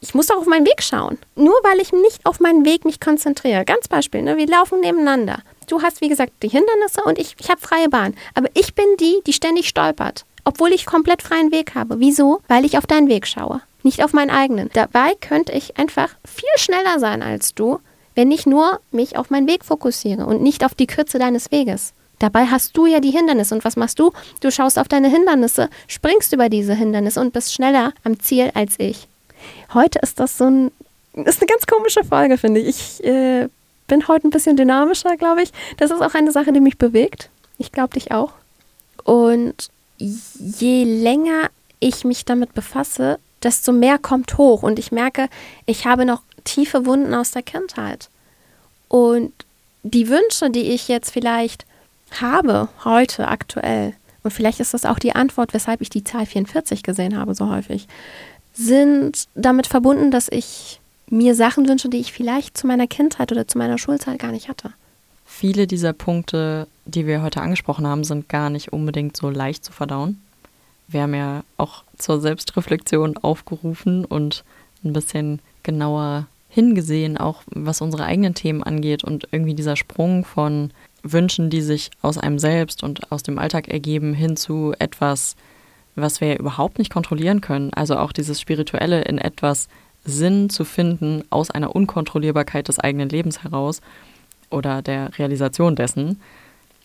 ich 0.00 0.14
muss 0.14 0.28
doch 0.28 0.38
auf 0.38 0.46
meinen 0.46 0.64
Weg 0.64 0.82
schauen. 0.82 1.18
Nur 1.34 1.56
weil 1.62 1.78
ich 1.80 1.92
nicht 1.92 2.24
auf 2.24 2.40
meinen 2.40 2.64
Weg 2.64 2.86
mich 2.86 3.00
konzentriere. 3.00 3.64
Ganz 3.66 3.88
Beispiel, 3.88 4.22
ne? 4.22 4.36
wir 4.38 4.46
laufen 4.46 4.80
nebeneinander. 4.80 5.40
Du 5.70 5.82
hast, 5.82 6.00
wie 6.00 6.08
gesagt, 6.08 6.32
die 6.42 6.48
Hindernisse 6.48 7.00
und 7.04 7.16
ich, 7.16 7.36
ich 7.38 7.48
habe 7.48 7.60
freie 7.60 7.88
Bahn. 7.88 8.14
Aber 8.34 8.48
ich 8.54 8.74
bin 8.74 8.86
die, 8.98 9.20
die 9.24 9.32
ständig 9.32 9.68
stolpert. 9.68 10.24
Obwohl 10.44 10.72
ich 10.72 10.84
komplett 10.84 11.22
freien 11.22 11.52
Weg 11.52 11.76
habe. 11.76 12.00
Wieso? 12.00 12.40
Weil 12.48 12.64
ich 12.64 12.76
auf 12.76 12.88
deinen 12.88 13.08
Weg 13.08 13.24
schaue. 13.24 13.60
Nicht 13.84 14.02
auf 14.02 14.12
meinen 14.12 14.30
eigenen. 14.30 14.68
Dabei 14.72 15.14
könnte 15.20 15.52
ich 15.52 15.78
einfach 15.78 16.08
viel 16.24 16.48
schneller 16.56 16.98
sein 16.98 17.22
als 17.22 17.54
du, 17.54 17.78
wenn 18.16 18.32
ich 18.32 18.46
nur 18.46 18.80
mich 18.90 19.16
auf 19.16 19.30
meinen 19.30 19.46
Weg 19.46 19.64
fokussiere 19.64 20.26
und 20.26 20.42
nicht 20.42 20.64
auf 20.64 20.74
die 20.74 20.88
Kürze 20.88 21.20
deines 21.20 21.52
Weges. 21.52 21.92
Dabei 22.18 22.46
hast 22.46 22.76
du 22.76 22.86
ja 22.86 22.98
die 22.98 23.12
Hindernisse. 23.12 23.54
Und 23.54 23.64
was 23.64 23.76
machst 23.76 24.00
du? 24.00 24.10
Du 24.40 24.50
schaust 24.50 24.76
auf 24.76 24.88
deine 24.88 25.08
Hindernisse, 25.08 25.70
springst 25.86 26.32
über 26.32 26.48
diese 26.48 26.74
Hindernisse 26.74 27.20
und 27.20 27.32
bist 27.32 27.54
schneller 27.54 27.92
am 28.02 28.18
Ziel 28.18 28.50
als 28.54 28.74
ich. 28.78 29.06
Heute 29.72 30.00
ist 30.00 30.18
das 30.18 30.36
so 30.36 30.46
ein, 30.46 30.72
ist 31.14 31.40
eine 31.40 31.46
ganz 31.46 31.64
komische 31.68 32.02
Folge, 32.02 32.38
finde 32.38 32.58
ich. 32.58 32.98
Ich 33.00 33.04
äh, 33.04 33.48
bin 33.90 34.08
heute 34.08 34.28
ein 34.28 34.30
bisschen 34.30 34.56
dynamischer, 34.56 35.16
glaube 35.16 35.42
ich. 35.42 35.52
Das 35.76 35.90
ist 35.90 36.00
auch 36.00 36.14
eine 36.14 36.32
Sache, 36.32 36.52
die 36.52 36.60
mich 36.60 36.78
bewegt. 36.78 37.28
Ich 37.58 37.72
glaube 37.72 37.94
dich 37.94 38.12
auch. 38.12 38.32
Und 39.04 39.68
je 39.98 40.84
länger 40.84 41.50
ich 41.80 42.04
mich 42.04 42.24
damit 42.24 42.54
befasse, 42.54 43.18
desto 43.42 43.72
mehr 43.72 43.98
kommt 43.98 44.38
hoch. 44.38 44.62
Und 44.62 44.78
ich 44.78 44.92
merke, 44.92 45.28
ich 45.66 45.86
habe 45.86 46.04
noch 46.04 46.22
tiefe 46.44 46.86
Wunden 46.86 47.12
aus 47.14 47.32
der 47.32 47.42
Kindheit. 47.42 48.08
Und 48.88 49.32
die 49.82 50.08
Wünsche, 50.08 50.50
die 50.50 50.72
ich 50.72 50.88
jetzt 50.88 51.10
vielleicht 51.10 51.66
habe, 52.20 52.68
heute, 52.84 53.28
aktuell, 53.28 53.94
und 54.22 54.30
vielleicht 54.30 54.60
ist 54.60 54.72
das 54.72 54.84
auch 54.84 54.98
die 54.98 55.14
Antwort, 55.14 55.52
weshalb 55.52 55.80
ich 55.80 55.90
die 55.90 56.04
Zahl 56.04 56.26
44 56.26 56.82
gesehen 56.82 57.16
habe 57.16 57.34
so 57.34 57.50
häufig, 57.50 57.88
sind 58.52 59.26
damit 59.34 59.66
verbunden, 59.66 60.10
dass 60.10 60.28
ich 60.30 60.79
mir 61.10 61.34
Sachen 61.34 61.68
wünsche, 61.68 61.88
die 61.88 61.98
ich 61.98 62.12
vielleicht 62.12 62.56
zu 62.56 62.66
meiner 62.66 62.86
Kindheit 62.86 63.32
oder 63.32 63.46
zu 63.46 63.58
meiner 63.58 63.78
Schulzeit 63.78 64.18
gar 64.18 64.32
nicht 64.32 64.48
hatte. 64.48 64.72
Viele 65.26 65.66
dieser 65.66 65.92
Punkte, 65.92 66.66
die 66.86 67.06
wir 67.06 67.22
heute 67.22 67.40
angesprochen 67.40 67.86
haben, 67.86 68.04
sind 68.04 68.28
gar 68.28 68.50
nicht 68.50 68.72
unbedingt 68.72 69.16
so 69.16 69.30
leicht 69.30 69.64
zu 69.64 69.72
verdauen. 69.72 70.20
Wir 70.88 71.02
haben 71.02 71.14
ja 71.14 71.44
auch 71.56 71.84
zur 71.98 72.20
Selbstreflexion 72.20 73.16
aufgerufen 73.18 74.04
und 74.04 74.44
ein 74.84 74.92
bisschen 74.92 75.40
genauer 75.62 76.26
hingesehen, 76.48 77.16
auch 77.16 77.42
was 77.46 77.80
unsere 77.80 78.04
eigenen 78.04 78.34
Themen 78.34 78.62
angeht 78.62 79.04
und 79.04 79.28
irgendwie 79.30 79.54
dieser 79.54 79.76
Sprung 79.76 80.24
von 80.24 80.72
Wünschen, 81.02 81.48
die 81.48 81.62
sich 81.62 81.90
aus 82.02 82.18
einem 82.18 82.38
selbst 82.38 82.82
und 82.82 83.10
aus 83.12 83.22
dem 83.22 83.38
Alltag 83.38 83.68
ergeben, 83.68 84.14
hin 84.14 84.36
zu 84.36 84.74
etwas, 84.78 85.36
was 85.94 86.20
wir 86.20 86.38
überhaupt 86.38 86.78
nicht 86.78 86.92
kontrollieren 86.92 87.40
können. 87.40 87.72
Also 87.72 87.96
auch 87.96 88.12
dieses 88.12 88.40
Spirituelle 88.40 89.02
in 89.02 89.18
etwas 89.18 89.68
Sinn 90.10 90.50
zu 90.50 90.64
finden 90.64 91.24
aus 91.30 91.50
einer 91.50 91.74
Unkontrollierbarkeit 91.74 92.68
des 92.68 92.78
eigenen 92.78 93.08
Lebens 93.08 93.42
heraus 93.42 93.80
oder 94.50 94.82
der 94.82 95.16
Realisation 95.18 95.76
dessen. 95.76 96.20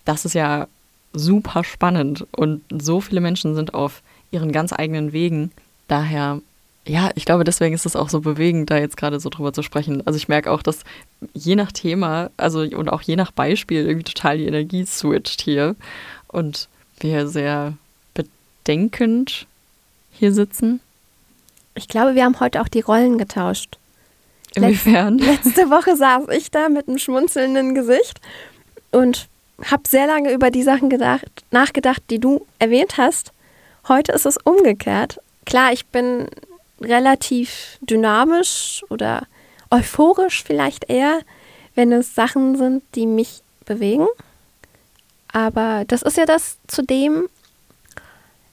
Das 0.05 0.25
ist 0.25 0.33
ja 0.33 0.67
super 1.13 1.63
spannend 1.63 2.25
und 2.31 2.61
so 2.71 3.01
viele 3.01 3.21
Menschen 3.21 3.55
sind 3.55 3.73
auf 3.73 4.01
ihren 4.31 4.51
ganz 4.51 4.73
eigenen 4.73 5.13
Wegen. 5.13 5.51
Daher, 5.87 6.41
ja, 6.85 7.09
ich 7.15 7.25
glaube, 7.25 7.43
deswegen 7.43 7.73
ist 7.73 7.85
es 7.85 7.95
auch 7.95 8.09
so 8.09 8.21
bewegend, 8.21 8.69
da 8.69 8.77
jetzt 8.77 8.97
gerade 8.97 9.19
so 9.19 9.29
drüber 9.29 9.53
zu 9.53 9.63
sprechen. 9.63 10.05
Also 10.05 10.17
ich 10.17 10.27
merke 10.27 10.51
auch, 10.51 10.61
dass 10.61 10.83
je 11.33 11.55
nach 11.55 11.71
Thema, 11.71 12.29
also 12.37 12.59
und 12.61 12.89
auch 12.89 13.01
je 13.01 13.15
nach 13.15 13.31
Beispiel 13.31 13.85
irgendwie 13.85 14.11
total 14.11 14.37
die 14.37 14.47
Energie 14.47 14.85
switcht 14.85 15.41
hier 15.41 15.75
und 16.27 16.67
wir 16.99 17.27
sehr 17.27 17.73
denkend 18.67 19.47
hier 20.11 20.33
sitzen? 20.33 20.79
Ich 21.75 21.87
glaube, 21.87 22.15
wir 22.15 22.23
haben 22.23 22.39
heute 22.39 22.61
auch 22.61 22.67
die 22.67 22.81
Rollen 22.81 23.17
getauscht. 23.17 23.77
Inwiefern? 24.55 25.17
Letzte 25.19 25.69
Woche 25.69 25.95
saß 25.95 26.29
ich 26.29 26.49
da 26.49 26.69
mit 26.69 26.87
einem 26.87 26.97
schmunzelnden 26.97 27.75
Gesicht 27.75 28.19
und 28.91 29.27
habe 29.63 29.83
sehr 29.87 30.07
lange 30.07 30.31
über 30.31 30.51
die 30.51 30.63
Sachen 30.63 30.89
gedacht, 30.89 31.43
nachgedacht, 31.51 32.01
die 32.09 32.19
du 32.19 32.45
erwähnt 32.59 32.97
hast. 32.97 33.31
Heute 33.87 34.13
ist 34.13 34.25
es 34.25 34.37
umgekehrt. 34.37 35.19
Klar, 35.45 35.73
ich 35.73 35.85
bin 35.87 36.27
relativ 36.81 37.77
dynamisch 37.81 38.83
oder 38.89 39.27
euphorisch 39.69 40.43
vielleicht 40.43 40.89
eher, 40.89 41.19
wenn 41.75 41.91
es 41.91 42.15
Sachen 42.15 42.57
sind, 42.57 42.83
die 42.95 43.05
mich 43.05 43.41
bewegen. 43.65 44.07
Aber 45.31 45.83
das 45.87 46.01
ist 46.01 46.17
ja 46.17 46.25
das, 46.25 46.57
zu 46.67 46.81
dem 46.81 47.27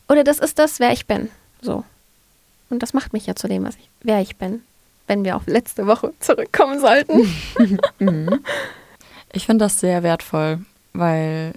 oder 0.08 0.24
das 0.24 0.40
ist 0.40 0.58
das, 0.58 0.80
wer 0.80 0.92
ich 0.92 1.06
bin. 1.06 1.30
So. 1.60 1.84
Und 2.72 2.82
das 2.82 2.94
macht 2.94 3.12
mich 3.12 3.26
ja 3.26 3.36
zu 3.36 3.48
dem, 3.48 3.64
was 3.64 3.76
ich, 3.76 3.90
wer 4.00 4.22
ich 4.22 4.36
bin. 4.36 4.62
Wenn 5.06 5.24
wir 5.24 5.36
auf 5.36 5.46
letzte 5.46 5.86
Woche 5.86 6.14
zurückkommen 6.20 6.80
sollten. 6.80 7.28
Mhm. 7.98 8.40
ich 9.32 9.46
finde 9.46 9.66
das 9.66 9.78
sehr 9.78 10.02
wertvoll, 10.02 10.60
weil 10.94 11.52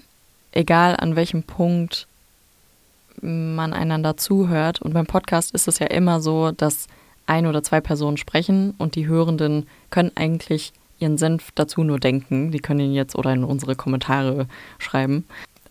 egal 0.52 0.94
an 0.96 1.16
welchem 1.16 1.42
Punkt 1.42 2.06
man 3.22 3.72
einander 3.72 4.16
zuhört, 4.16 4.82
und 4.82 4.92
beim 4.92 5.06
Podcast 5.06 5.54
ist 5.54 5.66
es 5.66 5.78
ja 5.78 5.86
immer 5.86 6.20
so, 6.20 6.52
dass 6.52 6.86
ein 7.26 7.46
oder 7.46 7.62
zwei 7.62 7.80
Personen 7.80 8.18
sprechen 8.18 8.74
und 8.76 8.94
die 8.94 9.06
Hörenden 9.06 9.66
können 9.90 10.12
eigentlich 10.14 10.72
ihren 10.98 11.16
Senf 11.16 11.50
dazu 11.54 11.82
nur 11.82 11.98
denken. 11.98 12.52
Die 12.52 12.60
können 12.60 12.80
ihn 12.80 12.94
jetzt 12.94 13.16
oder 13.16 13.32
in 13.32 13.42
unsere 13.42 13.74
Kommentare 13.74 14.46
schreiben 14.78 15.24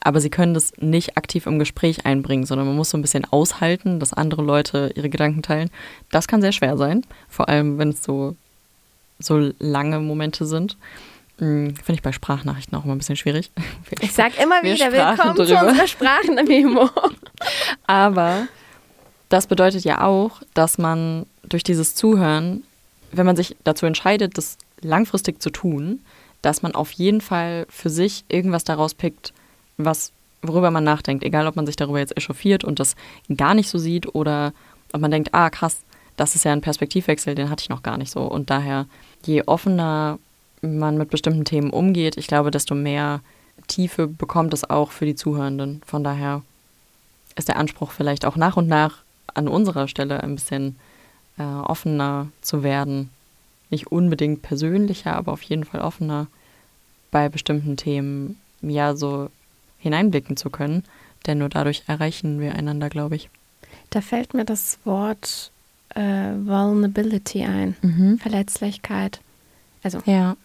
aber 0.06 0.22
sie 0.22 0.30
können 0.30 0.54
das 0.54 0.72
nicht 0.78 1.18
aktiv 1.18 1.48
im 1.48 1.58
Gespräch 1.58 2.06
einbringen, 2.06 2.46
sondern 2.46 2.68
man 2.68 2.76
muss 2.76 2.92
so 2.92 2.98
ein 2.98 3.02
bisschen 3.02 3.26
aushalten, 3.26 4.00
dass 4.00 4.14
andere 4.14 4.44
Leute 4.44 4.92
ihre 4.94 5.10
Gedanken 5.10 5.42
teilen. 5.42 5.72
Das 6.12 6.28
kann 6.28 6.42
sehr 6.42 6.52
schwer 6.52 6.78
sein, 6.78 7.02
vor 7.28 7.50
allem 7.50 7.80
wenn 7.80 7.90
es 7.90 8.04
so, 8.04 8.36
so 9.18 9.52
lange 9.58 10.00
Momente 10.00 10.46
sind. 10.46 10.78
Hm, 11.40 11.76
finde 11.76 11.94
ich 11.94 12.04
bei 12.04 12.12
Sprachnachrichten 12.12 12.78
auch 12.78 12.86
immer 12.86 12.94
ein 12.94 13.00
bisschen 13.00 13.16
schwierig. 13.16 13.50
Wir, 13.90 13.98
ich 14.00 14.14
sage 14.14 14.36
immer 14.44 14.62
wieder, 14.62 14.92
willkommen 14.92 15.38
drüber. 15.38 15.48
zu 15.48 15.66
unserer 15.66 15.88
Sprachnachrichten. 15.88 16.78
Aber 17.88 18.48
das 19.30 19.48
bedeutet 19.48 19.86
ja 19.86 20.02
auch, 20.02 20.44
dass 20.54 20.78
man 20.78 21.26
durch 21.42 21.64
dieses 21.64 21.96
Zuhören, 21.96 22.64
wenn 23.12 23.26
man 23.26 23.36
sich 23.36 23.56
dazu 23.64 23.88
entscheidet, 23.88 24.38
das 24.38 24.60
langfristig 24.82 25.42
zu 25.42 25.50
tun, 25.50 26.02
dass 26.44 26.62
man 26.62 26.76
auf 26.76 26.92
jeden 26.92 27.22
Fall 27.22 27.66
für 27.70 27.90
sich 27.90 28.24
irgendwas 28.28 28.66
daraus 28.66 28.94
pickt, 28.94 29.34
was, 29.78 30.12
worüber 30.42 30.72
man 30.72 30.84
nachdenkt, 30.84 31.24
egal 31.24 31.48
ob 31.48 31.56
man 31.56 31.66
sich 31.66 31.76
darüber 31.76 32.00
jetzt 32.00 32.18
echauffiert 32.18 32.64
und 32.64 32.80
das 32.80 32.96
gar 33.36 33.54
nicht 33.54 33.70
so 33.70 33.78
sieht 33.78 34.14
oder 34.14 34.54
ob 34.94 35.02
man 35.02 35.12
denkt, 35.12 35.34
ah 35.34 35.50
krass, 35.50 35.80
das 36.18 36.36
ist 36.36 36.46
ja 36.46 36.54
ein 36.54 36.62
Perspektivwechsel, 36.62 37.36
den 37.36 37.50
hatte 37.50 37.64
ich 37.64 37.70
noch 37.70 37.84
gar 37.84 37.98
nicht 37.98 38.12
so. 38.12 38.22
Und 38.22 38.50
daher, 38.50 38.86
je 39.26 39.44
offener 39.46 40.20
man 40.62 40.98
mit 40.98 41.10
bestimmten 41.10 41.46
Themen 41.46 41.72
umgeht, 41.72 42.18
ich 42.18 42.28
glaube, 42.28 42.52
desto 42.52 42.76
mehr 42.76 43.22
Tiefe 43.68 44.08
bekommt 44.08 44.54
es 44.54 44.70
auch 44.70 44.92
für 44.92 45.06
die 45.06 45.16
Zuhörenden. 45.16 45.82
Von 45.86 46.04
daher, 46.04 46.42
ist 47.36 47.48
der 47.48 47.58
Anspruch 47.58 47.92
vielleicht 47.92 48.26
auch 48.26 48.36
nach 48.36 48.58
und 48.58 48.68
nach 48.68 49.04
an 49.34 49.48
unserer 49.48 49.88
Stelle 49.88 50.24
ein 50.24 50.36
bisschen 50.36 50.78
äh, 51.38 51.44
offener 51.44 52.30
zu 52.42 52.64
werden. 52.64 53.10
Nicht 53.70 53.88
unbedingt 53.88 54.42
persönlicher, 54.42 55.16
aber 55.16 55.34
auf 55.34 55.42
jeden 55.42 55.66
Fall 55.66 55.82
offener 55.82 56.28
bei 57.12 57.30
bestimmten 57.30 57.78
Themen 57.78 58.40
ja 58.62 58.96
so 58.96 59.30
hineinblicken 59.86 60.36
zu 60.36 60.50
können. 60.50 60.84
Denn 61.26 61.38
nur 61.38 61.50
dadurch 61.50 61.84
erreichen 61.88 62.40
wir 62.40 62.56
einander, 62.56 62.90
glaube 62.90 63.16
ich. 63.16 63.30
Da 63.92 64.02
fällt 64.02 64.34
mir 64.34 64.46
das 64.46 64.78
Wort 64.84 65.52
äh, 65.96 66.02
Vulnerability 66.02 67.44
ein, 67.44 67.76
Mhm. 67.82 68.18
Verletzlichkeit. 68.20 69.22
Also 69.84 70.00
Ja, 70.06 70.36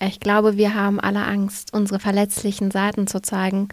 ich 0.00 0.20
glaube, 0.20 0.56
wir 0.56 0.74
haben 0.74 1.00
alle 1.00 1.24
Angst, 1.24 1.72
unsere 1.72 2.00
verletzlichen 2.00 2.70
Seiten 2.70 3.06
zu 3.06 3.22
zeigen. 3.22 3.68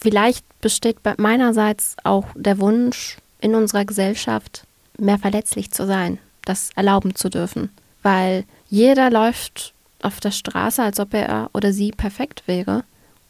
Vielleicht 0.00 0.44
besteht 0.60 1.02
bei 1.02 1.14
meinerseits 1.18 1.96
auch 2.04 2.26
der 2.34 2.58
Wunsch 2.60 3.18
in 3.40 3.54
unserer 3.54 3.84
Gesellschaft, 3.84 4.64
mehr 4.98 5.18
verletzlich 5.18 5.70
zu 5.72 5.86
sein, 5.86 6.18
das 6.44 6.70
erlauben 6.76 7.14
zu 7.16 7.28
dürfen. 7.28 7.70
Weil 8.02 8.44
jeder 8.70 9.10
läuft 9.10 9.74
auf 10.02 10.20
der 10.20 10.30
Straße, 10.30 10.82
als 10.82 10.98
ob 11.00 11.14
er 11.14 11.50
oder 11.52 11.72
sie 11.72 11.90
perfekt 11.90 12.44
wäre. 12.46 12.84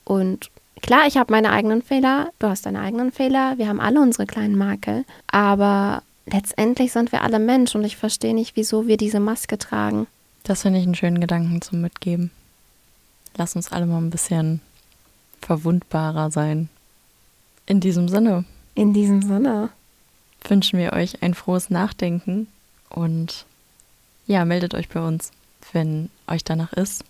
Und 0.04 0.50
klar, 0.82 1.06
ich 1.06 1.16
habe 1.16 1.32
meine 1.32 1.50
eigenen 1.50 1.82
Fehler, 1.82 2.30
du 2.38 2.48
hast 2.48 2.66
deine 2.66 2.80
eigenen 2.80 3.12
Fehler, 3.12 3.56
wir 3.58 3.68
haben 3.68 3.80
alle 3.80 4.00
unsere 4.00 4.26
kleinen 4.26 4.56
Makel, 4.56 5.04
aber 5.28 6.02
letztendlich 6.26 6.92
sind 6.92 7.12
wir 7.12 7.22
alle 7.22 7.38
Mensch 7.38 7.74
und 7.74 7.84
ich 7.84 7.96
verstehe 7.96 8.34
nicht, 8.34 8.56
wieso 8.56 8.86
wir 8.86 8.96
diese 8.96 9.20
Maske 9.20 9.58
tragen. 9.58 10.06
das 10.44 10.62
finde 10.62 10.78
ich 10.80 10.84
einen 10.84 10.94
schönen 10.94 11.20
Gedanken 11.20 11.62
zum 11.62 11.80
Mitgeben. 11.80 12.30
Lass 13.36 13.56
uns 13.56 13.72
alle 13.72 13.86
mal 13.86 13.98
ein 13.98 14.10
bisschen 14.10 14.60
verwundbarer 15.40 16.30
sein. 16.30 16.68
In 17.66 17.80
diesem 17.80 18.08
Sinne 18.08 18.44
In 18.74 18.92
diesem 18.92 19.22
Sinne. 19.22 19.70
wünschen 20.46 20.78
wir 20.78 20.92
euch 20.92 21.22
ein 21.22 21.34
frohes 21.34 21.70
Nachdenken 21.70 22.48
und 22.90 23.46
ja, 24.26 24.44
meldet 24.44 24.74
euch 24.74 24.88
bei 24.88 25.00
uns, 25.00 25.30
wenn 25.72 26.10
euch 26.26 26.44
danach 26.44 26.72
ist 26.74 27.04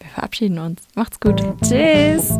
wir 0.00 0.08
verabschieden 0.10 0.58
uns. 0.58 0.82
Macht's 0.94 1.20
gut. 1.20 1.42
Tschüss. 1.62 2.38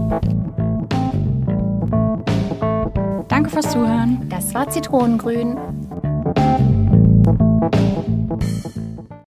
Danke 3.28 3.50
fürs 3.50 3.70
Zuhören. 3.70 4.28
Das 4.28 4.52
war 4.54 4.68
Zitronengrün. 4.68 5.56